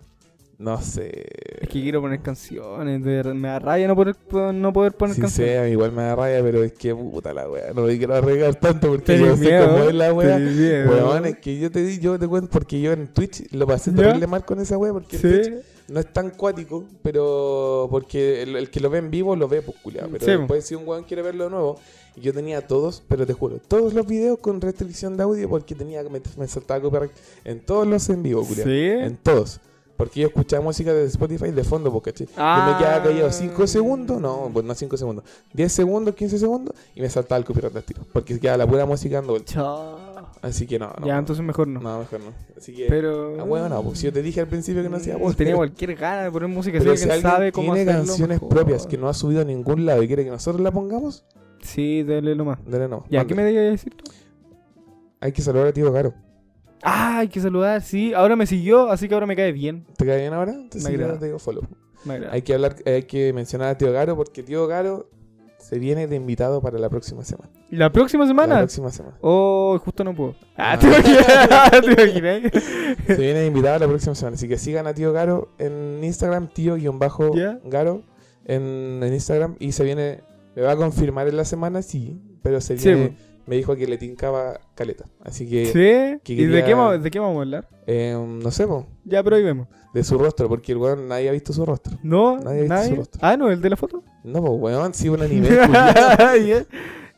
[0.58, 1.24] No sé.
[1.60, 3.02] Es que quiero poner canciones.
[3.04, 4.16] de me da rabia no poder,
[4.54, 5.58] no poder poner Sí, canciones.
[5.60, 7.72] a mí igual me da rabia, pero es que puta la wea.
[7.74, 10.36] No me quiero arriesgar tanto porque yo sé cómo es la wea.
[10.36, 13.92] Weón, es que yo te di, yo te cuento porque yo en Twitch lo pasé
[13.92, 15.54] terrible mal con esa wea porque en Twitch Sí.
[15.88, 19.62] No es tan cuático, pero porque el, el que lo ve en vivo lo ve
[19.62, 21.78] pues culiao, pero Sí, después si un weón quiere verlo de nuevo,
[22.16, 25.74] y yo tenía todos, pero te juro, todos los videos con restricción de audio porque
[25.74, 27.12] tenía me, me saltaba copyright
[27.44, 28.66] en todos los en vivo, culiao.
[28.66, 28.86] ¿Sí?
[28.86, 29.60] En todos.
[30.02, 32.76] Porque yo escuchaba música de Spotify de fondo, porque yo me Ah.
[32.78, 37.08] quedaba callado 5 segundos, no, pues no 5 segundos, 10 segundos, 15 segundos, y me
[37.08, 38.02] saltaba el copyright al tiro.
[38.12, 39.54] Porque quedaba la pura música dando vueltas.
[39.54, 40.12] Chao.
[40.42, 41.06] Así que no, no.
[41.06, 41.78] ya, entonces mejor no.
[41.80, 42.32] No, mejor no.
[42.56, 42.86] Así que.
[42.88, 43.40] Pero.
[43.40, 45.36] Ah, bueno, no, pues si yo te dije al principio que no hacía voz.
[45.36, 48.06] Tenía cualquier gana de poner música Pero así si que alguien sabe cómo tiene hacerlo
[48.08, 48.48] canciones mejor.
[48.48, 51.24] propias que no ha subido a ningún lado y quiere que nosotros la pongamos,
[51.62, 52.58] Sí, dale nomás.
[52.66, 53.04] dale no.
[53.08, 54.02] Ya, ¿qué me debías decir tú?
[55.20, 56.12] Hay que saludar a Tío Caro.
[56.82, 58.12] Ah, hay que saludar, sí.
[58.14, 59.84] Ahora me siguió, así que ahora me cae bien.
[59.96, 60.52] ¿Te cae bien ahora?
[60.52, 61.18] Entonces Me agrada.
[61.18, 61.62] te digo follow.
[62.04, 62.32] Me agrada.
[62.34, 65.08] Hay que hablar, hay que mencionar a Tío Caro porque Tío Caro
[65.58, 67.48] se viene de invitado para la próxima semana.
[67.70, 68.58] ¿Y la próxima La semana?
[68.58, 69.16] próxima semana.
[69.20, 70.34] Oh, justo no puedo.
[70.56, 70.78] Ah, Ah.
[70.78, 71.80] te.
[71.94, 72.52] ¿Te imaginas?
[73.06, 74.34] Se viene de invitado la próxima semana.
[74.34, 78.02] Así que sigan a Tío Garo en Instagram, tío-garo
[78.44, 79.54] en, en Instagram.
[79.60, 80.20] Y se viene,
[80.56, 83.86] me va a confirmar en la semana, sí, pero se Sí, viene, me dijo que
[83.86, 85.04] le tincaba caleta.
[85.24, 86.20] Así que, ¿Sí?
[86.24, 87.68] que ¿Y de qué, vamos, de qué vamos a hablar?
[87.86, 89.68] eh, no sé, po, Ya, pero ahí vemos.
[89.94, 91.98] de su rostro, porque el weón nadie ha visto su rostro.
[92.02, 92.38] ¿No?
[92.38, 93.20] Nadie ha visto su rostro.
[93.22, 94.02] Ah, no, el de la foto.
[94.24, 95.48] No, pues weón, sí, un anime.
[95.48, 96.66] Ya.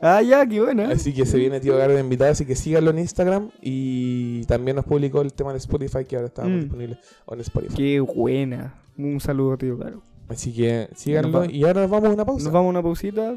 [0.01, 0.91] ah, ya, qué buena.
[0.91, 3.51] Así que se viene Tío Garo de invitado, así que síganlo en Instagram.
[3.61, 6.61] Y también nos publicó el tema de Spotify, que ahora está Mm.
[6.61, 6.99] disponible
[7.31, 7.75] en Spotify.
[7.77, 8.75] Qué buena.
[8.97, 10.03] Un saludo, tío, claro.
[10.29, 11.41] Así que síganlo.
[11.41, 12.45] Va- Y ahora nos vamos a una pausa.
[12.45, 13.35] Nos vamos a una pausita.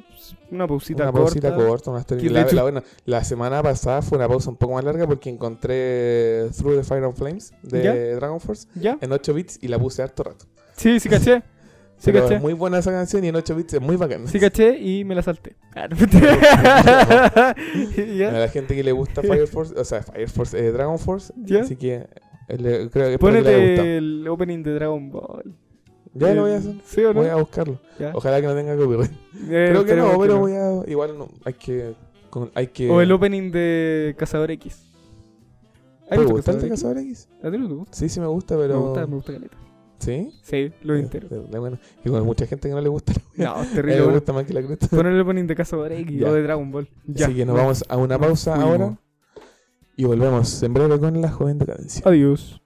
[0.52, 1.26] Una pausita una corta.
[1.26, 4.84] pausita corta, una la, la- bueno, la semana pasada fue una pausa un poco más
[4.86, 7.94] larga porque encontré Through the Fire and Flames de ¿Ya?
[8.16, 8.98] Dragon Force ¿Ya?
[9.02, 10.46] en 8 bits y la puse harto rato.
[10.76, 11.44] Sí, sí caché.
[12.00, 12.36] Sí Pero caché.
[12.36, 14.28] es muy buena esa canción y en 8 bits es muy bacana.
[14.28, 15.56] Sí caché y me la salté.
[15.76, 15.88] Ah,
[17.56, 21.34] A la gente que le gusta Fire Force, o sea, Fire Force, eh, Dragon Force,
[21.60, 22.08] así que
[22.48, 23.76] eh, le- creo que espero que le.
[23.76, 25.56] Ponete el opening de Dragon Ball.
[26.14, 26.76] Ya lo voy a hacer.
[26.86, 27.22] ¿Sí o no?
[27.22, 27.80] Voy a buscarlo.
[28.00, 28.12] Ya.
[28.14, 29.12] Ojalá que no tenga copyright.
[29.50, 30.40] Eh, Creo que no, pero no.
[30.40, 30.90] voy a.
[30.90, 31.28] Igual no.
[31.46, 31.94] Hay que.
[32.30, 32.90] con- hay que.
[32.90, 34.84] O el opening de Cazador X.
[36.10, 36.70] ¿Hay ¿Te gusta el de?
[36.70, 37.30] Cazador X?
[37.44, 37.96] ¿A ti no te gusta?
[37.98, 38.74] Sí, sí me gusta, pero.
[38.76, 39.58] Me gusta, me gusta caleta.
[40.00, 40.32] ¿Sí?
[40.44, 41.28] Sí, lo Eh, entero.
[41.60, 41.80] bueno.
[42.06, 43.14] Y con mucha gente que no le gusta.
[43.36, 44.02] No, es terrible.
[44.14, 44.88] gusta más que la cresta.
[44.88, 46.88] Poner el opening de Cazador X o de Dragon Ball.
[47.06, 47.26] Ya.
[47.26, 48.98] Así que nos vamos a una pausa ahora.
[49.96, 52.02] Y volvemos en breve con la joven decadencia.
[52.06, 52.62] Adiós.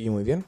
[0.00, 0.44] Y muy bien.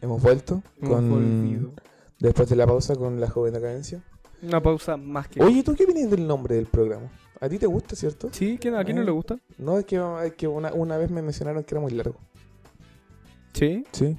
[0.00, 1.70] Hemos vuelto Hemos con volvido.
[2.18, 4.02] después de la pausa con la joven Acadencia.
[4.42, 5.42] Una pausa más que.
[5.42, 7.10] Oye, ¿tú qué opinas del nombre del programa?
[7.40, 8.28] ¿A ti te gusta, cierto?
[8.32, 9.06] Sí, ¿quién- ¿a quién no Eh.
[9.06, 9.36] le gusta?
[9.58, 12.16] No, es que, es que una, una vez me mencionaron que era muy largo.
[13.52, 13.84] Sí.
[13.92, 14.16] Sí.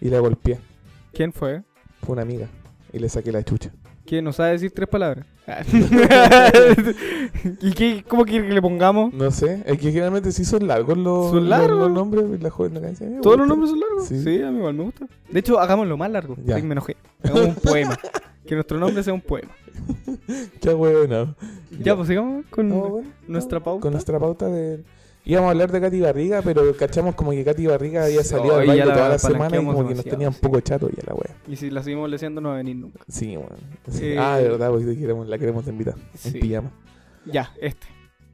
[0.00, 0.58] Y la golpeé.
[1.12, 1.62] ¿Quién fue?
[2.00, 2.48] Fue una amiga.
[2.92, 3.72] Y le saqué la chucha.
[4.06, 5.26] ¿Quién no sabe decir tres palabras?
[7.60, 9.12] ¿Y qué, cómo quiere que le pongamos?
[9.12, 11.78] No sé, es que generalmente sí son largos los, Son largos.
[11.78, 14.06] los, nombres de la joven me ¿Todos los nombres son largos?
[14.06, 14.22] Sí.
[14.22, 14.42] Sí.
[14.42, 15.06] a mí igual me gusta.
[15.28, 16.36] De hecho, hagámoslo más largo.
[16.44, 16.56] Ya.
[16.58, 16.96] Me enojé.
[17.22, 17.98] Hagamos un poema.
[18.46, 19.50] que nuestro nombre sea un poema.
[20.60, 21.34] Qué bueno.
[21.78, 23.82] Ya, pues sigamos con No, bueno, nuestra pauta.
[23.82, 24.82] Con nuestra pauta de.
[25.26, 28.54] Íbamos a hablar de Katy Barriga, pero cachamos como que Katy Barriga había Sí, salido
[28.56, 30.40] al hoy baile toda la semana y como que nos tenía un sí.
[30.42, 31.34] poco chato ya la wea.
[31.48, 33.00] Y si la seguimos leseando, no va a venir nunca.
[33.08, 33.56] Sí, bueno.
[33.88, 34.04] Sí.
[34.08, 35.94] Eh, Ah, de verdad, porque queremos, la queremos de invitar.
[36.14, 36.28] Sí.
[36.34, 36.70] En pijama.
[37.24, 37.86] Ya, este.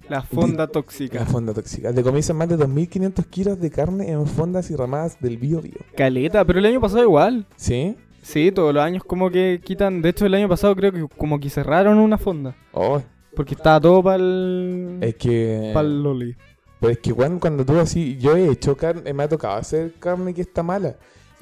[0.09, 1.21] La fonda tóxica.
[1.21, 1.93] La fonda tóxica.
[1.93, 5.79] Decomisan más de 2.500 kilos de carne en fondas y ramadas del Bío Bío.
[5.97, 7.47] Caleta, pero el año pasado igual.
[7.55, 7.97] ¿Sí?
[8.21, 10.03] Sí, todos los años como que quitan.
[10.03, 12.57] De hecho, el año pasado creo que como que cerraron una fonda.
[12.73, 13.01] Oh,
[13.37, 14.99] Porque estaba todo para el.
[15.01, 15.71] es que.
[15.73, 16.37] Pa'l Loli.
[16.81, 18.17] Pues es que cuando, cuando tú así.
[18.19, 19.13] Yo he hecho carne.
[19.13, 20.97] Me ha tocado hacer carne que está mala.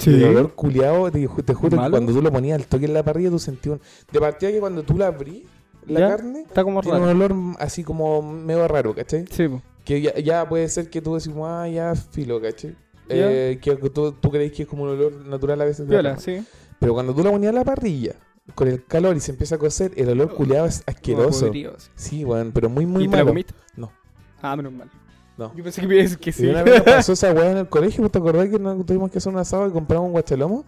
[0.04, 1.90] El olor culiado, te, te juro que ¿Malo?
[1.90, 3.80] cuando tú lo ponías al toque en la parrilla, tú sentías un.
[4.12, 5.42] De partida que cuando tú la abrís,
[5.86, 6.08] la ¿Ya?
[6.10, 7.16] carne, Está como tiene un raro.
[7.16, 9.24] olor así como medio raro, ¿cachai?
[9.30, 9.48] Sí.
[9.84, 12.76] Que ya, ya puede ser que tú decís, ah, ya filo, ¿cachai?
[13.08, 15.88] Eh, que tú, tú crees que es como un olor natural a veces.
[15.88, 16.44] de la Viola, sí.
[16.78, 18.14] Pero cuando tú la ponías a la parrilla,
[18.54, 21.46] con el calor y se empieza a cocer, el olor culiado es asqueroso.
[21.46, 21.90] Podrido, sí.
[21.96, 23.30] Sí, bueno, pero muy, muy ¿Y te la malo.
[23.30, 23.54] comiste?
[23.76, 23.90] No.
[24.42, 24.88] Ah, menos mal.
[25.38, 25.54] No.
[25.54, 26.46] Yo pensé que me ibas a decir que Y sí.
[26.48, 29.10] una vez nos pasó esa weá en el colegio, ¿vos ¿te acordás que no tuvimos
[29.10, 30.64] que hacer un asado y compramos un guachalomo?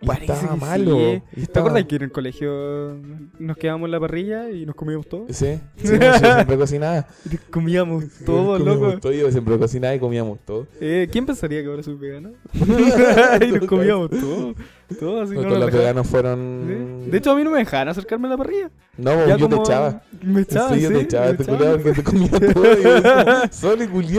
[0.00, 0.96] Y Parece estaba que malo.
[0.96, 1.22] sí.
[1.32, 3.00] Y ¿Te estaba- acuerdas que en el colegio
[3.40, 5.26] nos quedábamos en la parrilla y nos comíamos todo?
[5.28, 7.06] Sí, sí, no, sí, siempre cocinaba.
[7.50, 9.00] Comíamos todo, Comíamos loco.
[9.00, 10.68] todo, yo siempre cocinaba y comíamos todo.
[10.80, 12.30] Eh, ¿Quién pensaría que ahora soy vegano?
[13.40, 14.54] y nos comíamos todo.
[15.00, 15.34] Todo así.
[15.34, 16.12] No, no los veganos Sí.
[16.12, 17.10] fueron...
[17.10, 18.70] De hecho, a mí no me dejaban acercarme a la parrilla.
[18.98, 20.02] no, Ya yo te como- echaba.
[20.22, 21.56] Me echaban, sí, yo te echaba, te echaban.
[21.58, 22.72] culiaba porque te comía todo.
[22.78, 24.18] Y yo decía, Sol y.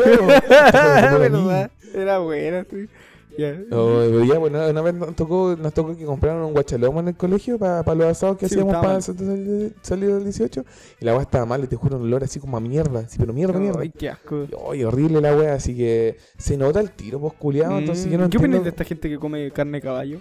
[1.97, 2.87] Era buena, sí.
[3.39, 3.57] Ya.
[3.71, 7.15] Oh, ya, bueno, una vez nos tocó, nos tocó que compraron un guachalomo en el
[7.15, 9.73] colegio para los asados que Sí, hacíamos para salir
[10.13, 10.65] del 18.
[10.99, 13.07] Y la weá estaba mal, y te juro, un olor así como a mierda.
[13.07, 13.79] Sí, pero mierda, mierda.
[13.81, 14.45] Ay, qué asco.
[14.71, 17.77] Ay, horrible la wea, así que se nota el tiro, pues culiado.
[17.77, 20.19] entonces yo no Mm, ¿Qué opinas entiendo- de esta gente que come carne de caballo?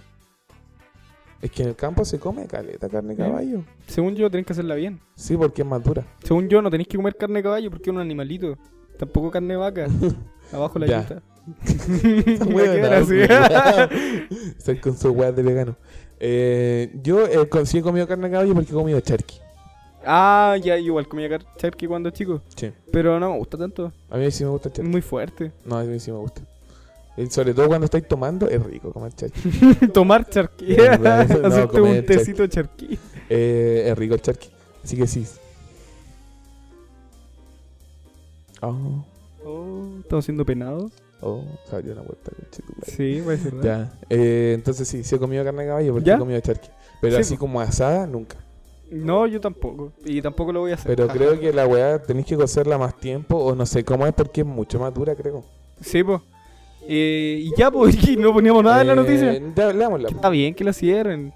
[1.41, 3.25] Es que en el campo se come caleta carne de ¿Eh?
[3.27, 3.63] caballo.
[3.87, 4.99] Según yo, tenés que hacerla bien.
[5.15, 6.05] Sí, porque es más dura.
[6.23, 8.57] Según yo, no tenéis que comer carne de caballo porque es un animalito.
[8.97, 9.87] Tampoco carne de vaca.
[10.51, 11.21] Abajo la Ya.
[14.57, 15.75] Estar con su weas de vegano.
[16.19, 19.35] Eh, yo eh, con- sí he comido carne de caballo porque he comido charqui.
[20.05, 22.41] Ah, ya, igual comía car- charqui cuando chico.
[22.55, 22.71] Sí.
[22.91, 23.91] Pero no me gusta tanto.
[24.09, 24.91] A mí sí me gusta el Es charqui.
[24.91, 25.51] muy fuerte.
[25.65, 26.41] No, a mí sí me gusta.
[27.17, 29.87] Y sobre todo cuando estáis tomando, es rico comer charqui.
[29.93, 30.75] Tomar charqui.
[30.77, 32.97] No, no, no, Hacerte comer un tecito charqui.
[33.29, 34.49] Eh, es rico el charqui.
[34.83, 35.25] Así que sí.
[38.61, 39.05] Oh,
[39.45, 40.91] Oh, estamos siendo penados.
[41.21, 42.31] Oh, se abrió una puerta.
[42.83, 43.61] Sí, puede ser.
[43.61, 46.15] Ya, eh, entonces sí, sí he comido carne de caballo porque ¿Ya?
[46.15, 46.69] he comido charqui.
[47.01, 47.41] Pero Sí, así po.
[47.41, 48.37] como asada, nunca.
[48.91, 49.93] No, yo tampoco.
[50.03, 50.87] Y tampoco lo voy a hacer.
[50.95, 54.13] Pero creo que la weá tenéis que cocerla más tiempo o no sé cómo es
[54.13, 55.43] porque es mucho más dura, creo.
[55.79, 56.21] Sí, pues.
[56.87, 59.41] y ya, pues, y no poníamos nada en la Eh, noticia.
[59.55, 60.09] Ya, leámosla.
[60.09, 61.31] Está bien que la cierren.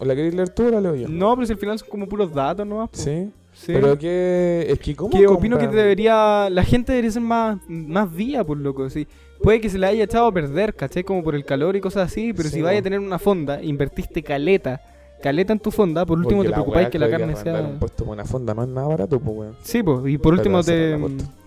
[0.00, 1.08] ¿O la queréis leer tú o la leo yo?
[1.08, 2.88] No, pero si al final son como puros datos nomás.
[2.90, 2.96] po.
[2.98, 3.30] Sí.
[3.58, 3.72] Sí.
[3.72, 4.66] Pero que.
[4.68, 5.10] Es que, ¿cómo?
[5.10, 6.48] que opino que debería.
[6.50, 8.88] La gente debería ser más, más vía, por loco.
[8.88, 9.06] Sí.
[9.42, 11.04] Puede que se la haya echado a perder, ¿cachai?
[11.04, 12.32] Como por el calor y cosas así.
[12.32, 12.80] Pero Sí, si vaya po.
[12.80, 14.80] a tener una fonda, invertiste caleta.
[15.20, 17.60] Caleta en tu fonda, por último te preocupáis que la carne sea.
[17.62, 19.56] un puesto con una fonda es nada barato, pues, weón.
[19.62, 19.98] Sí, pues.
[20.06, 20.96] Y por último te,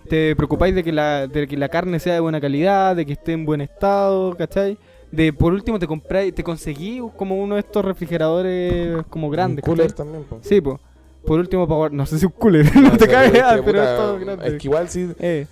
[0.08, 3.14] te preocupáis de que, la, de que la carne sea de buena calidad, de que
[3.14, 4.76] esté en buen estado, ¿cachai?
[5.10, 9.70] De por último te compráis, te conseguí como uno de estos refrigeradores como grandes, Un
[9.70, 9.96] cooler ¿cachai?
[10.04, 10.46] también, pues.
[10.46, 10.78] Sí, pues.
[11.26, 11.96] Por último, para guardar.
[11.96, 13.32] No sé si un cooler, no te caes,
[13.64, 14.46] pero es todo grande.
[14.48, 15.10] Es que igual sí.
[15.18, 15.46] Eh,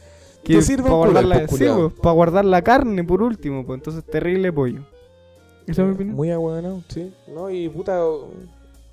[0.44, 1.90] que sirve para un guardar, la, pues, sí, culiao.
[1.90, 4.80] para guardar la carne por último, pues entonces terrible pollo.
[5.66, 6.16] ¿Esa es mi opinión?
[6.16, 7.12] Muy abuelo, sí.
[7.32, 8.00] No, y puta.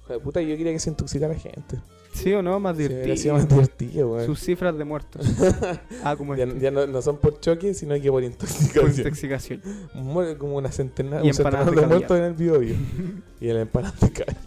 [0.05, 1.77] joder, Puta, yo quería que se intoxicara la gente.
[2.13, 2.59] ¿Sí o no?
[2.59, 3.15] Más Sí, divertido.
[3.17, 4.25] sido más divertido, weón.
[4.25, 5.25] Sus cifras de muertos.
[6.03, 6.57] ah, como Ya, esto.
[6.57, 8.87] ya no, no son por choque, sino que por Por intoxicación.
[8.97, 9.61] intoxicación.
[9.93, 12.75] Muere como una centena, Y un centenar de de muertos en el biobio.
[13.39, 14.37] y el empanada de calle.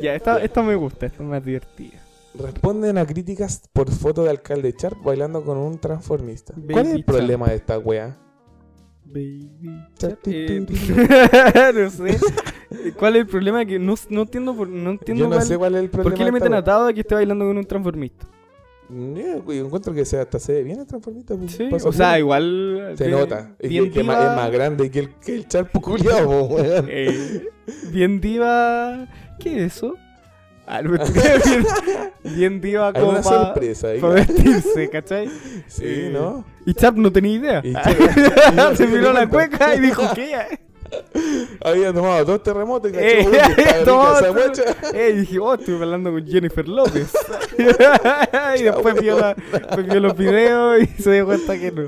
[0.00, 2.02] Ya, esta, esta me gusta, esta es más divertida.
[2.34, 6.54] Responden a críticas por foto de alcalde Sharp bailando con un transformista.
[6.70, 8.16] ¿Cuál es el problema de esta wea?
[9.04, 9.48] Baby.
[9.96, 10.66] Cha- Eh,
[11.74, 12.18] no sé.
[12.98, 13.64] ¿Cuál es el problema?
[13.64, 16.10] Que no, no entiendo por, no entiendo Yo no cuál- sé cuál es el problema.
[16.10, 18.26] por qué le meten atado a que esté bailando con un transformista.
[18.88, 21.34] Eh, güey, encuentro que se, hasta se ve bien el transformista.
[21.36, 22.20] pues, Sí, o sea, bien.
[22.20, 22.94] igual.
[22.96, 23.56] Se bien- nota.
[23.58, 26.86] Es, Bien que, que más, es grande que el, que el charpo weón.
[26.90, 27.46] eh,
[27.90, 29.08] bien diva.
[29.38, 29.94] ¿Qué es eso?
[30.68, 30.98] Ah, no,
[32.24, 34.00] bien, diva como una para sorpresa ahí.
[34.00, 35.28] vestirse, ¿cachai?
[35.68, 36.44] Sí, Eh, ¿no?
[36.64, 37.60] Y Chap no tenía idea.
[37.62, 40.34] Y Chap- Se miró la cueca y dijo, ¿qué?
[41.64, 43.28] Había tomado dos terremotos y cachó, Eh,
[43.80, 44.62] esa guacha.
[44.92, 47.12] Eh, y dije, oh, estuve hablando con Jennifer López.
[48.58, 51.82] y después vio, la- después vio los videos y se dio cuenta que no.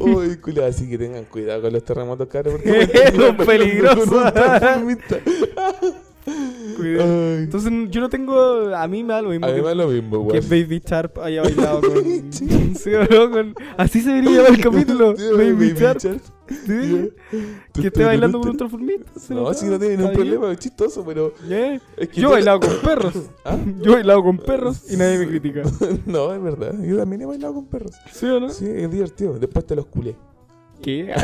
[0.00, 4.22] Uy, culiado, así que tengan cuidado con los terremotos, cara, porque Es peligroso.
[6.26, 10.38] Entonces yo no tengo, a mí me da lo mismo que, Además lo mismo, que
[10.38, 10.48] weón.
[10.48, 12.32] Baby Sharp haya bailado con...
[12.32, 13.30] ¿Sí no?
[13.30, 15.14] Con- así se debería llamar el capítulo.
[15.36, 16.00] Baby, Sharp.
[16.00, 16.20] Sharp.
[16.66, 17.12] ¿sí?
[17.72, 19.10] Que esté bailando con un transformista.
[19.30, 21.32] No, si no tiene ningún problema, es chistoso, pero.
[21.48, 21.80] ¿Eh?
[21.96, 23.14] Que Yo he bailado con perros.
[23.44, 23.56] ¿Ah?
[23.80, 25.62] Yo he bailado con perros y nadie me critica.
[26.06, 26.74] No, es verdad.
[26.82, 27.92] Yo también he bailado con perros.
[28.12, 28.50] ¿Sí o no?
[28.50, 29.38] Sí, es divertido.
[29.38, 30.16] Después te los culé.
[30.82, 31.14] ¿Qué?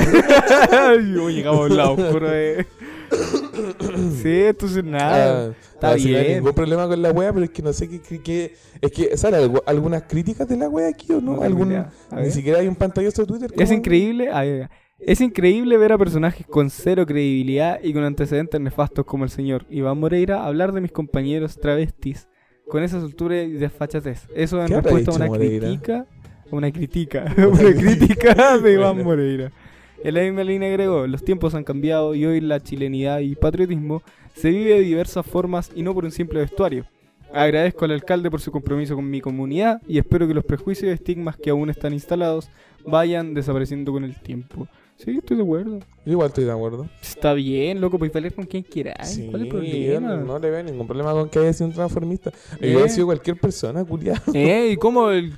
[1.14, 2.66] Yo llegamos al lado oscuro de...
[4.22, 5.48] Sí, entonces nada.
[5.48, 6.36] Ah, está no, si no hay bien.
[6.38, 8.00] ningún problema con la wea, pero es que no sé qué.
[8.20, 11.36] qué- es que, ¿sale algo- algunas críticas de la wea aquí o no?
[11.36, 11.84] No ¿Algún,
[12.16, 13.50] ni siquiera hay un pantallazo de Twitter.
[13.58, 18.60] Es increíble, a ver, es increíble ver a personajes con cero credibilidad y con antecedentes
[18.60, 22.28] nefastos como el señor Iván Moreira hablar de mis compañeros travestis
[22.68, 24.28] con esa soltura y desfachatez.
[24.34, 25.66] Eso en ¿Qué habrá respuesta a una Moreira?
[25.66, 26.06] crítica,
[26.50, 29.50] una crítica, una crítica de Iván Moreira.
[30.02, 34.02] En la misma línea agregó, los tiempos han cambiado y hoy la chilenidad y patriotismo
[34.34, 36.86] se vive de diversas formas y no por un simple vestuario.
[37.34, 40.94] Agradezco al alcalde por su compromiso con mi comunidad y espero que los prejuicios y
[40.94, 42.48] estigmas que aún están instalados
[42.86, 44.66] vayan desapareciendo con el tiempo.
[44.96, 45.78] Sí, estoy de acuerdo.
[46.06, 46.88] Yo igual estoy de acuerdo.
[47.02, 49.14] Está bien, loco, podéis pelear con quien quieras.
[49.14, 50.16] Sí, ¿Cuál es el problema?
[50.16, 52.32] no, no le veo ningún problema con que haya sido un transformista.
[52.58, 52.88] Eh.
[52.88, 54.20] Sido cualquier persona, culiado.
[54.32, 54.70] ¿Eh?
[54.72, 55.32] ¿Y cómo, el,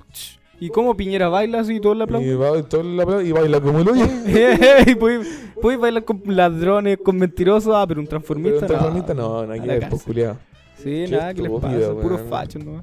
[0.64, 4.04] ¿Y cómo Piñera baila así y y todo la plata- y baila como el hoyo.
[4.86, 5.28] ¿Y podéis,
[5.60, 7.74] podéis bailar con ladrones, con mentirosos?
[7.74, 9.90] Ah, pero un Pero transformista, un transformista no, no, a hay que la ver, cárcel.
[9.90, 10.36] pues, culiado.
[10.76, 12.30] Sí, nada, que les pasa, estúpido, puros weón.
[12.30, 12.82] fachos, ¿no?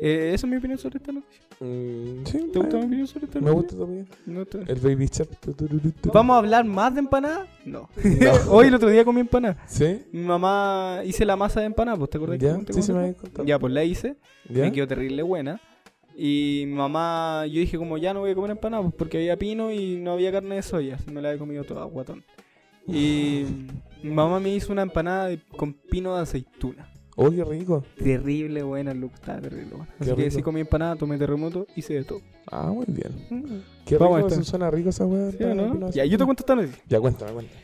[0.00, 1.42] Eh, esa es mi opinión sobre esta noticia.
[1.60, 3.62] Mm, sí, ¿Te gusta mi eh, opinión sobre esta me noticia?
[3.62, 4.08] gusta también.
[4.26, 6.10] No te- El baby tu.
[6.12, 7.46] ¿Vamos a hablar más de empanada?
[7.64, 7.88] No.
[8.02, 8.32] No.
[8.50, 9.56] Hoy el otro día comí empanada.
[9.66, 10.02] ¿Sí?
[10.12, 12.54] Mi mamá hice la masa de empanada, ¿pues te acordás ¿Ya?
[12.58, 13.44] Sí, cómo me se habías contado.
[13.46, 14.16] Ya, pues la hice.
[14.48, 14.62] ¿Ya?
[14.64, 15.60] Me quedó terrible buena.
[16.16, 19.36] Y mi mamá, yo dije como ya no voy a comer empanada pues porque había
[19.38, 20.96] pino y no había carne de soya.
[20.96, 22.22] así Me la he comido toda, guatón.
[22.86, 23.44] Y
[24.02, 26.88] mi mamá me hizo una empanada de- con pino de aceituna.
[27.14, 27.84] Oh, qué rico.
[28.02, 29.86] Terrible buena, Luke, estaba terrible buena.
[29.98, 30.36] Qué Así que rico.
[30.36, 32.20] sí comí empanada, tomé terremoto, hice de todo.
[32.50, 33.12] Ah, muy bien.
[33.30, 33.60] Mm.
[33.84, 34.42] Qué Vamos a rico, estar.
[34.42, 35.30] eso suena rico esa weá.
[35.30, 35.90] ¿Sí no?
[35.90, 36.82] Ya, yo te cuento esta noticia.
[36.88, 37.60] Ya, cuéntame, cuéntame.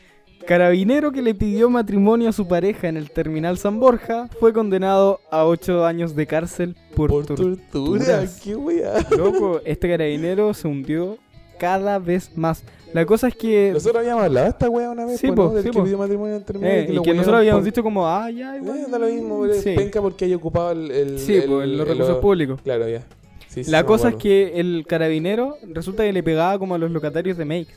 [0.49, 5.19] Carabinero que le pidió matrimonio a su pareja en el terminal San Borja fue condenado
[5.29, 7.55] a 8 años de cárcel por, Por tortura.
[7.71, 8.93] tortura, qué weá.
[9.15, 11.19] Loco, este carabinero se hundió
[11.59, 12.63] cada vez más.
[12.95, 13.69] La cosa es que.
[13.73, 15.49] Nosotros habíamos hablado de esta weá una vez, Sí, po, po, ¿no?
[15.53, 15.83] Del sí, que po.
[15.83, 16.71] pidió matrimonio en terminal.
[16.77, 18.77] eh, y lo que nosotros habíamos por- dicho como, ah, ya, igual.
[18.79, 20.89] Eh, da lo mismo, Sí, penca porque haya ocupado el.
[20.89, 22.59] el sí el- pues, los el- recursos lo- públicos.
[22.63, 23.03] Claro, ya.
[23.49, 27.37] Sí, La cosa es que el carabinero resulta que le pegaba como a los locatarios
[27.37, 27.67] de Make.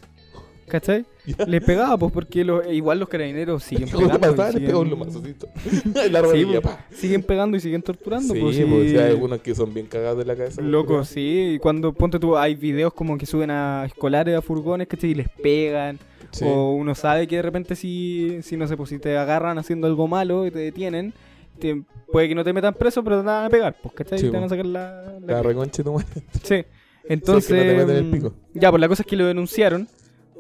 [0.73, 1.05] ¿Cachai?
[1.47, 4.17] Le pegaba, pues, porque los- igual los carabineros siguen pegando.
[4.57, 5.37] y le siguen-
[6.11, 8.33] la Sí, rodilla, pues, siguen pegando y siguen torturando.
[8.33, 10.63] Sí, pues, pues, sí, hay algunos que son bien cagados de la cabeza.
[10.63, 11.53] Loco, sí.
[11.57, 15.11] Y cuando ponte tú, hay videos como que suben a escolares, a furgones, ¿cachai?
[15.11, 15.99] Y les pegan.
[16.31, 16.47] Sí.
[16.49, 19.87] O uno sabe que de repente si, si no sé, pues si te agarran haciendo
[19.87, 21.13] algo malo y te detienen,
[21.59, 24.19] te- puede que no te metan preso, pero te van a pegar, pues, ¿cachai?
[24.19, 25.19] Sí, te van a sacar la...
[25.21, 26.07] la- La reconche tu madre.
[26.43, 26.65] Sí.
[27.07, 28.33] Entonces, Sí, es que no te meten el pico.
[28.55, 29.87] ya, pues la cosa es que lo denunciaron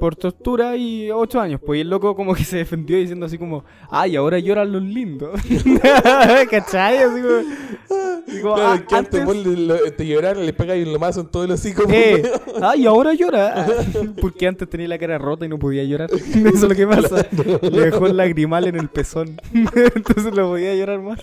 [0.02, 3.38] por tortura y ocho años, pues, y el loco como que se defendió diciendo así
[3.38, 5.30] como, ay, ahora lloran los lindos.
[6.50, 6.98] ¿Cachai?
[6.98, 10.76] Así como, digo, Claro, "Ah, que antes, antes- vos le, lo- te lloraron, le pegas
[10.84, 11.84] un lomazo en todo el hocico.
[11.88, 13.62] Eh, pues, ay, ahora llora.
[13.62, 13.66] Ah,
[14.20, 16.10] Porque antes tenía la cara rota y no podía llorar.
[16.12, 17.24] Eso es lo que pasa.
[17.62, 19.40] Le dejó el lagrimal en el pezón.
[19.54, 21.20] Entonces no podía llorar más.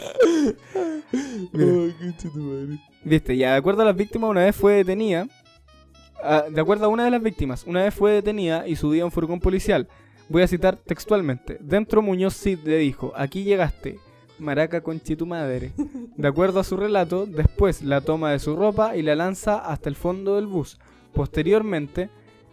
[1.51, 1.93] Mira.
[2.33, 2.79] Madre.
[3.03, 5.27] Viste, ya de acuerdo a las víctimas, una vez fue detenida.
[6.23, 9.05] Ah, de acuerdo a una de las víctimas, una vez fue detenida y subida a
[9.05, 9.87] un furgón policial.
[10.29, 11.57] Voy a citar textualmente.
[11.59, 13.99] Dentro Muñoz Cid le dijo, aquí llegaste,
[14.37, 15.71] maraca conchi tu madre.
[16.15, 19.89] De acuerdo a su relato, después la toma de su ropa y la lanza hasta
[19.89, 20.77] el fondo del bus.
[21.13, 22.09] Posteriormente,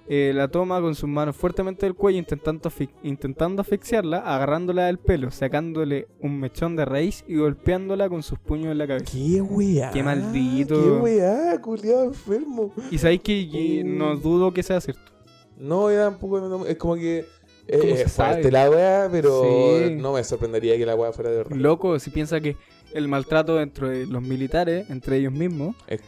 [0.09, 4.99] eh, la toma con sus manos fuertemente del cuello intentando, asfi- intentando asfixiarla, agarrándola del
[4.99, 9.07] pelo, sacándole un mechón de raíz y golpeándola con sus puños en la cabeza.
[9.11, 9.91] Qué weá.
[9.91, 10.81] Qué maldito.
[10.83, 12.73] Qué weá, culiado enfermo.
[12.91, 15.13] Y sabéis que que no dudo que sea cierto.
[15.59, 16.41] No, era un poco.
[16.41, 17.25] no, Es como que.
[17.69, 19.95] Eh, fuerte la weá, pero Sí.
[19.97, 21.57] no me sorprendería que la weá fuera de verdad.
[21.57, 22.57] Loco, si piensa que
[22.93, 26.01] el maltrato dentro de los militares, entre ellos mismos, Es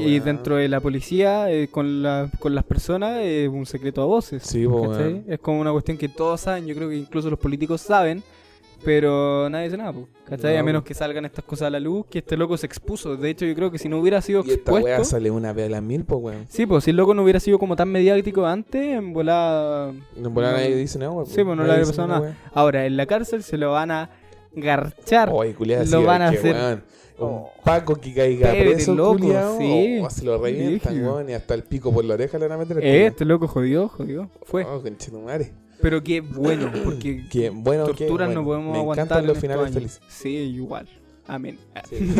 [0.00, 4.06] Y dentro de la policía, eh, con, la, con las personas, es un secreto a
[4.06, 4.42] voces.
[4.42, 5.24] Sí, weón.
[5.28, 8.22] Es como una cuestión que todos saben, yo creo que incluso los políticos saben,
[8.84, 9.94] pero nadie dice nada,
[10.28, 10.54] ¿cachai?
[10.54, 13.16] No, a menos que salgan estas cosas a la luz, que este loco se expuso.
[13.16, 15.04] De hecho, yo creo que si no hubiera sido Y esta weá expuesto...
[15.04, 16.46] sale una vez a las mil, pues weón.
[16.48, 19.92] Sí, pues si el loco no hubiera sido como tan mediático antes, en volada...
[19.92, 20.30] Nada No.
[20.30, 21.26] nadie dice nada, weón.
[21.26, 22.36] Sí, pues no le habría dice pasado nada, nada.
[22.52, 24.10] Ahora, en la cárcel se lo van a
[24.56, 25.30] garchar.
[25.32, 27.50] Oye, culiado, Lo van a hacer- Un Oh.
[27.64, 30.00] Paco que caiga Pebre, preso, loco, culiao, sí.
[30.02, 32.62] oh, se lo revientan, weón, y hasta el pico por la oreja le van a
[32.62, 32.84] meter.
[32.84, 34.28] Eh, este loco jodió, jodió.
[34.42, 34.64] Fue.
[34.64, 35.50] Oh, conchetumare.
[35.80, 38.40] Pero qué bueno, porque Qué bueno, qué torturas bueno.
[38.42, 39.04] no podemos Me aguantar.
[39.06, 39.74] encantan en los estos finales años.
[39.74, 40.00] felices.
[40.08, 40.86] Sí, igual.
[41.28, 41.58] Amén.
[41.88, 42.14] Sí.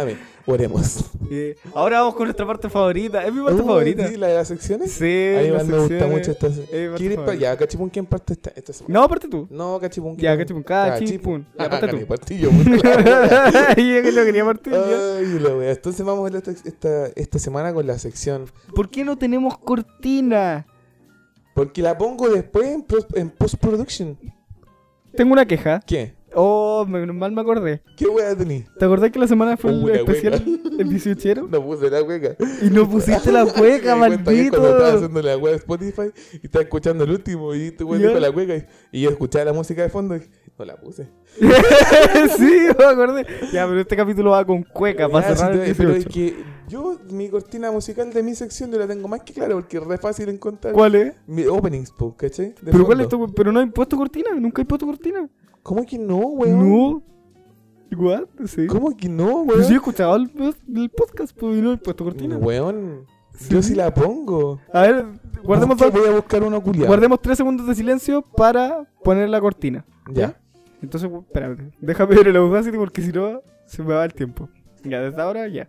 [0.00, 0.18] Amén.
[0.48, 1.04] Oremos.
[1.30, 3.24] Eh, ahora vamos con nuestra parte favorita.
[3.26, 4.06] Es mi parte Uh, favorita.
[4.06, 4.92] Sí, la de las secciones.
[4.92, 5.04] Sí,
[5.36, 6.48] A mí me gusta mucho esta.
[6.48, 6.66] Parte
[6.96, 7.34] ¿Quieres pa- favorita.
[7.34, 8.92] Ya, Cachipún, ¿quién parte esta, esta semana?
[8.94, 9.48] No, aparte tú.
[9.50, 10.16] No, Cachipún.
[10.18, 10.38] Ya, ¿quién?
[10.38, 11.46] Cachipún, Cachipún.
[11.58, 12.06] Ya, Ah, parte gané, tú.
[12.06, 13.74] partí yo, wea.
[13.76, 14.74] Yo que lo quería partir.
[14.74, 15.72] Ay, la wea.
[15.72, 18.44] Entonces vamos a ver esta, esta, esta semana con la sección.
[18.74, 20.66] ¿Por qué no tenemos cortina?
[21.54, 22.68] Porque la pongo después
[23.14, 24.16] en post-production.
[25.16, 25.80] Tengo una queja.
[25.86, 26.14] ¿Qué?
[26.38, 27.80] Oh, menos mal me acordé.
[27.96, 28.64] ¿Qué wea tení?
[28.78, 30.34] ¿Te acordás que la semana fue el especial
[30.78, 32.36] el 18 No puse la hueca.
[32.60, 34.84] Y no pusiste la hueca, que Cuando estaba maldito.
[34.84, 38.08] haciendo la wea de Spotify y estaba escuchando el último y weón Ya.
[38.08, 40.20] dijo la hueca y, yo escuchaba la música de fondo y
[40.58, 41.08] no la puse.
[42.36, 43.26] sí, me acordé.
[43.52, 46.10] Ya, pero este capítulo va con cueca para cerrar el te- pero es 18.
[46.12, 49.78] que yo, mi cortina musical de mi sección, yo la tengo más que clara porque
[49.78, 50.74] es re fácil encontrar.
[50.74, 51.14] ¿Cuál es?
[51.26, 52.54] Mi openings, po, ¿cachai?
[52.62, 55.28] ¿Pero cuál es tu, Pero no he puesto cortina, nunca he puesto cortina.
[55.66, 56.70] ¿Cómo que no, weón?
[56.70, 57.02] No.
[57.90, 58.68] Igual, sí.
[58.68, 59.64] ¿Cómo que no, weón?
[59.64, 60.30] sí he escuchado el,
[60.76, 62.36] el podcast, pues, y no he puesto cortina.
[62.36, 63.04] Weón,
[63.34, 63.48] Sí.
[63.52, 64.60] yo sí la pongo.
[64.72, 65.04] A ver,
[65.42, 66.86] guardemos, Busca- dos- voy a buscar uno culiado.
[66.86, 69.84] guardemos tres segundos de silencio para poner la cortina.
[70.08, 70.40] Ya.
[70.82, 74.48] Entonces, espérate, déjame ver el Audacity porque si no, se me va el tiempo.
[74.84, 75.68] Ya, desde ahora, ya.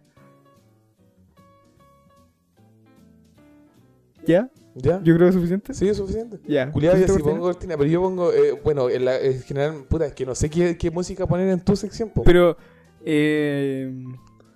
[4.27, 4.49] ¿Ya?
[4.81, 5.01] ¿Ya?
[5.03, 5.73] Yo creo que es suficiente.
[5.73, 6.39] Sí, es suficiente.
[6.47, 6.71] Ya.
[6.71, 10.13] Culiado, yo pongo cortina, pero yo pongo, eh, bueno, en, la, en general, puta, es
[10.13, 12.23] que no sé qué, qué música poner en tu sección, po.
[12.23, 12.57] Pero,
[13.03, 13.91] eh...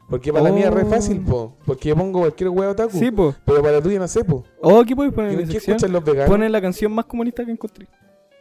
[0.09, 0.89] Porque para la mía es re Oh.
[0.89, 1.57] fácil, po.
[1.65, 2.97] Porque yo pongo cualquier huevo otaku.
[2.97, 3.35] Sí, pues.
[3.45, 4.43] Pero para la tuya no sé, po.
[4.61, 6.51] Oh, ¿qué podéis poner en ¿Qué, escuchan los veganos?
[6.51, 7.87] La canción más comunista que encontré.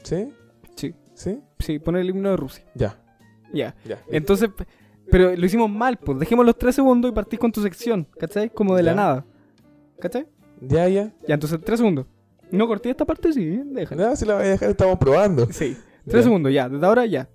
[0.03, 0.33] ¿Sí?
[0.75, 0.95] Sí.
[1.15, 1.39] ¿Sí?
[1.61, 2.65] Sí, pone el himno de Rusia.
[2.75, 2.99] Ya,
[3.53, 3.77] Ya.
[3.85, 4.03] ya.
[4.11, 4.51] Entonces,
[5.13, 6.19] pero lo hicimos mal, pues.
[6.19, 8.51] Dejemos los tres segundos y partís con tu sección, ¿cachai?
[8.51, 9.25] Como de la nada.
[10.01, 10.27] ¿Cachai?
[10.61, 11.13] Ya, ya.
[11.27, 12.07] Ya, entonces tres segundos.
[12.51, 14.09] No corté esta parte, sí, déjala.
[14.09, 15.47] No, si la voy a dejar, estamos probando.
[15.53, 15.77] Sí.
[16.05, 16.11] Ya.
[16.11, 16.69] Tres segundos, ya.
[16.69, 17.23] Desde ahora, ya.
[17.23, 17.29] ¿Ya?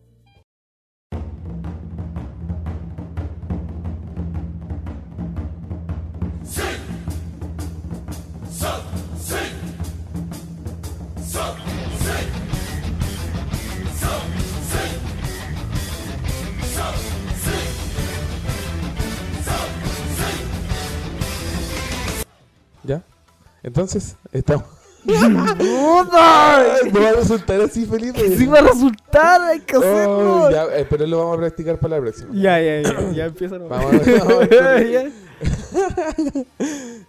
[23.65, 24.65] Entonces, estamos.
[25.05, 26.57] ¿No va
[27.09, 28.37] a resultar así, Felipe?
[28.37, 30.51] Sí va a resultar, hay que Oh, hacerlo.
[30.51, 32.29] ya, eh, pero lo vamos a practicar para la próxima.
[32.33, 33.57] Ya, ya, ya, ya empieza.
[33.57, 33.83] nomás.
[33.83, 35.11] Vamos a ver.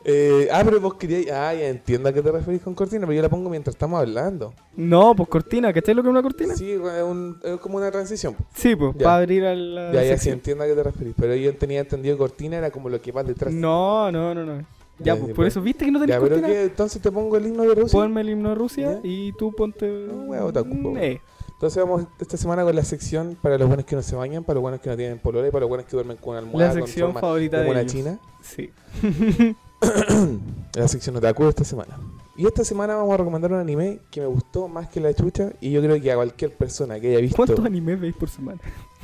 [0.09, 1.37] Eh, ah, pero vos querías.
[1.37, 3.99] Ah, ya entiendo a qué te referís con cortina, pero yo la pongo mientras estamos
[4.01, 4.55] hablando.
[4.77, 6.55] No, pues cortina, ¿cachai lo que es una cortina?
[6.55, 8.37] Sí, es, un- es como una transición.
[8.55, 9.93] Sí, pues, para abrir a la.
[9.93, 11.15] Ya, ya sí entiendo a qué te referís.
[11.19, 13.53] Pero yo tenía entendido que cortina era como lo que va detrás.
[13.53, 14.65] No, no, no, no.
[14.99, 17.36] Ya, Ya, pues, por eso, ¿viste que no tenés ya, pero que entonces te pongo
[17.36, 18.01] el himno de Rusia.
[18.01, 19.01] Ponme el himno de Rusia Ya.
[19.03, 19.86] y tú ponte.
[19.88, 20.68] No, wea, otaku.
[20.74, 21.20] Mm, eh.
[21.53, 24.55] Entonces vamos esta semana con la sección para los buenos que no se bañan, para
[24.57, 26.80] los buenos que no tienen polores, para los buenos que duermen con una almohada La
[26.80, 27.92] con sección forma favorita de una ellos.
[27.92, 28.18] china.
[28.42, 28.70] Sí.
[30.74, 31.99] la sección otaku de esta semana.
[32.39, 35.53] Y esta semana vamos a recomendar un anime que me gustó más que la chucha
[35.61, 37.37] y yo creo que a cualquier persona que haya visto...
[37.37, 38.61] ¿Cuántos animes veis por semana?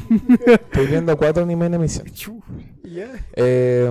[0.46, 2.06] Estoy viendo cuatro animes en emisión.
[2.84, 3.10] Ya.
[3.34, 3.90] Eh,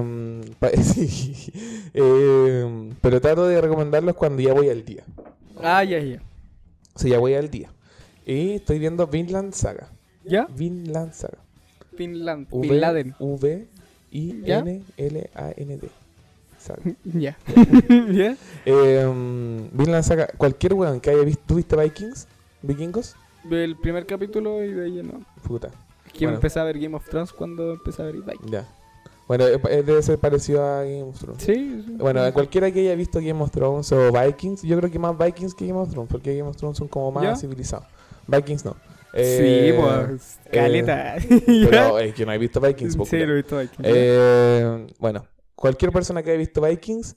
[0.84, 1.52] sí.
[1.92, 5.04] Eh, pero trato de recomendarlos cuando ya voy al día.
[5.58, 6.22] Ah, ya, ya.
[6.94, 7.72] O sea, ya voy al día.
[8.28, 9.90] Y estoy viendo Vinland Saga.
[10.24, 10.46] ¿Ya?
[10.56, 11.40] Vinland Saga.
[11.98, 12.48] Finland.
[12.52, 13.16] V, Bin Laden.
[13.18, 13.68] V
[14.12, 14.44] I.
[14.46, 15.90] N L A N D.
[17.04, 17.38] Ya.
[18.12, 18.36] ¿Ya?
[18.66, 22.28] Eh, Vinland Saga, cualquier weón que haya visto, ¿tú viste Vikings?
[22.62, 23.16] ¿Vikingos?
[23.50, 25.22] El primer capítulo y de ahí no.
[25.48, 25.70] Puta.
[26.14, 26.36] Que Bueno.
[26.36, 28.52] empecé a ver Game of Thrones cuando empecé a ver Vikings.
[28.52, 28.68] Ya.
[29.28, 31.42] Bueno, eh, eh, debe ser parecido a Game of Thrones.
[31.42, 31.54] Sí.
[31.86, 31.96] sí.
[31.98, 35.18] Bueno, a cualquiera que haya visto Game of Thrones o Vikings, yo creo que más
[35.18, 37.36] Vikings que Game of Thrones, porque Game of Thrones son como más ¿Ya?
[37.38, 37.86] civilizados.
[38.28, 38.76] Vikings no.
[39.14, 40.40] Sí, Eh, pues.
[40.52, 41.16] Caleta.
[41.46, 43.80] Pero es que no he visto Vikings, Sí, lo he visto Vikings.
[43.84, 45.26] Eh, bueno,
[45.62, 47.16] cualquier persona que haya visto Vikings,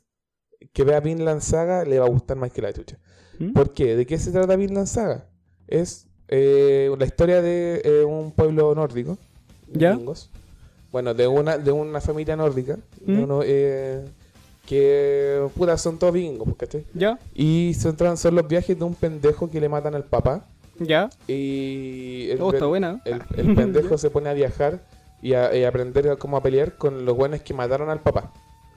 [0.73, 2.99] que vea Vinland Saga le va a gustar más que la chucha.
[3.39, 3.53] ¿Mm?
[3.55, 3.97] ¿Por qué?
[3.97, 5.27] ¿De qué se trata Vinland Saga?
[5.67, 9.17] Es eh, la historia de eh, un pueblo nórdico.
[9.73, 9.93] ¿Ya?
[9.93, 10.31] vikingos.
[10.93, 12.79] Bueno, de una, de una familia nórdica.
[13.01, 13.23] de ¿Mm?
[13.25, 14.05] uno, eh,
[14.67, 16.85] que, puta, son todos vikingos, pues, ¿cachai?
[16.93, 17.19] ¿Ya?
[17.35, 20.47] Y se tratan son los viajes de un pendejo que le matan al papá.
[20.79, 21.09] ¿Ya?
[21.27, 23.01] Y el, Oh, está buena.
[23.07, 24.81] el, el pendejo se pone a viajar
[25.25, 28.33] y a, y aprender cómo a pelear con los buenos que mataron al papá.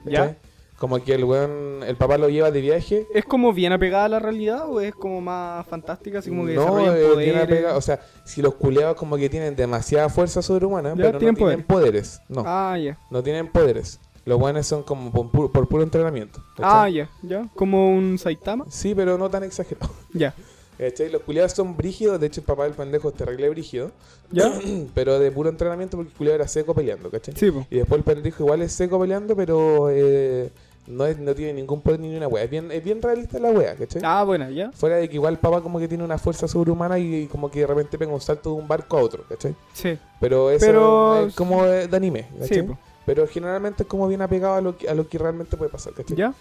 [0.05, 0.37] ¿Ya?
[0.79, 3.07] Como que el buen, el papá lo lleva de viaje.
[3.13, 6.19] ¿Es como bien apegada a la realidad o es como más fantástica?
[6.19, 7.17] Así como que no, poderes.
[7.17, 7.77] bien apegado.
[7.77, 11.35] O sea, si los culeados como que tienen demasiada fuerza sobrehumana, Ya, pero no tienen
[11.35, 12.21] tienen poderes.
[12.29, 12.97] No, Ah, ya.
[13.09, 13.99] no tienen poderes.
[14.23, 16.41] Los buenos son como por puro, por puro entrenamiento.
[16.59, 17.47] Ah, ya, ya.
[17.55, 18.65] Como un Saitama.
[18.69, 19.89] Sí, pero no tan exagerado.
[20.13, 20.33] Ya.
[20.78, 21.09] ¿Cachai?
[21.09, 23.91] Los culiados son brígidos, de hecho el papá del pendejo es terrible brígido,
[24.32, 24.51] ¿Ya?
[24.93, 27.34] pero de puro entrenamiento porque el culiado era seco peleando, ¿cachai?
[27.36, 27.65] Sí, po.
[27.71, 30.51] Y después el pendejo igual es seco peleando, pero eh,
[30.86, 32.43] no, es- no tiene ningún poder ni una wea.
[32.43, 34.01] Es bien, es bien realista la wea, ¿cachai?
[34.05, 34.71] Ah, buena, ya.
[34.71, 37.61] Fuera de que igual el papá como que tiene una fuerza sobrehumana y, como que
[37.61, 39.55] de repente pega un salto de un barco a otro, ¿cachai?
[39.73, 39.97] Sí.
[40.19, 42.57] Pero eso Pero- es como de de anime, ¿cachai?
[42.57, 42.78] Sí, po.
[43.05, 45.93] Pero generalmente es como bien apegado a lo que, a lo que realmente puede pasar,
[45.93, 46.15] ¿cachai?
[46.15, 46.34] ¿Ya?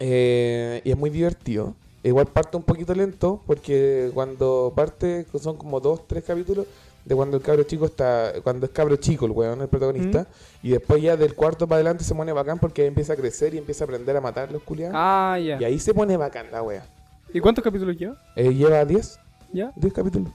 [0.00, 1.74] Eh, y es muy divertido.
[2.08, 6.66] Igual parte un poquito lento porque cuando parte son como dos, tres capítulos
[7.04, 10.26] de cuando el cabro chico está, cuando es cabro chico el weón, el protagonista,
[10.62, 13.54] y después ya del cuarto para adelante se pone bacán porque ahí empieza a crecer
[13.54, 14.94] y empieza a aprender a matar a los culiados.
[14.96, 15.58] Ah, ya.
[15.60, 16.86] Y ahí se pone bacán la wea.
[17.32, 18.16] ¿Y cuántos capítulos lleva?
[18.36, 19.18] Eh, lleva 10,
[19.52, 19.72] ¿Ya?
[19.76, 20.32] 10 capítulos.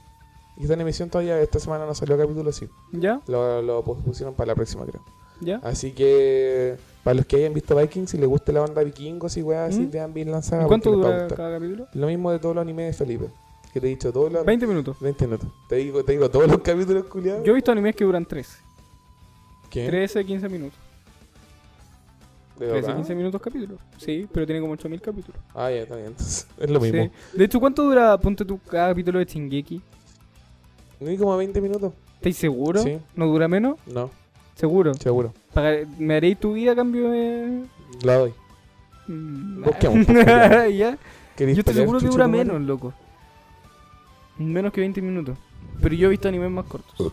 [0.56, 2.68] Y está en emisión todavía, esta semana no salió capítulo, sí.
[2.92, 3.20] ¿Ya?
[3.26, 5.02] Lo, lo pusieron para la próxima, creo.
[5.40, 5.60] ¿Ya?
[5.62, 9.42] Así que, para los que hayan visto Vikings, si les gusta la onda vikingos y
[9.42, 9.90] weas así, ¿Mm?
[9.90, 10.64] vean bien lanzada.
[10.64, 11.86] ¿Y cuánto dura cada capítulo?
[11.92, 13.26] Lo mismo de todos los animes de Felipe.
[13.74, 14.96] Que te he dicho todos los 20 minutos.
[15.00, 15.48] 20 minutos.
[15.68, 17.44] Te digo, te digo todos los capítulos culiados.
[17.44, 18.56] Yo he visto animes que duran 13.
[19.68, 19.86] ¿Qué?
[19.86, 20.78] 13, 15 minutos.
[22.58, 22.96] ¿De 13, verdad?
[22.96, 23.78] 15 minutos capítulo.
[23.98, 25.40] Sí, pero tiene como 8000 capítulos.
[25.52, 26.08] Ah, ya, está bien.
[26.08, 27.02] Entonces, es lo mismo.
[27.02, 27.10] Sí.
[27.36, 29.82] De hecho, ¿cuánto dura, ponte tu cada capítulo de Shingeki?
[31.00, 31.92] ¿No hay como 20 minutos?
[32.14, 32.80] ¿Estáis seguro?
[32.80, 32.98] Sí.
[33.14, 33.78] ¿No dura menos?
[33.86, 34.08] No,
[34.54, 34.94] Seguro.
[34.94, 35.32] seguro.
[35.52, 37.64] Pagar- ¿Me haréis tu vida a cambio de...?
[38.02, 38.32] La doy.
[39.08, 40.06] Mm, Busquemos,
[40.76, 40.98] ya.
[41.36, 42.44] ¿Queréis Yo estoy pelear, seguro que chucha dura tu madre?
[42.44, 42.92] menos, loco.
[44.38, 45.36] Menos que 20 minutos.
[45.82, 47.12] Pero yo he visto animes más cortos.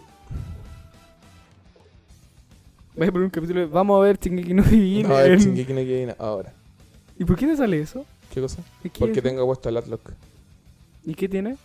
[2.96, 3.66] Voy a poner un capítulo de...
[3.68, 6.54] Vamos a ver Shingeki no Kyojin No, en- Shingeki no Kyojin ahora.
[7.18, 8.06] ¿Y por qué te sale eso?
[8.34, 8.62] ¿Qué cosa?
[8.82, 9.22] ¿Qué es Porque eso?
[9.24, 10.12] tengo puesto el Atlock.
[11.06, 11.58] ¿Y qué tiene?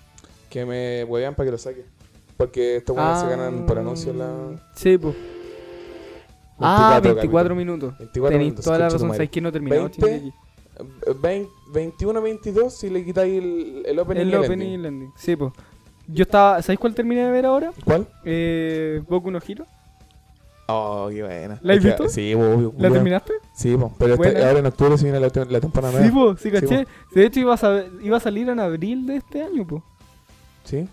[0.50, 1.84] Que me huevean para que lo saque.
[2.36, 4.26] Porque estos buenos se ganan por anuncio la...
[4.28, 5.14] Ah, Sí, pues.
[6.58, 7.96] Ah, 24 minutos.
[7.98, 8.64] 24 Tenéis minutos.
[8.64, 9.10] toda la razón.
[9.12, 10.32] ¿Sabes que no he terminado 20, Shingeki?
[11.22, 14.80] 20, 21, 22 si le quitáis el, el opening y El el opening ending.
[14.80, 15.12] el ending.
[15.16, 15.52] Sí, pues.
[16.08, 16.62] Yo estaba...
[16.62, 17.72] ¿Sabéis cuál terminé de ver ahora?
[17.84, 18.06] ¿Cuál?
[18.24, 19.66] Eh, Boku no Hero.
[20.68, 21.58] Oh, qué buena.
[21.62, 22.08] ¿La has que- visto?
[22.08, 22.72] Sí, obvio.
[22.78, 23.32] ¿La terminaste?
[23.54, 26.32] Sí, po, pero este- ahora en octubre se viene la, la temporada Sí, nueva.
[26.32, 26.86] pues, sí, caché.
[27.14, 29.82] De hecho, iba a, iba a salir en abril de este año, pues.
[30.64, 30.88] ¿Sí?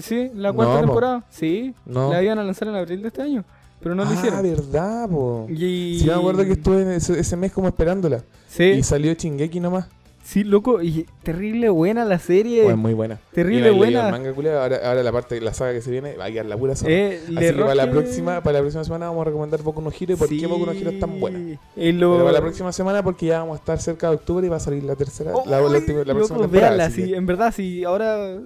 [0.00, 0.86] Sí, la cuarta No, po.
[0.86, 1.24] temporada.
[1.30, 2.10] Sí, No.
[2.12, 3.44] la iban a lanzar en abril de este año.
[3.80, 4.42] Pero no lo ah, hicieron.
[4.42, 5.46] verdad, po.
[5.48, 5.98] Y...
[6.00, 8.22] Sí, me acuerdo que estuve en ese, ese mes como esperándola.
[8.48, 9.86] Sí, Y salió Chingeki nomás.
[10.24, 10.82] sí, loco.
[10.82, 12.62] Y terrible buena la serie.
[12.64, 13.18] Bueno, muy buena.
[13.32, 14.06] terrible Y buena.
[14.06, 16.30] el manga, culiao, ahora, ahora la parte de la saga que se viene va a
[16.30, 16.90] quedar la pura zorra.
[16.92, 19.90] Eh, Así que para la, próxima, para la próxima semana vamos a recomendar Boku no
[19.90, 21.38] Hero y por qué Boku no Hero es tan buena.
[21.38, 21.56] Lo...
[21.76, 24.56] Pero para la próxima semana porque ya vamos a estar cerca de octubre y va
[24.56, 26.68] a salir la tercera, la, la, ¡Ay, última- la próxima temporada.
[26.76, 28.38] véanla, sí, en verdad, sí, ahora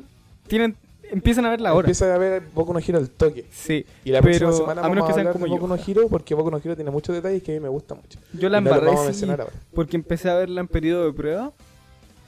[0.47, 0.77] tienen,
[1.13, 1.87] empiezan a verla ahora.
[1.87, 3.45] Empieza a ver Boku no Hero al toque.
[3.51, 5.51] Sí, Y la Pero, próxima semana a menos vamos que a sean hablar como de
[5.51, 5.57] yo.
[5.57, 7.99] Boku no Hero porque Boku no Hero tiene muchos detalles que a mí me gustan
[7.99, 8.19] mucho.
[8.33, 9.53] yo la Y no los embarré vamos a sí, mencionar ahora.
[9.75, 11.53] porque empecé a verla en periodo de prueba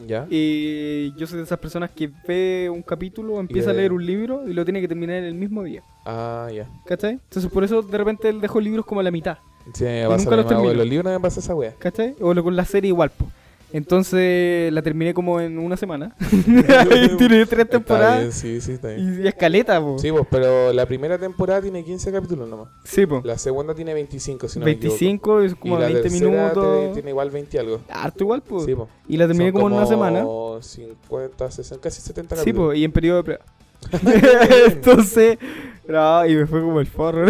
[0.08, 0.26] ¿Ya?
[0.28, 4.48] y yo soy de esas personas que ve un capítulo, empieza a leer un libro
[4.48, 5.82] y lo tiene que terminar en el mismo día.
[6.04, 6.68] Ah, ya.
[6.84, 7.12] ¿Cachai?
[7.12, 9.38] Entonces por eso de repente él dejó libros como a la mitad.
[9.72, 10.74] Sí, me nunca pasa los lo termino.
[10.74, 11.72] Los libros no me pasa esa wea.
[11.78, 12.14] ¿Cachai?
[12.20, 13.26] O lo- con la serie igual, po.
[13.76, 16.14] Entonces la terminé como en una semana.
[16.30, 19.18] y tiene tres temporadas bien, sí, sí, está bien.
[19.20, 19.98] y, y escaleta, po.
[19.98, 22.68] Sí, pues, pero la primera temporada tiene 15 capítulos nomás.
[22.84, 23.20] Sí, po.
[23.24, 24.96] La segunda tiene 25, si no me equivoco.
[25.00, 26.92] 25 es como y la 20 tercera te- minutos.
[26.94, 27.80] tiene igual 20 y algo.
[27.90, 28.64] Harto igual, pues.
[28.64, 28.88] Sí, pues.
[29.08, 30.24] Y la terminé Son como en una semana.
[30.60, 32.66] 50, 60, casi 70 Sí, capítulos.
[32.68, 33.44] pues, y en periodo de prueba.
[34.68, 35.38] Entonces,
[35.88, 37.26] no, y me fue como el forro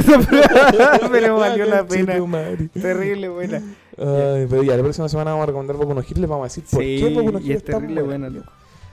[1.10, 2.14] pero valió la pena.
[2.80, 3.62] Terrible buena.
[3.98, 6.44] Ay, pero ya, la próxima semana vamos a recomendar Boku no Hero y les vamos
[6.44, 8.50] a decir por Sí, qué Boku no y Hero es tan terrible buena, loco.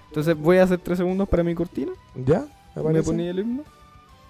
[0.08, 1.91] Entonces voy a hacer 3 segundos para mi cortina.
[2.26, 2.45] ¿Ya?
[2.76, 3.64] ¿Me Me ponía el himno.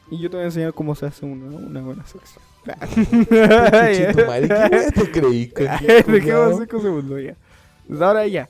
[0.09, 2.43] Y yo te voy a enseñar cómo se hace una, una buena sección.
[3.31, 5.47] ¿qué te creí?
[5.47, 6.57] conche, Dejemos culiao?
[6.59, 7.35] 5 segundos ya.
[7.87, 8.49] Desde ahora ya.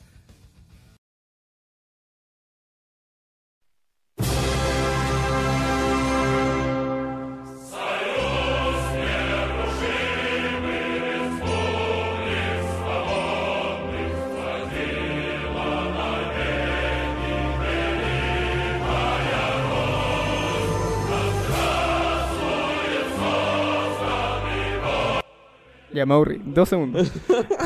[25.94, 26.42] Ya me aburrí.
[26.46, 27.12] Dos segundos.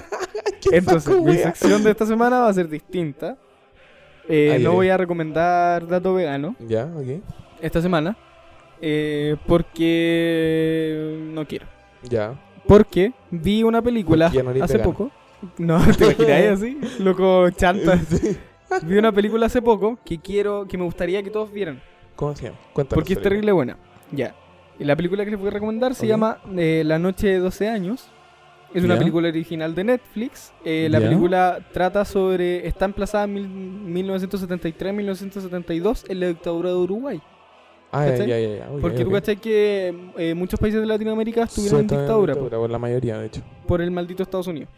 [0.71, 1.43] Entonces, mi wea?
[1.53, 3.37] sección de esta semana va a ser distinta.
[4.27, 7.21] Eh, no voy a recomendar dato vegano Ya, ok.
[7.61, 8.17] esta semana.
[8.81, 11.67] eh, porque no quiero.
[12.03, 12.33] Ya.
[12.67, 14.83] Porque vi una película hace vegano.
[14.83, 15.11] poco.
[15.59, 17.99] No, te imaginas así, loco chanta.
[18.83, 21.79] Vi una película hace poco que quiero, que me gustaría que todos vieran.
[22.15, 22.57] ¿Cómo se llama?
[22.73, 22.95] Cuéntanos.
[22.99, 23.77] Porque es terrible buena.
[24.11, 24.33] Ya.
[24.79, 27.69] Y la película que les voy a recomendar se llama eh, La Noche de 12
[27.69, 28.09] años.
[28.75, 28.99] Es una Ya.
[28.99, 30.53] película original de Netflix.
[30.65, 32.67] Eh, la película trata sobre.
[32.67, 37.21] Está emplazada en mil- 1973-1972 en la dictadura de Uruguay.
[37.91, 38.67] Ah, ya, ya, ya.
[38.81, 39.13] Porque tú ok.
[39.15, 43.17] cachai que eh, muchos países de Latinoamérica estuvieron en Sí, dictadura po, por la mayoría,
[43.19, 43.41] de hecho.
[43.67, 44.69] por el maldito Estados Unidos.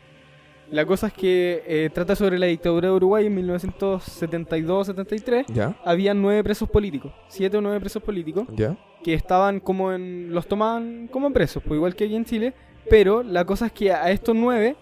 [0.70, 5.46] La cosa es que eh, trata sobre la dictadura de Uruguay en 1972-73.
[5.48, 8.48] Ya, Habían nueve presos políticos, siete o nueve presos políticos.
[8.56, 8.76] ya.
[9.04, 10.34] que estaban como en.
[10.34, 12.54] los tomaban como presos, pues igual que aquí en Chile.
[12.90, 14.76] Pero la cosa es que a estos nueve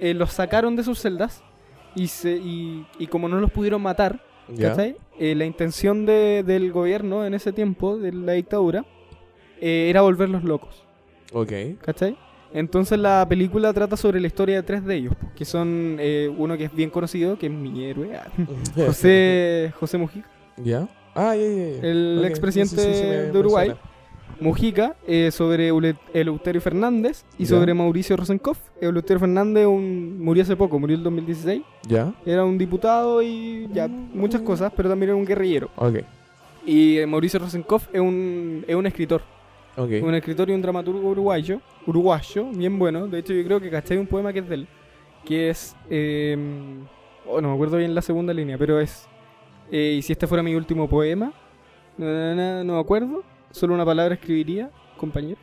[0.00, 1.42] eh, los sacaron de sus celdas
[1.94, 4.20] y, se, y, y como no los pudieron matar.
[5.18, 8.84] Eh, la intención de- del gobierno en ese tiempo, de la dictadura,
[9.60, 10.82] eh, era volverlos locos,
[11.32, 11.52] Ok.
[11.80, 12.16] ¿cachai?
[12.54, 16.56] Entonces la película trata sobre la historia de tres de ellos, que son eh, uno
[16.58, 18.26] que es bien conocido, que es mi héroe, ah,
[18.76, 20.28] José, José Mujica.
[20.58, 20.88] ¿Ya?
[21.14, 21.88] Ah, ya, ya, ya.
[21.88, 23.74] El Ok, expresidente sí, sí, sí, me- de Uruguay.
[24.40, 25.70] Mujica eh, sobre
[26.14, 28.58] Eleuterio Fernández y sobre Mauricio Rosenkopf.
[28.80, 31.62] Eleuterio Fernández un- murió hace poco, murió el 2016.
[31.88, 32.12] ¿Ya?
[32.26, 35.70] Era un diputado y ya muchas cosas, pero también era un guerrillero.
[35.76, 36.00] Ok.
[36.66, 39.22] Y eh, Mauricio Rosenkopf es un, es un escritor,
[39.76, 39.90] Ok.
[40.02, 43.06] un escritor y un dramaturgo uruguayo, uruguayo, bien bueno.
[43.08, 44.68] De hecho, yo creo que caché un poema que es de él,
[45.24, 46.36] que es, eh,
[47.28, 49.08] oh, no me acuerdo bien la segunda línea, pero es,
[49.70, 51.32] eh, y si este fuera mi último poema,
[51.98, 53.22] na, na, na, no me acuerdo,
[53.52, 55.38] solo una palabra escribiría, compañero.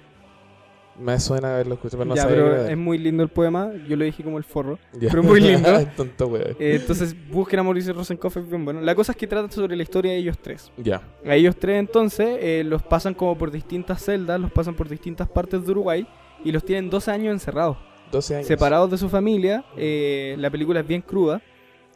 [0.99, 3.71] Me suena haberlo escuchado, pero no ya, sabía pero es muy lindo el poema.
[3.87, 4.77] Yo lo dije como el forro.
[4.99, 5.09] Ya.
[5.09, 5.69] pero muy lindo.
[5.95, 6.35] Tonto.
[6.37, 8.81] Eh, entonces, busquen a Mauricio Rosenkopf, es bien bueno.
[8.81, 10.71] La cosa es que trata sobre la historia de ellos tres.
[10.77, 11.01] Ya.
[11.25, 15.29] A ellos tres, entonces, eh, los pasan como por distintas celdas, los pasan por distintas
[15.29, 16.05] partes de Uruguay
[16.43, 17.77] y los tienen 12 años encerrados,
[18.11, 18.47] 12 años.
[18.47, 19.63] separados de su familia.
[19.77, 21.41] Eh, la película es bien cruda.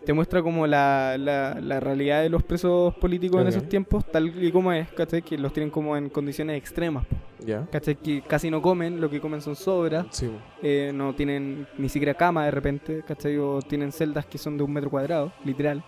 [0.05, 4.43] Te muestra como la, la, la realidad de los presos políticos en esos tiempos, tal
[4.43, 5.21] y como es, ¿cachai?
[5.21, 7.05] Que los tienen como en condiciones extremas,
[7.39, 7.65] Ya.
[7.71, 7.95] ¿cachai?
[7.95, 10.05] Que casi no comen, lo que comen son sobras.
[10.11, 10.29] Sí.
[10.61, 13.37] eh, no tienen ni siquiera cama de repente, ¿cachai?
[13.37, 15.83] O tienen celdas que son de un metro cuadrado, literal.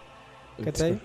[0.63, 0.97] ¿Cachai?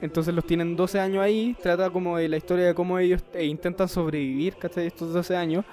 [0.00, 3.44] Entonces los tienen 12 años ahí, trata como de la historia de cómo ellos eh,
[3.44, 4.86] intentan sobrevivir, ¿cachai?
[4.86, 5.64] Estos 12 años,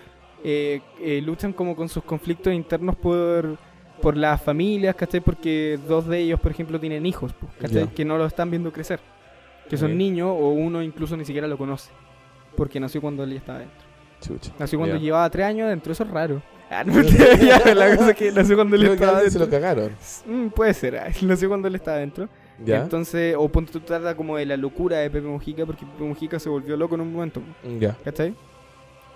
[0.44, 3.60] eh, eh, luchan como con sus conflictos internos por,
[4.02, 5.22] por las familias, ¿cachai?
[5.22, 7.88] Porque dos de ellos, por ejemplo, tienen hijos, ¿cachai?
[7.94, 9.00] Que no lo están viendo crecer.
[9.70, 11.92] Que son niños o uno incluso ni siquiera lo conoce.
[12.58, 13.80] Porque nació cuando él ya estaba dentro.
[14.20, 14.52] Chucha.
[14.60, 16.42] Nació cuando llevaba 3 años dentro, eso es raro.
[16.70, 17.02] Ah, no,
[17.42, 19.58] ya, la cosa es que nació cuando él Creo que a estaba alguien se dentro.
[19.58, 19.92] lo cagaron.
[20.26, 22.28] Mm, puede ser, ah, nació cuando él estaba dentro.
[22.64, 22.82] Ya.
[22.84, 26.40] Entonces, o ponte tú trata como de la locura de Pepe Mujica, porque Pepe Mujica
[26.40, 27.42] se volvió loco en un momento,
[27.80, 27.98] Ya.
[28.04, 28.36] ¿cachai?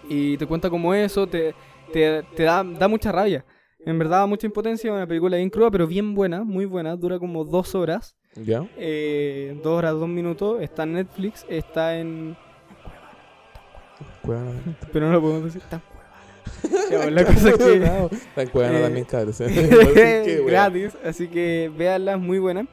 [0.09, 1.53] Y te cuenta como eso, te,
[1.93, 3.43] te, te da, da mucha rabia.
[3.85, 7.19] En verdad, da mucha impotencia, una película bien cruda, pero bien buena, muy buena, dura
[7.19, 8.65] como dos horas, Ya.
[8.77, 12.35] eh, dos horas, dos minutos, está en Netflix, está en...
[14.21, 14.51] Cuevana.
[14.91, 15.81] Pero no lo podemos decir tan
[16.61, 17.79] pues, la cosa es que...
[17.79, 18.09] No,
[18.41, 20.45] en Cuevana Eh, también, weón.
[20.47, 22.67] gratis, así que véanla, muy buena.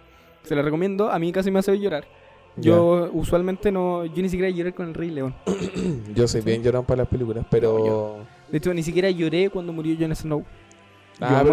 [0.45, 2.05] Se la recomiendo, a mí casi me hace llorar.
[2.57, 5.35] Yo usualmente no, yo ni siquiera lloré con el Rey León.
[6.15, 8.27] Yo soy bien llorón para las películas, pero.
[8.51, 10.45] De hecho, ni siquiera lloré cuando murió Jon Snow.
[11.31, 11.45] Yo Ah,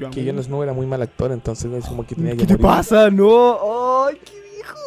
[0.00, 2.52] yo Yo Snow era muy mal actor, entonces es como que tenía ¿Qué que te
[2.54, 2.66] morir.
[2.66, 3.10] pasa?
[3.10, 4.78] No, ¡ay, qué viejo!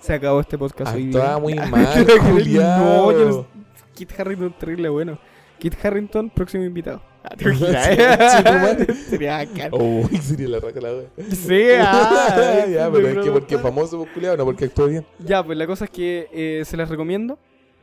[0.00, 1.38] Se acabó este podcast hoy día.
[1.38, 3.12] muy mal, no.
[3.12, 3.46] Jon-
[3.94, 5.18] Kit Harrington, terrible bueno.
[5.58, 7.02] Kit Harrington, próximo invitado.
[7.24, 8.94] Ah, te.
[9.10, 9.46] Sería.
[9.72, 11.06] Oh, sería la raca la wea.
[11.30, 15.04] Sí, ah, ya, pero es que porque es famoso, pues, culiao, no porque actúa bien.
[15.18, 17.38] Ya, pues la cosa es que eh, se las recomiendo.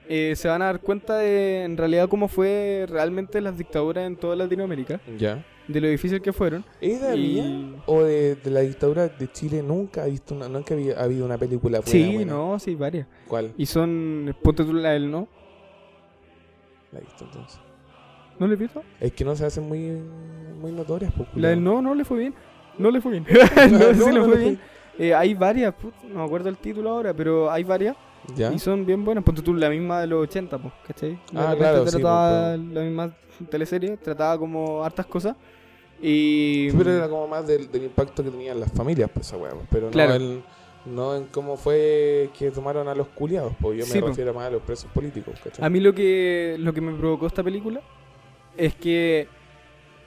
[0.07, 4.15] Eh, se van a dar cuenta de en realidad cómo fue realmente las dictaduras en
[4.15, 5.43] toda Latinoamérica, Ya.
[5.67, 6.63] de lo difícil que fueron.
[6.79, 9.63] ¿Es de Y- mía o de, de la dictadura de Chile?
[9.63, 12.33] Nunca he visto una, nunca había habido una película buena, Sí, buena.
[12.33, 13.07] no, sí, varias.
[13.27, 13.53] ¿Cuál?
[13.57, 15.27] Y son, ponte tú la del no,
[16.91, 17.59] La he visto entonces.
[18.37, 18.83] ¿no le he visto?
[18.99, 19.79] Es que no se hacen muy,
[20.61, 22.35] muy notorias, pues, La del no, no le fue bien.
[22.77, 23.25] No le fue bien.
[23.71, 24.59] No, no, sí no, le no fue bien.
[24.99, 27.95] Eh, hay varias, put, no me acuerdo el título ahora, pero hay varias
[28.35, 28.51] ¿Ya?
[28.53, 29.23] y son bien buenas.
[29.23, 31.19] Ponte tú la misma de los 80, pues, ¿cachai?
[31.33, 33.17] Ah, repente claro, sí, trataba pues, la misma
[33.49, 35.35] teleserie, trataba como hartas cosas.
[36.01, 36.67] Y.
[36.71, 39.53] Sí, pero era como más del, del impacto que tenían las familias, pues, esa pues,
[39.69, 40.09] Pero Claro.
[40.09, 40.43] no, el,
[40.85, 44.07] no en cómo fue que tomaron a los culiados, pues yo me Sí, po.
[44.07, 45.65] refiero más a los presos políticos, ¿cachai?
[45.65, 47.81] A mí lo que, lo que me provocó esta película
[48.57, 49.27] es que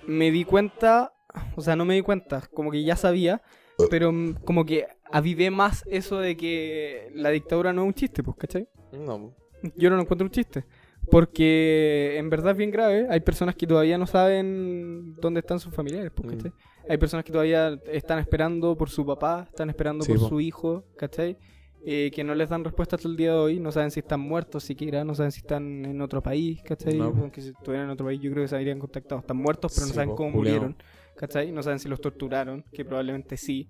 [0.06, 1.12] me di cuenta,
[1.56, 3.42] o sea, no me di cuenta, como que ya sabía,
[3.90, 8.22] pero mm, como que avivé más eso de que la dictadura no es un chiste,
[8.22, 8.68] pues, ¿cachai?
[8.92, 9.34] No.
[9.76, 10.64] Yo no lo encuentro un chiste.
[11.10, 13.06] Porque en verdad es bien grave.
[13.08, 16.36] Hay personas que todavía no saben dónde están sus familiares, pues, Mm.
[16.36, 16.52] ¿cachai?
[16.88, 20.28] Hay personas que todavía están esperando por su papá, están esperando Sí, por po.
[20.28, 21.36] su hijo, ¿cachai?
[21.84, 23.60] Eh, que no les dan respuesta hasta el día de hoy.
[23.60, 26.94] No saben si están muertos siquiera, no saben si están en otro país, ¿cachai?
[26.98, 27.04] No.
[27.06, 29.20] Aunque si estuvieran en otro país yo creo que se habrían contactado.
[29.20, 30.76] Están muertos, pero no Sí, saben po, cómo murieron,
[31.16, 31.52] ¿cachai?
[31.52, 33.68] No saben si los torturaron, que probablemente sí.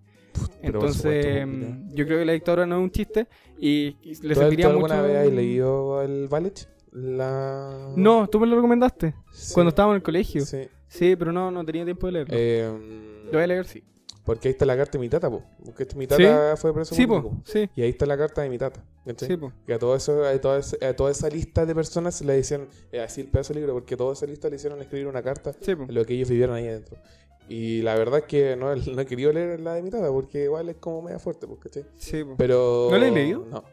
[0.62, 3.26] Entonces, supuesto, po, mm, yo creo que la dictadura no es un chiste
[3.58, 4.92] y, y le ¿Tú, serviría tú mucho...
[4.92, 6.28] alguna vez has leído el?
[6.92, 7.92] La...
[7.96, 9.54] No, tú me lo recomendaste Sí.
[9.54, 10.44] cuando estábamos en el colegio.
[10.44, 11.16] Sí, Sí.
[11.16, 12.34] pero no, no tenía tiempo de leerlo.
[12.36, 13.84] Eh, lo voy a leer, sí.
[14.24, 15.42] Porque ahí está la carta de mi tata, po.
[15.64, 18.58] Porque mi tata fue preso Sí, po, sí, Y ahí está la carta de mi
[18.58, 18.84] tata.
[19.06, 19.26] ¿cachai?
[19.26, 19.52] sí, po.
[19.66, 22.38] Que a, todo eso, a, toda esa, a toda esa lista de personas se le
[22.38, 25.06] hicieron, eh, así el pedazo del libro, porque a toda esa lista le hicieron escribir
[25.06, 26.98] una carta de lo que ellos vivieron ahí adentro.
[27.48, 30.44] Y la verdad es que no, no he querido leer la de mi tata, porque
[30.44, 31.84] igual es como media fuerte, pues, ¿cachai?
[31.96, 32.34] Sí, po.
[32.36, 32.88] Pero...
[32.90, 33.44] ¿No la has leído?
[33.50, 33.64] No.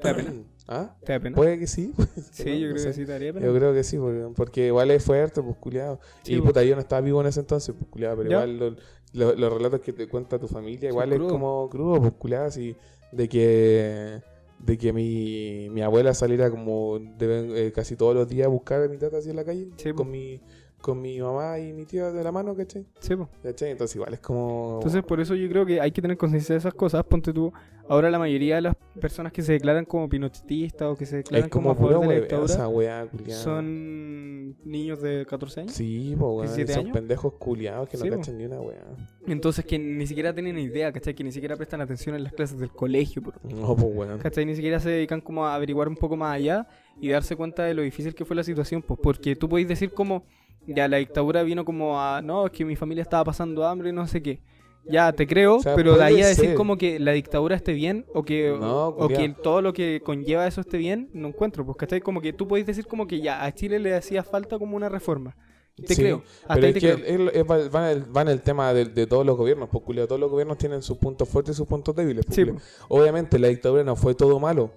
[0.00, 0.34] ¿Te da pena?
[0.68, 0.96] ¿Ah?
[1.04, 1.36] ¿Te da pena?
[1.36, 1.92] Puede que sí.
[2.32, 2.86] sí, no, yo no creo sé.
[2.88, 3.44] que sí te daría pena.
[3.46, 6.00] Yo creo que sí, porque, porque igual es fuerte, pues culiado.
[6.22, 6.46] Sí, y po.
[6.46, 8.36] puta, yo no estaba vivo en ese entonces, pues culiado, pero Ya.
[8.46, 8.76] igual lo-
[9.12, 12.46] lo- los relatos que te cuenta tu familia, Son igual es como crudo, pues culiado,
[12.46, 12.76] así,
[13.12, 14.22] de que
[14.60, 18.82] de que mi, mi abuela saliera como de- eh, casi todos los días a buscar
[18.82, 20.38] a mi tata así en la calle, Sí, con mi
[20.80, 22.86] con mi mamá y mi tía de la mano, ¿cachai?
[23.00, 23.28] Sí, po.
[23.42, 23.70] ¿Cachai?
[23.70, 24.76] Entonces igual es como...
[24.78, 27.04] Entonces, por eso yo creo que hay que tener conciencia de esas cosas.
[27.04, 27.52] Ponte tú,
[27.88, 31.46] ahora la mayoría de las personas que se declaran como pinochetistas o que se declaran
[31.46, 35.72] es como, como a favor pura de la dictadura esa son niños de 14 años.
[35.72, 36.92] Sí, pues, weón, 17 son años.
[36.94, 38.16] pendejos culiados que Sí, no po.
[38.18, 38.82] cachan ni una weá.
[39.26, 41.14] Entonces, que ni siquiera tienen idea, ¿cachai?
[41.14, 44.18] Que ni siquiera prestan atención en las clases del colegio, por No, pues, weón.
[44.18, 44.44] ¿Cachai?
[44.46, 46.66] Ni siquiera se dedican como a averiguar un poco más allá
[47.00, 49.92] y darse cuenta de lo difícil que fue la situación, pues porque tú podéis decir
[49.92, 50.24] como,
[50.66, 53.92] ya la dictadura vino como a, no, es que mi familia estaba pasando hambre y
[53.92, 54.40] no sé qué.
[54.88, 56.54] Ya, te creo, O sea, pero de ahí a decir ser.
[56.54, 60.46] como que la dictadura esté bien o que, No, o que todo lo que conlleva
[60.46, 62.00] eso esté bien, no encuentro, pues ¿cachai?
[62.00, 64.88] Como que tú podéis decir como que ya, a Chile le hacía falta como una
[64.88, 65.36] reforma.
[65.76, 67.46] Te Sí, creo, hasta Pero ahí te creo.
[67.46, 70.06] va, va en el, va en el tema de, de todos los gobiernos, pues culiao,
[70.06, 72.24] todos los gobiernos tienen sus puntos fuertes y sus puntos débiles.
[72.26, 72.60] pues, Sí, culiao.
[72.88, 74.72] Obviamente la dictadura no fue todo malo,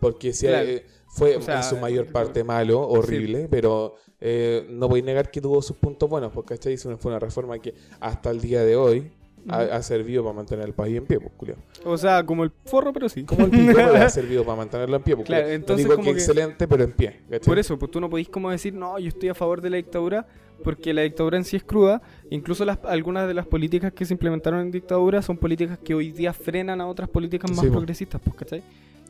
[0.00, 0.66] porque sí, Claro.
[0.68, 5.04] eh, fue O sea, en su mayor eh, parte malo, horrible, pero eh, no podéis
[5.04, 6.54] negar que tuvo sus puntos buenos, porque
[6.84, 9.10] una- fue una reforma que hasta el día de hoy
[9.48, 11.56] ha, servido para mantener el país en pie, pues, culiao.
[11.84, 13.22] O sea, como el forro, pero sí.
[13.22, 16.02] Como el pico le ha servido para mantenerlo en pie, pues, Claro, entonces no digo
[16.02, 17.20] como que que- excelente, pero en pie.
[17.30, 17.46] ¿cachai?
[17.46, 19.76] Por eso, pues tú no podéis como decir, no, yo estoy a favor de la
[19.76, 20.26] dictadura,
[20.64, 22.02] porque la dictadura en sí es cruda.
[22.30, 26.10] Incluso las, algunas de las políticas que se implementaron en dictadura son políticas que hoy
[26.10, 27.72] día frenan a otras políticas más Sí, po.
[27.74, 28.62] progresistas, pues, ¿cachai?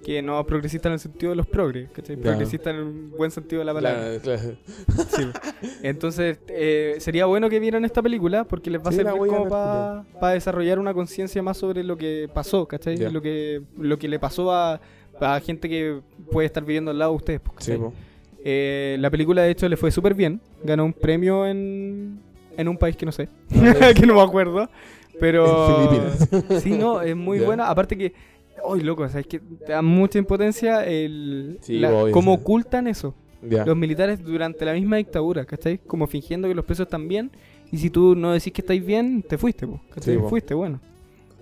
[0.07, 2.14] Que no progresistas en el sentido de los progres, ¿cachai?
[2.14, 2.22] Ya.
[2.22, 4.18] Progresistas en un buen sentido de la palabra.
[4.20, 4.57] Claro, claro.
[5.09, 5.22] Sí.
[5.82, 9.48] Entonces, eh, sería bueno que vieran esta película porque les va Sí, a servir como
[9.48, 12.96] para desarrollar una conciencia más sobre lo que pasó, ¿cachai?
[13.11, 14.80] Lo que, lo que le pasó a,
[15.20, 16.00] a gente que
[16.30, 17.72] puede estar viviendo al lado de ustedes, pues, Sí.
[18.44, 20.40] Eh, la película, de hecho, le fue súper bien.
[20.62, 22.20] Ganó un premio en,
[22.57, 24.70] en un país que no sé, Ah, que no me acuerdo.
[25.18, 25.80] Pero.
[25.82, 26.62] En Filipinas.
[26.62, 27.68] Sí, no, es muy buena.
[27.68, 28.12] Aparte que.
[28.72, 29.09] ¡Ay, loco!
[29.09, 31.59] ¿sabes que da mucha impotencia el.
[31.62, 32.40] Sí, la- obvio, cómo sí.
[32.40, 33.14] ocultan eso.
[33.42, 33.64] Ya.
[33.64, 35.78] Los militares durante la misma dictadura, ¿cachai?
[35.78, 37.30] Como fingiendo que los presos están bien.
[37.70, 40.14] Y si tú no decís que estáis bien, te fuiste, po, ¿cachai?
[40.14, 40.28] Sí, po.
[40.28, 40.80] Fuiste, bueno.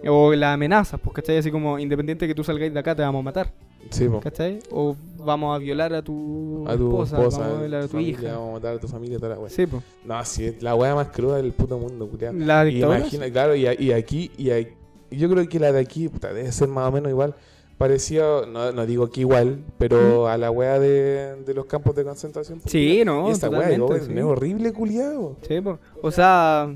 [0.06, 1.38] O la amenaza, pues, ¿cachai?
[1.38, 3.52] Así como, independiente de que tú salgáis de acá, te vamos a matar.
[3.90, 4.20] Sí, po.
[4.20, 4.58] ¿Cachai?
[4.70, 7.90] O vamos a violar a tu, a tu esposa, esposa, vamos a violar a tu
[7.92, 8.32] familia, hija.
[8.32, 9.50] Vamos a matar a tu familia, toda la wea.
[9.50, 9.82] Sí, pues.
[10.04, 12.32] No, sí, la wea más cruda del puto mundo, culiao.
[12.34, 12.98] La dictadura.
[12.98, 14.68] Imagina, claro, y, y aquí, y a- y
[15.16, 17.34] yo creo que la de aquí, puta, debe ser más o menos igual.
[17.78, 22.04] Parecía, no, no digo que igual, pero a la wea de, de los campos de
[22.04, 22.60] concentración.
[22.66, 24.20] Sí, no, y esa wea totalmente, es sí.
[24.22, 25.36] horrible, culiao.
[25.46, 25.80] Sí, po.
[26.00, 26.72] O sea,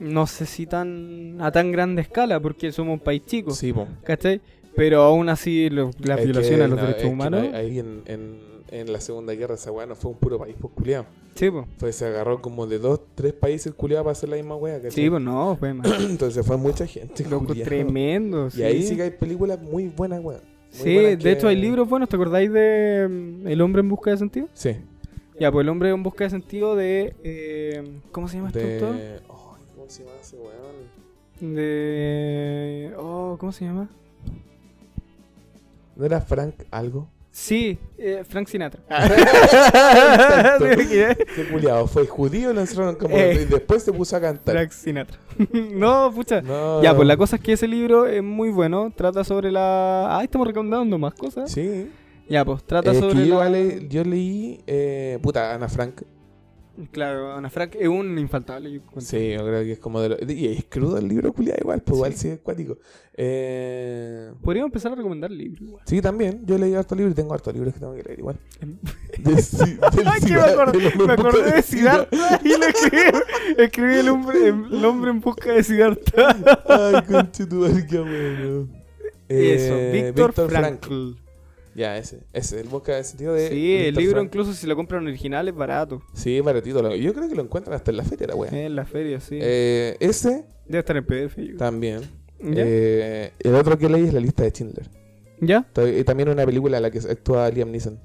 [0.00, 3.86] no sé si tan a tan grande escala, porque somos un país chico, Sí, po.
[4.02, 4.40] ¿cachai?
[4.74, 7.44] Pero aún así, lo- las Es violaciones que, a los no, derechos humanos.
[7.50, 8.38] no, ahí en, en,
[8.70, 11.06] en la Segunda Guerra esa wea no fue un puro país, pues, culiao.
[11.34, 11.66] Sí, pues.
[11.78, 14.90] Fue, se agarró como de dos, tres países culiados para hacer la misma wea, ¿cachai?
[14.92, 15.86] Sí, pues no, fue más.
[16.00, 17.66] Entonces fue mucha gente, Loco, culiao.
[17.66, 18.48] tremendo.
[18.56, 18.96] Y ahí sí.
[18.96, 20.40] que hay películas muy buenas, weón.
[20.70, 23.88] Sí, buenas de que- hecho hay libros buenos, ¿te acordáis de mm, El hombre en
[23.88, 24.48] busca de sentido?
[24.52, 24.76] Sí.
[25.38, 27.14] Ya, pues El hombre en busca de sentido de...
[27.22, 28.96] eh, ¿Cómo se llama este autor?
[28.96, 29.12] De...
[29.14, 29.20] Ay,
[29.76, 31.54] ¿Cómo se llama ese weón?
[31.54, 32.92] De...
[32.98, 33.88] Oh, ¿cómo se llama?
[35.94, 37.08] ¿No era Frank algo?
[37.38, 38.80] Sí, eh, Frank Sinatra.
[38.88, 40.64] Exacto.
[40.80, 41.26] Sí, ¿qué?
[41.52, 41.86] Culiado.
[41.86, 43.14] Fue judío, lo encerraron como...
[43.14, 43.40] Eh.
[43.42, 44.54] Y después se puso a cantar.
[44.54, 45.18] Frank Sinatra.
[45.52, 46.40] no, pucha.
[46.40, 46.82] No.
[46.82, 48.90] Ya, pues la cosa es que ese libro es muy bueno.
[48.96, 50.16] Trata sobre la.
[50.18, 51.52] Ah, estamos recomendando más cosas.
[51.52, 51.90] Sí.
[52.26, 53.50] Ya, pues trata sobre que yo, la.
[53.50, 54.62] le- yo leí...
[54.66, 56.00] Eh, puta, Ana Frank.
[56.92, 58.70] Claro, Ana Frank es un infaltable.
[58.70, 58.80] yo.
[59.00, 60.16] Sí, yo creo que es como de lo...
[60.32, 62.28] Y es crudo el libro, culiado, igual, pues igual Sí.
[62.28, 62.76] es cuático.
[63.14, 64.30] Eh...
[64.42, 65.60] Podríamos empezar a recomendar libros.
[65.62, 65.82] igual.
[65.86, 66.42] Sí, también.
[66.44, 68.36] Yo leí harto libro y tengo hartos libros que tengo que leer igual.
[68.60, 68.76] Em-
[69.18, 69.56] De- sí,
[69.94, 73.02] del Ay, me acordé, me acordé de Siddhartha y lo escribí.
[73.56, 76.36] Escribí el hombre, el hombre en busca de Siddhartha.
[76.68, 78.68] Ay, conche tu madre, qué bueno.
[79.28, 80.50] Eso, Eh, Víctor Frank.
[80.50, 81.12] Frankl.
[81.76, 82.20] Ya, ese.
[82.32, 83.50] Ese, el busca de sentido de.
[83.50, 84.26] Sí, el libro Frank.
[84.28, 86.02] incluso si lo compran original es barato.
[86.14, 86.80] Sí, baratito.
[86.82, 88.50] lo- Yo creo que lo encuentran hasta en la feria, la wea.
[88.50, 89.38] En la feria, sí.
[89.40, 91.36] Eh, ese Debe estar en PDF.
[91.36, 91.56] yo.
[91.58, 92.00] también.
[92.40, 94.88] Eh, el otro que leí es la lista de Schindler.
[95.40, 95.66] ¿Ya?
[96.06, 97.98] También una película en la que actúa Liam Neeson.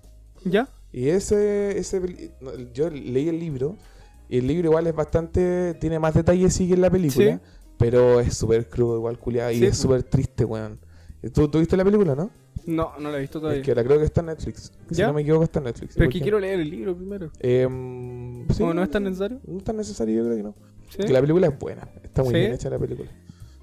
[0.43, 0.67] ¿Ya?
[0.91, 2.01] Y ese, ese
[2.73, 3.77] yo leí el libro.
[4.27, 5.75] Y el libro igual es bastante.
[5.75, 7.35] Tiene más detalles sí que en la película.
[7.35, 7.39] Sí.
[7.77, 9.51] Pero es súper crudo, igual culiado.
[9.51, 10.79] Y es súper triste, weón.
[11.33, 12.31] ¿Tú, ¿Tú viste la película, no?
[12.65, 13.61] No, no lo he visto todavía.
[13.61, 14.71] Es que la creo que está en Netflix.
[14.89, 15.07] Si ¿Ya?
[15.07, 15.93] no me equivoco, está en Netflix.
[15.95, 17.31] Pero es ¿Por que quiero leer el libro primero.
[17.39, 19.39] Em, sí, ¿O no es tan necesario?
[19.47, 20.55] No es tan necesario, yo creo que no.
[20.89, 20.97] ¿Sí?
[20.99, 21.87] Que la película es buena.
[22.03, 22.39] Está muy ¿Sí?
[22.39, 23.09] bien hecha la película.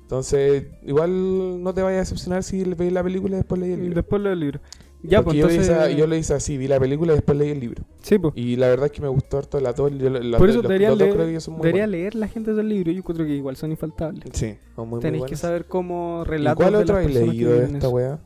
[0.03, 3.81] Entonces, igual no te vayas a decepcionar si veis la película y después leí el
[3.81, 3.95] libro.
[3.97, 4.61] después lo del libro.
[5.03, 5.87] Ya, pues Porque yo, le entonces.
[5.91, 7.85] hice, yo le hice así, vi la película y después leí el libro.
[8.03, 8.33] Sí, pues.
[8.37, 9.93] Y la verdad es que me gustó harto la dos.
[9.93, 12.53] la- Por eso los- debería, los leer, creo que son muy debería leer la gente
[12.53, 12.91] del libro.
[12.91, 14.25] Yo creo que igual son infaltables.
[14.33, 17.65] Sí, son muy, muy Tenéis que saber cómo ¿Y relatar cuál personas que leído de
[17.67, 18.19] esta weá?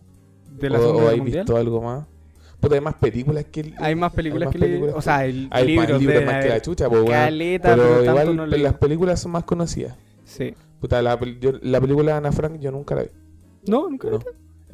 [0.58, 1.42] De la ¿O, Segunda o Guerra hay Mundial.
[1.44, 2.06] visto algo más?
[2.60, 3.74] Puta, hay más películas que...
[3.78, 6.26] Hay más películas más que películas O que- sea, el Hay más libro libros de
[6.26, 8.62] más que la chucha, pues, caleta, Pero, igual no leí.
[8.62, 9.96] las películas son más conocidas.
[10.24, 10.54] Sí.
[10.80, 13.08] Puta, la, yo- la película de Ana Frank yo nunca la vi.
[13.66, 14.18] No, nunca la No.
[14.20, 14.24] vi.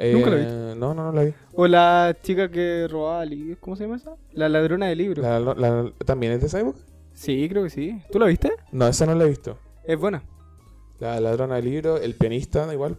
[0.00, 1.32] Eh, ¿Nunca la No, no, no la vi.
[1.54, 3.58] O la chica que robaba libros.
[3.60, 4.12] ¿Cómo se llama esa?
[4.32, 5.24] La ladrona de libros.
[5.24, 6.78] La- la- ¿También es de esa época?
[7.14, 8.00] Sí, creo que sí.
[8.12, 8.52] ¿Tú la viste?
[8.70, 9.58] No, esa no la he visto.
[9.84, 10.22] Es buena.
[11.00, 12.96] La ladrona del libro, el pianista, igual.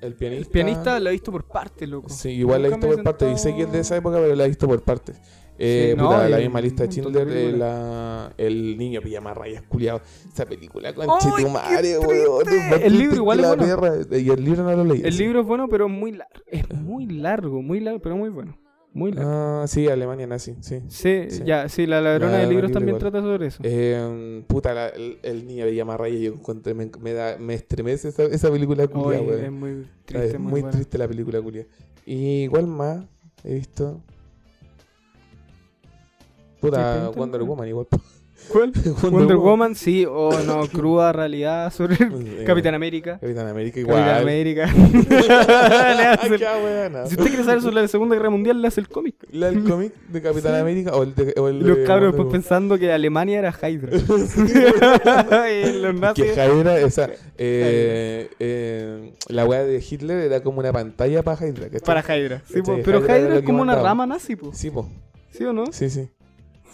[0.00, 0.46] El pianista.
[0.46, 2.08] El pianista la he visto por partes, loco.
[2.08, 3.40] Sí, igual la he visto por partes.
[3.40, 5.16] Sé que es de esa época, pero la he visto por partes.
[5.62, 9.62] Eh, Sí, no, puta, la misma lista de Schindler, eh, la, el niño pijama rayas
[9.68, 10.00] culiado.
[10.32, 12.06] Esa película, ¡Ay, conche tu qué madre, triste!
[12.28, 12.82] weón.
[12.82, 13.62] El libro igual es bueno.
[13.62, 14.18] perra.
[14.18, 15.02] Y el libro no lo leí.
[15.04, 15.18] El sí.
[15.18, 16.40] libro es bueno, pero es muy largo.
[16.46, 18.56] Es muy largo, muy largo, pero muy bueno.
[18.92, 19.30] Muy largo.
[19.32, 20.80] Ah, sí, Alemania nazi, sí.
[20.88, 21.42] sí, sí.
[21.44, 23.62] ya, sí, la ladrona La de libros también trata sobre eso.
[23.64, 28.08] Eh, puta, la- el, el niño de Llamarraya, yo encontré, me, me, da, me estremece
[28.08, 29.44] esa, esa película culia, weón.
[29.44, 30.70] es muy triste, es muy, muy buena.
[30.76, 31.66] triste la película culia.
[32.04, 33.04] Y igual más
[33.44, 34.00] he visto.
[36.60, 37.42] Puta, Wonder.
[37.42, 37.86] Woman igual.
[38.48, 38.72] ¿Cuál?
[39.10, 43.18] Wonder Woman, sí, o no, cruda realidad sobre Eh, Capitán América.
[43.20, 43.98] Capitán América igual.
[43.98, 44.66] Capitán América.
[45.96, 46.38] Le hace-
[47.08, 49.14] si usted quiere saber sobre la Segunda Guerra Mundial, le hace el cómic.
[49.30, 50.60] La del cómic de Capitán Sí.
[50.60, 51.34] América o el de.
[51.38, 53.90] O el los de cabros después pensando que Alemania era Hydra.
[53.92, 54.34] los
[56.14, 56.32] Que.
[56.34, 57.10] Hydra, esa.
[57.38, 61.68] Eh, eh, la weá de Hitler era como una pantalla para Hydra.
[61.84, 62.42] Para Hydra.
[62.52, 64.50] Sí, po, pero Hydra es como una rama nazi, po.
[64.52, 64.88] Sí, po.
[65.30, 65.66] ¿Sí o no?
[65.72, 66.08] Sí, sí.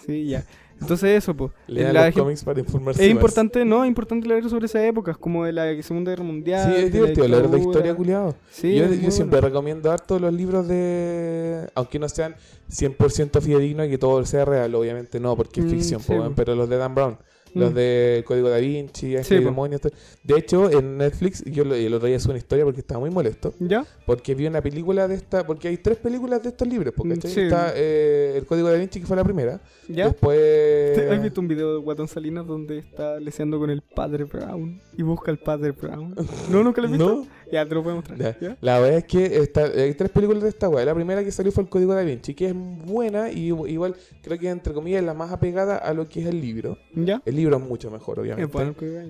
[0.06, 0.44] Sí, ya.
[0.81, 1.53] Entonces eso, pues.
[1.69, 3.03] Lean La los gen- cómics para informarse.
[3.03, 3.15] Es más.
[3.15, 3.82] importante, ¿no?
[3.85, 6.66] Es importante leer sobre esa época, como de la Segunda Guerra Mundial.
[6.70, 7.70] Sí, de es divertido leer la dictadura.
[7.70, 8.35] historia, culiado.
[8.51, 9.48] Sí, yo siempre bueno.
[9.48, 11.69] recomiendo harto los libros de.
[11.74, 12.35] Aunque no sean
[12.70, 16.32] 100% fidedignos y que todo sea real, obviamente no, porque es Mm, ficción, sí, po,
[16.36, 17.16] pero los de Dan Brown.
[17.57, 17.74] Los Mm.
[17.74, 19.45] de Código Da Vinci, Ángel Sí.
[19.45, 19.81] Demonios.
[19.81, 19.93] todo.
[20.23, 23.11] De hecho, en Netflix, yo lo- el otro día subí una historia porque estaba muy
[23.11, 23.55] molesto.
[23.59, 23.87] ¿Ya?
[24.05, 25.47] Porque vi una película de esta.
[25.47, 26.93] Porque hay tres películas de estos libros.
[26.97, 27.41] Porque Mm, sí.
[27.41, 29.61] está eh, El Código Da Vinci, que fue la primera.
[29.89, 30.07] ¿Ya?
[30.09, 30.99] Después.
[31.11, 35.03] ¿Has visto un video de Guatón Salinas donde está leseando con el padre Brown y
[35.03, 36.15] busca al padre Brown?
[36.51, 36.62] ¿No?
[36.62, 37.09] ¿Nunca lo has visto?
[37.09, 37.27] No.
[37.52, 38.18] Ya, te lo voy a mostrar.
[38.18, 38.36] Ya.
[38.40, 38.56] ¿Ya?
[38.60, 40.85] La verdad es que está, hay tres películas de esta weá.
[40.85, 44.39] La primera que salió fue El Código Da Vinci, que es buena y igual creo
[44.39, 46.77] que entre comillas es la más apegada a lo que es el libro.
[46.94, 47.23] ¿Ya?
[47.24, 48.59] El libro es mucho mejor, obviamente.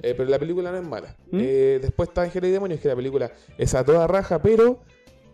[0.02, 1.14] Eh, pero la película no es mala.
[1.30, 1.38] ¿Mm?
[1.40, 4.80] Eh, después está Ángel y Demonios, que la película es a toda raja, pero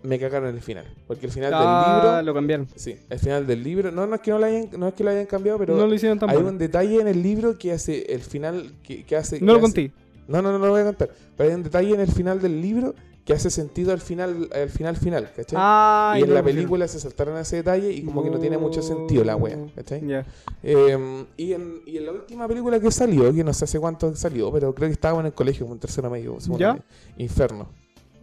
[0.05, 0.85] me cagaron el final.
[1.07, 2.23] Porque el final Ah, del libro.
[2.23, 2.69] lo cambiaron.
[2.75, 3.93] Sí, el final del libro.
[3.93, 5.87] No, no es que no lo hayan, no es que lo hayan cambiado, pero no
[5.87, 8.73] lo hicieron tan hay un detalle en el libro que hace el final.
[8.83, 9.93] Que, que hace, No que lo hace- conté.
[10.29, 11.11] No, no, no, lo voy a contar.
[11.37, 12.95] Pero hay un detalle en el final del libro
[13.25, 15.57] que hace sentido al final, al final, final, ¿cachai?
[15.61, 18.59] Ah, y en no la película se saltaron ese detalle y como que no tiene
[18.59, 20.05] mucho sentido la wea, ¿cachai?
[20.07, 20.27] Ya.
[20.63, 24.15] Eh, y, en, y en la última película que salió, que no sé hace cuánto
[24.17, 26.73] salió, pero creo que estábamos en el colegio, como en tercero medio, segundo ¿Ya?
[26.73, 26.85] medio,
[27.19, 27.69] Inferno.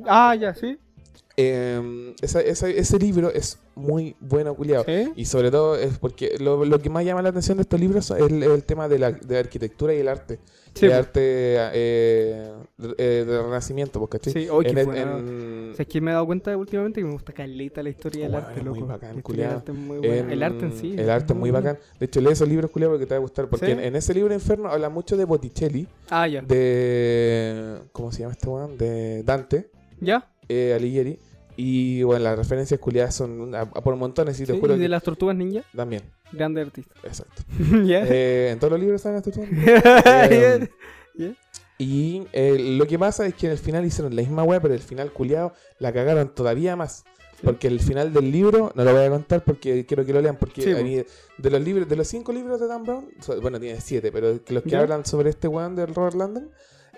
[0.05, 0.77] Ah, ya, sí.
[1.41, 4.83] Eh, esa- esa- ese libro es muy bueno, culiado.
[4.85, 5.11] ¿Sí?
[5.15, 8.11] Y sobre todo es porque lo, lo que más llama la atención de estos libros
[8.11, 10.39] es el, el tema de la, de la arquitectura y el arte.
[10.75, 12.51] Sí, el arte eh,
[12.97, 14.33] eh, del Renacimiento, ¿cachai?
[14.33, 15.17] Sí, oh, qué en, el- bueno.
[15.19, 17.89] en- O sea, es que me he dado cuenta últimamente que me gusta caleta la
[17.89, 18.87] historia del Bueno, arte, muy loco.
[18.91, 19.47] bacán, culiao.
[19.49, 20.93] del arte es muy en- El arte en sí.
[20.97, 21.77] El arte es muy bacán.
[21.99, 23.47] De hecho, lee esos libros, culiado, porque te va a gustar.
[23.49, 26.41] Porque en ese libro Inferno habla mucho de Botticelli, Ah, ya.
[26.41, 27.79] de.
[27.91, 28.77] ¿Cómo se llama este weón?
[28.77, 29.69] De Dante,
[30.01, 30.29] ¿Ya?
[30.47, 31.19] eh, Alighieri.
[31.61, 34.83] Y bueno, las referencias culiadas son a por montones y te Sí, juro y de
[34.85, 36.03] que las tortugas ninja, también.
[36.31, 36.95] grande artista.
[37.03, 37.43] Exacto.
[37.85, 38.05] ¿Ya?
[38.07, 39.49] Eh, en todos los libros están las tortugas.
[39.65, 40.25] ¿Ya?
[40.27, 40.69] Eh,
[41.77, 44.73] Y eh, lo que pasa es que en el final hicieron la misma weá, pero
[44.73, 47.03] el final culiado la cagaron todavía más.
[47.43, 50.35] Porque el final del libro, no lo voy a contar porque quiero que lo lean,
[50.37, 50.83] porque Sí, a po.
[50.83, 50.95] mí,
[51.37, 54.43] de los libros, de los cinco libros de Dan Brown, so- bueno, tiene siete, pero
[54.43, 54.81] que los que ¿Ya?
[54.81, 56.49] hablan sobre este weón del Robert Landon,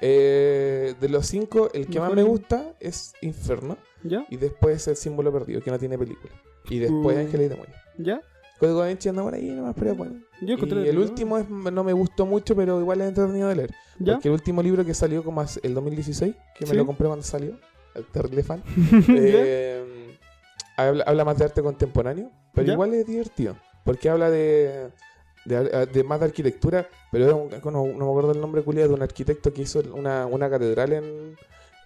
[0.02, 2.32] eh, de los cinco, el que más me libro.
[2.32, 4.26] gusta es Inferno, ¿Ya?
[4.30, 6.34] y después El símbolo perdido, que no tiene película.
[6.70, 7.20] Y después Uh.
[7.20, 7.74] Ángel y Demonio.
[7.98, 8.22] ¿Ya?
[8.60, 10.22] Código Da Vinci anda por ahí nomás, pero es bueno.
[10.42, 13.56] Yo encontré Y el último es, no me gustó mucho, pero igual es entretenido de
[13.56, 13.72] leer.
[14.00, 14.14] ¿Ya?
[14.14, 16.78] Porque el último libro que salió como hace- el 2016, que me Sí.
[16.78, 17.58] lo compré cuando salió,
[17.96, 18.62] el terrible fan,
[19.10, 20.18] eh,
[20.78, 22.74] habla, habla más de arte contemporáneo, pero ¿Ya?
[22.74, 23.56] igual es divertido.
[23.84, 24.90] Porque habla de,
[25.46, 28.90] de, de más de arquitectura, pero es un- no, no me acuerdo el nombre culiado
[28.90, 31.36] de un arquitecto que hizo una, una catedral en,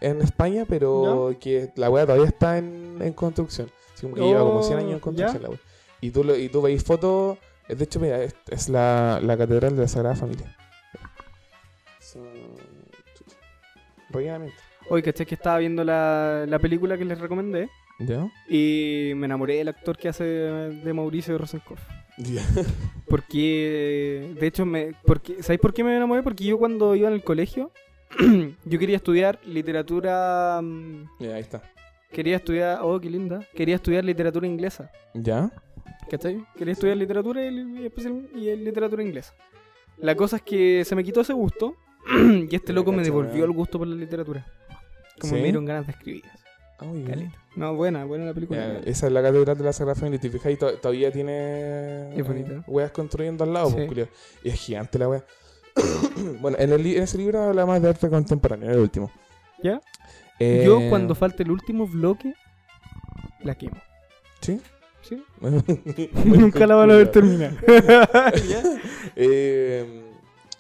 [0.02, 3.70] en España, pero que la weá todavía está en, en construcción.
[3.94, 5.48] Así como que lleva como 100 años en Oh, construcción ¿ya?
[5.48, 5.60] la weá.
[6.02, 7.38] Y tú, lo- y tú veis fotos,
[7.68, 10.56] de hecho, mira, es, es la, la catedral de la Sagrada Familia.
[14.10, 14.56] Rápidamente.
[14.90, 17.70] Hoy, caché que estaba viendo la, la película que les recomendé
[18.00, 18.30] ¿Ya?
[18.48, 21.82] y me enamoré del actor que hace de Mauricio Rosenkopf.
[23.08, 26.24] Porque, de hecho, me, porque, ¿sabéis por qué me enamoré?
[26.24, 27.72] Porque yo cuando iba en el colegio,
[28.66, 31.62] yo quería estudiar literatura, mm, ahí está.
[32.12, 35.52] quería estudiar, oh, qué linda, quería estudiar literatura inglesa, ¿Ya?
[36.10, 36.46] ¿cachai?
[36.58, 39.34] Quería estudiar literatura y, y y literatura inglesa.
[39.98, 41.76] La cosa es que se me quitó ese gusto
[42.50, 44.46] y este loco me devolvió el gusto por la literatura.
[45.20, 45.36] Como ¿Sí?
[45.38, 46.24] me dieron ganas de escribir.
[46.80, 47.06] Ah, bien.
[47.06, 47.38] Caleta.
[47.56, 48.80] No, buena, buena la película.
[48.86, 50.20] Esa es la catedral de la Sagrada Familia.
[50.20, 53.86] Te fijas, y to- todavía tiene Es eh, weas construyendo al lado, Sí.
[53.88, 54.10] pues.
[54.44, 55.24] Y es gigante la wea.
[56.42, 59.10] bueno, en, el, en ese libro habla más de arte contemporáneo, el último.
[59.64, 59.80] ¿Ya?
[60.40, 62.34] Eh, Yo cuando falte el último bloque,
[63.42, 63.78] la quemo.
[64.42, 64.60] ¿Sí?
[65.02, 65.24] ¿Sí?
[66.26, 67.54] Nunca la van a ver terminar.
[69.16, 70.04] Eh,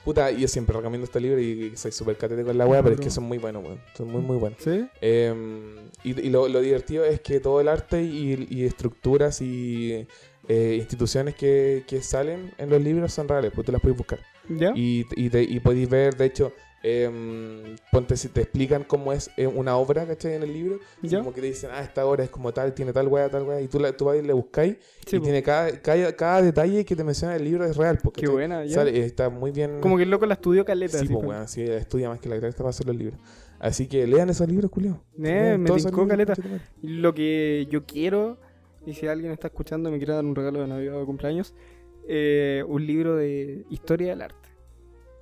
[0.05, 3.01] puta, yo siempre recomiendo este libro y soy súper catete con la wea, pero es
[3.01, 3.79] que son muy buenos, weón.
[3.97, 4.59] Son muy, muy buenos.
[4.63, 4.85] ¿Sí?
[5.01, 5.33] Eh,
[6.03, 10.07] y y lo, lo divertido es que todo el arte y, y estructuras y
[10.47, 14.19] eh, instituciones que, que salen en los libros son reales, pues tú las puedes buscar.
[14.47, 14.71] ¿Ya?
[14.75, 16.53] Y, y, te- y podéis ver, de hecho,
[16.83, 20.33] em, ponte si te explican cómo es eh, una obra, ¿cachai?
[20.33, 20.79] En el libro.
[21.01, 21.19] ¿Ya?
[21.19, 23.61] Como que te dicen, ah, esta obra es como tal, tiene tal wea, tal wea.
[23.61, 25.25] Y tú, la, tú vas y le buscáis Sí, y po.
[25.25, 27.97] tiene cada, cada, cada detalle que te menciona el libro es real.
[28.03, 28.75] Porque Qué buena, ya.
[28.75, 29.81] Sale, está muy bien.
[29.81, 30.97] Como que el loco la estudió caleta.
[30.97, 31.33] Sí, así, pues, fue.
[31.35, 33.19] weón, sí, estudia más que la cresta para hacer los libros.
[33.57, 35.01] Así que lean esos libros, culio.
[35.23, 36.33] Eh, me tincó caleta.
[36.81, 38.37] Lo que yo quiero,
[38.85, 41.55] y si alguien está escuchando me quiere dar un regalo de Navidad o de cumpleaños,
[42.07, 44.44] eh, un libro de historia del arte.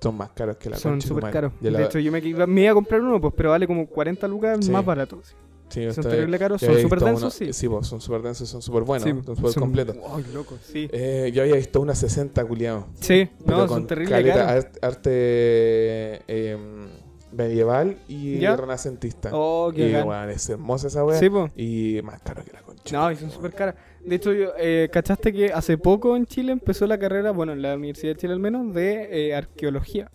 [0.04, 1.52] Son más caros que la Son súper caros.
[1.60, 3.86] La- De hecho, yo me, iba- me iba a comprar uno, pues, pero vale como
[3.86, 4.70] 40 lucas Sí.
[4.70, 5.20] más barato.
[5.24, 5.34] sí.
[5.70, 7.52] sí, Son terrible caros, son súper densos, sí.
[7.52, 9.96] Sí, pues, son súper densos, son súper buenos, Sí, son súper completos.
[10.32, 10.88] Loco, sí.
[10.92, 12.86] Eh, yo había visto unas 60, culiado.
[13.00, 14.36] Sí, Pero no, con son terrible caros.
[14.64, 16.86] art- arte em,
[17.32, 18.56] medieval y ¿Ya?
[18.56, 19.30] renacentista.
[19.32, 21.18] Oh, qué y weón, es hermosa esa wea.
[21.18, 21.48] Sí, po.
[21.56, 22.96] Y más caro que la concha.
[22.96, 23.74] No, y son súper caras.
[24.04, 27.62] De hecho, yo, eh, ¿cachaste que hace poco en Chile empezó la carrera, bueno, en
[27.62, 30.10] la Universidad de Chile al menos, de eh, arqueología?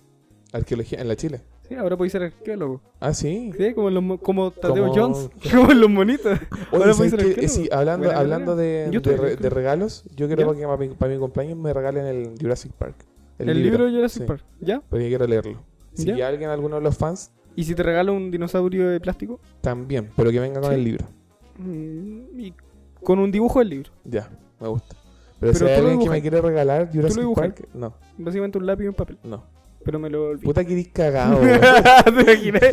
[0.51, 1.41] Arqueología en la Chile.
[1.67, 2.81] Sí, ahora podéis ser arqueólogo.
[2.99, 3.51] Ah, sí.
[3.55, 6.39] Sí, como, en los, mo- como Tadeo Jones, como en los monitos.
[6.39, 7.25] Oye, Ahora ¿sabes podéis ser qué?
[7.25, 7.53] Eh, arqueólogo.
[7.53, 11.13] sí, hablando, Buena hablando de, Yo de, re- regalos, yo quiero que para mi, para
[11.13, 12.95] mi cumpleaños me regalen el Jurassic Park.
[13.37, 14.81] El, libro de Jurassic sí, Park, ¿ya?
[14.89, 15.63] Porque quiero leerlo.
[15.93, 19.39] Si alguien, alguno de los fans, ¿Y si te regalo un dinosaurio de plástico?
[19.61, 20.75] también, pero que venga con Sí.
[20.75, 21.05] el libro.
[21.57, 22.53] Mm, y
[23.03, 23.91] con un dibujo del libro.
[24.03, 24.95] Ya, me gusta.
[25.39, 26.11] Pero, si hay tú lo alguien que dibujas.
[26.11, 27.47] me quiere regalar Jurassic dibujas.
[27.53, 29.17] Park, no, Básicamente un lápiz y un papel.
[29.23, 29.43] no.
[29.85, 30.43] Pero me lo olvidé.
[30.45, 31.61] Puta que eres cagado, weón.
[31.61, 32.61] ¿Te imaginas?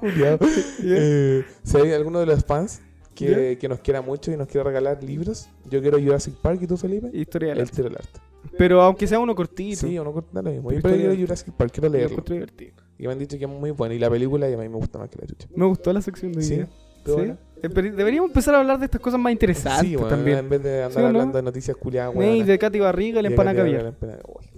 [0.84, 2.80] Eh, si hay alguno de los fans
[3.14, 6.66] que, que nos quiera mucho y nos quiera regalar libros, yo quiero Jurassic Park y
[6.66, 7.76] tú, Felipe, Historia del el arte.
[7.76, 8.20] tiro del arte.
[8.58, 9.86] Pero aunque sea uno cortito.
[9.86, 10.68] Sí, o no corta lo mismo.
[10.68, 12.10] Pero Yo pero historia quiero Jurassic Park, quiero lo leerlo.
[12.12, 12.72] encuentro divertido.
[12.98, 13.94] Y me han dicho que es muy bueno.
[13.94, 15.48] Y la película y a mí me gusta más que la chucha.
[15.54, 16.68] Me gustó la sección de Sí, video.
[16.98, 17.32] ¿Estuvo ¿Sí?
[17.64, 20.38] Eh, Deberíamos empezar a hablar de estas cosas más interesantes Sí, bueno, también.
[20.38, 21.06] en vez de andar ¿Sí o no?
[21.08, 22.46] hablando de noticias culiadas, weón.
[22.46, 23.94] de Katy Barriga y la empanada caviar.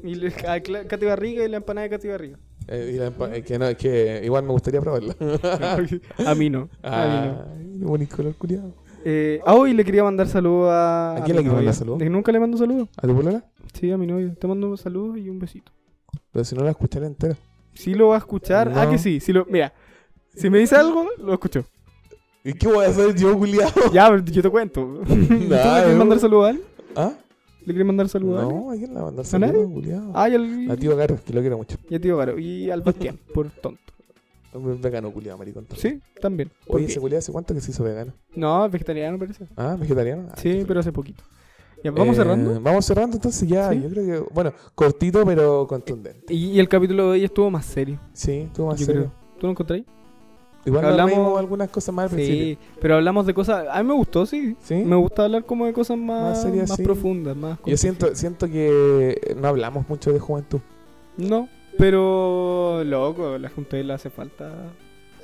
[0.02, 2.38] Y Y le- a Cla- Katy Barriga y la empanada de Katy Barriga.
[2.68, 5.14] la empa- eh, que, no, que igual me gustaría probarla.
[6.26, 6.68] a mí no.
[6.82, 7.32] A mí no.
[7.42, 7.46] Ah,
[7.78, 8.74] qué bonito color culiado.
[9.04, 11.12] Eh, ah, hoy le quería mandar saludos a.
[11.16, 11.72] ¿A quién mi le quieres mandar novia.
[11.72, 11.98] saludos?
[12.00, 12.88] ¿De que nunca le mando saludos?
[12.96, 13.44] ¿A tu polola?
[13.72, 14.34] Sí, a mi novio.
[14.34, 15.70] Te mando saludos y un besito.
[16.32, 17.36] Pero si no la escucharé entera.
[17.74, 18.72] Sí lo va a escuchar.
[18.74, 19.20] Ah, que sí.
[19.20, 19.44] sí lo...
[19.46, 19.72] Mira,
[20.34, 21.64] si me dice algo, lo escucho.
[22.48, 23.72] ¿Y qué voy a hacer yo, culiado?
[23.92, 25.00] Ya, pero yo te cuento.
[25.06, 26.62] ¿Tú le quieres mandar saludos a él?
[26.94, 27.12] ¿Ah?
[27.60, 28.48] ¿Le quieres mandar saludos a él?
[28.48, 30.12] No, ¿a quién la va a mandar saludos, culiado?
[30.14, 30.70] Ah, y al.
[30.70, 31.76] A tío Caro, que lo quiero mucho.
[31.90, 32.38] Y a tío Caro.
[32.38, 33.80] Y al Bastián, por tonto.
[34.54, 35.66] Un vegano culiado, maricón.
[35.76, 36.50] Sí, también.
[36.66, 38.12] ¿Por Oye, ese culiado hace cuánto que se hizo vegano.
[38.34, 39.46] No, vegetariano parece.
[39.56, 40.28] Ah, vegetariano.
[40.30, 41.24] Ah, Sí, pero hace poquito.
[41.84, 42.58] Ya, ¿Vamos Eh, cerrando?
[42.62, 43.70] Vamos cerrando entonces ya.
[43.70, 43.82] Sí.
[43.82, 46.32] Yo creo que, bueno, cortito pero contundente.
[46.32, 49.00] Y, y el capítulo de hoy estuvo más serio, Sí, tú más yo serio.
[49.02, 49.12] creo.
[49.40, 49.82] ¿Tú lo encontrás?
[50.66, 52.44] Igual Hablamos- algunas cosas más al principio.
[52.44, 53.66] Sí, pero hablamos de cosas...
[53.70, 54.56] A mí me gustó, sí.
[54.62, 54.74] ¿Sí?
[54.74, 56.82] Me gusta hablar como de cosas más, Más más, sí.
[56.82, 57.58] profundas, más...
[57.64, 60.60] Yo siento, siento que no hablamos mucho de juventud.
[61.16, 61.48] No,
[61.78, 62.82] pero...
[62.84, 64.52] Loco, la Junta le hace falta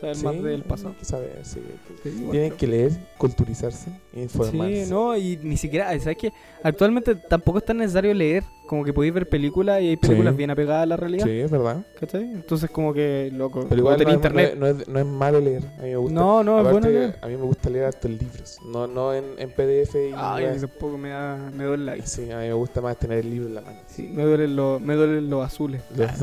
[0.02, 0.90] saber Sí, más del pasado.
[0.90, 1.60] hay que saber, sí.
[2.02, 4.84] Sí, igual Tienen que leer, culturizarse informarse.
[4.84, 6.32] Sí, no, y ni siquiera, ¿sabes qué?
[6.62, 10.38] Actualmente tampoco es tan necesario leer, como que podéis ver películas y hay películas Sí.
[10.38, 11.84] bien apegadas a la realidad, Sí, es verdad.
[11.98, 12.22] ¿cachai?
[12.22, 14.50] Entonces como que, loco, Pero igual no es, no, internet.
[14.52, 15.62] es, no es- no es malo leer.
[15.78, 16.14] A mí me gusta.
[16.20, 17.18] No, no, es Aparte, bueno leer.
[17.22, 18.58] A mí me gusta leer en libros.
[18.66, 20.12] No, no en, en PDF y.
[20.16, 23.30] Ay, tampoco me da, me duele la Sí, a mí me gusta más tener el
[23.30, 23.78] libro en la mano.
[23.94, 25.82] Sí, me duelen los, me duelen los azules.
[25.94, 26.18] Los-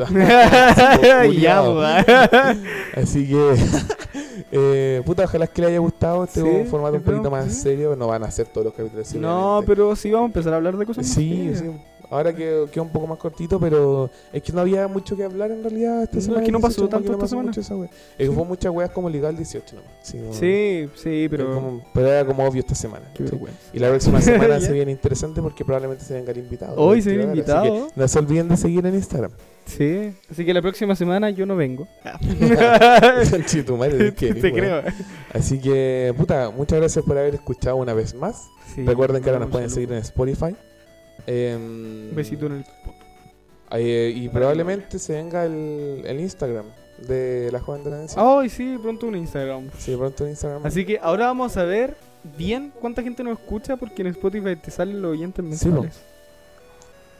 [1.37, 1.59] ya.
[2.95, 3.55] Así que,
[4.51, 7.61] eh, puta, ojalá que le haya gustado este Sí, formato un poquito más sí.
[7.61, 7.95] serio.
[7.95, 9.13] No van a ser todos los capítulos.
[9.15, 11.59] No, pero sí vamos a empezar a hablar de cosas más Sí, serias.
[11.59, 11.65] sí.
[12.11, 15.51] Ahora que queda un poco más cortito, pero es que no había mucho que hablar
[15.51, 16.41] en realidad esta No, semana.
[16.41, 17.47] es que no pasó 18, como tanto no esta semana.
[17.49, 17.89] mucho esa wea.
[18.17, 19.91] Es que fue muchas weas como legal 18 nomás.
[20.01, 21.53] Sí, Sí, sí, pero, pero...
[21.55, 23.05] como- pero era como obvio esta semana.
[23.73, 26.75] Y la próxima semana se viene interesante porque probablemente se vengan invitados.
[26.77, 27.87] Hoy se viene Así que invitado.
[27.95, 29.31] no se olviden de seguir en Instagram.
[29.67, 31.87] Sí, así que la próxima semana yo no vengo.
[33.31, 34.81] Conchetumare, ¿qué Te creo.
[35.33, 38.47] Así que, puta, muchas gracias por haber escuchado una vez más.
[38.73, 40.55] Sí, Recuerden que ahora nos pueden seguir en Spotify.
[41.31, 42.65] Em, Un besito en el...
[43.71, 46.65] eh, y probablemente se venga el, el Instagram
[47.07, 48.15] de la joven de la Nancy.
[48.17, 49.69] Ay, sí, pronto un Instagram.
[49.77, 50.65] Sí, pronto en Instagram.
[50.65, 51.95] Así que ahora vamos a ver
[52.37, 55.81] bien cuánta gente nos escucha porque en Spotify te salen los oyentes Sí, po.
[55.83, 55.99] mensuales.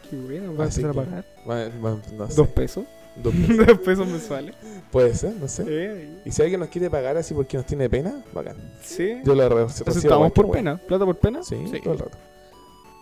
[0.09, 1.25] Qué bueno, vas a empezar a pagar.
[1.49, 2.35] Va- va- no sé.
[2.35, 2.85] Dos pesos.
[3.23, 3.67] Dos pesos.
[3.67, 4.55] Dos pesos mensuales.
[4.91, 5.63] Puede ser, no sé.
[5.67, 8.55] Eh, Y si alguien nos quiere pagar así porque nos tiene pena, bacán.
[8.81, 9.17] Sí.
[9.23, 10.53] Yo lo re- ¿Aceptamos por wea.
[10.53, 10.77] pena?
[10.77, 11.43] ¿Plata por pena?
[11.43, 12.17] Sí, todo el rato.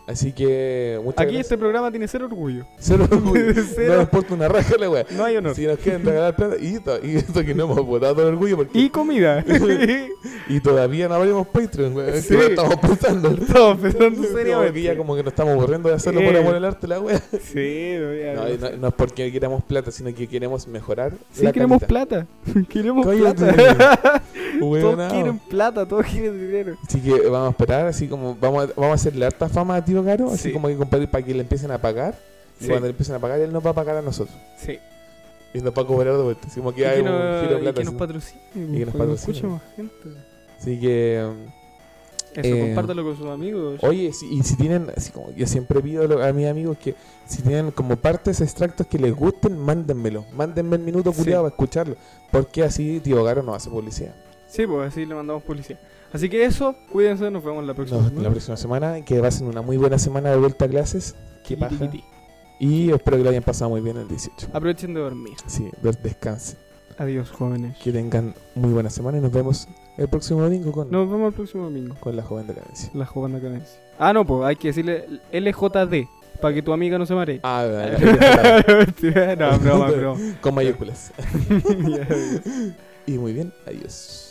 [0.08, 1.46] Así que, muchas Aquí gracias.
[1.48, 2.66] este programa tiene cero orgullo.
[2.80, 3.54] Cero orgullo.
[3.76, 3.88] Cero.
[3.90, 5.06] No nos importa una raja la wea.
[5.12, 5.54] No hay honor.
[5.54, 8.56] Si nos quieren regalar plata, y, y esto que no hemos votado todo el orgullo
[8.58, 8.80] porque.
[8.80, 9.44] Y comida.
[10.50, 12.22] Y todavía no abrimos Patreon, weón.
[12.22, 12.34] Sí.
[12.36, 13.30] Estamos pensando.
[13.32, 14.98] Estamos pensando Como que ya seriamente.
[14.98, 16.40] como que nos estamos aburriendo de hacerlo por Eh.
[16.40, 17.22] amor al arte la wea.
[17.44, 21.12] Sí, no, No, no, no es porque queramos plata, sino que queremos mejorar.
[21.34, 22.08] Sí, la queremos calidad.
[22.08, 22.28] plata.
[22.70, 24.22] Queremos plata.
[24.60, 26.78] Todos quieren plata, todos quieren dinero.
[26.88, 29.84] Así que vamos a esperar, así como vamos a, vamos a hacerle harta fama a
[30.02, 30.52] Tío Caro, así Sí.
[30.54, 32.16] como que compartir para que le empiecen a pagar.
[32.60, 32.70] Y Sí.
[32.70, 34.38] cuando le empiecen a pagar, él nos va a pagar a nosotros.
[34.58, 34.80] Sí.
[35.54, 36.48] Y nos va a cobrar de vuelta.
[36.48, 37.12] Así como que hay un no-
[37.42, 37.74] giro de y plata.
[37.80, 38.00] que nos así.
[38.00, 38.42] patrocine.
[38.56, 39.38] Y que nos para patrocine.
[39.38, 39.94] escuche más gente.
[40.60, 41.58] Así que, um,
[42.36, 43.80] Eso, Eh, compártelo con sus amigos.
[43.82, 46.94] oye, si- y si tienen, así como yo siempre pido lo- a mis amigos que
[47.26, 50.24] si tienen como partes, extractos que les gusten, mándenmelo.
[50.36, 51.20] Mándenme el minuto Sí.
[51.20, 51.96] culiado para escucharlo.
[52.30, 54.14] Porque así Tío Caro no hace publicidad.
[54.48, 55.80] Sí, pues así le mandamos policía.
[56.14, 58.24] Así que eso, cuídense, nos vemos la próxima Nos- semana.
[58.28, 61.16] la próxima semana, que ser una muy buena semana de vuelta a clases.
[61.44, 61.72] Tiqui, paja.
[61.76, 62.04] tiqui, tiqui.
[62.60, 64.48] Y espero que lo hayan pasado muy bien el 18.
[64.54, 65.34] Aprovechen de dormir.
[65.46, 66.58] Sí, des- descansen.
[66.98, 67.78] Adiós, jóvenes.
[67.78, 69.68] Que tengan muy buena semana y nos vemos
[69.98, 71.96] el próximo domingo con, Nos vemos el próximo domingo.
[72.00, 72.90] con la joven de la Venecia.
[72.96, 73.80] La joven de Canencia.
[74.00, 76.08] Ah, no, pues hay que decirle LJD
[76.42, 77.40] para que tu amiga no se maree.
[77.44, 80.20] Ah, verdad, no, broma, broma.
[80.42, 81.12] con mayúsculas.
[83.06, 84.27] Y muy bien, adiós.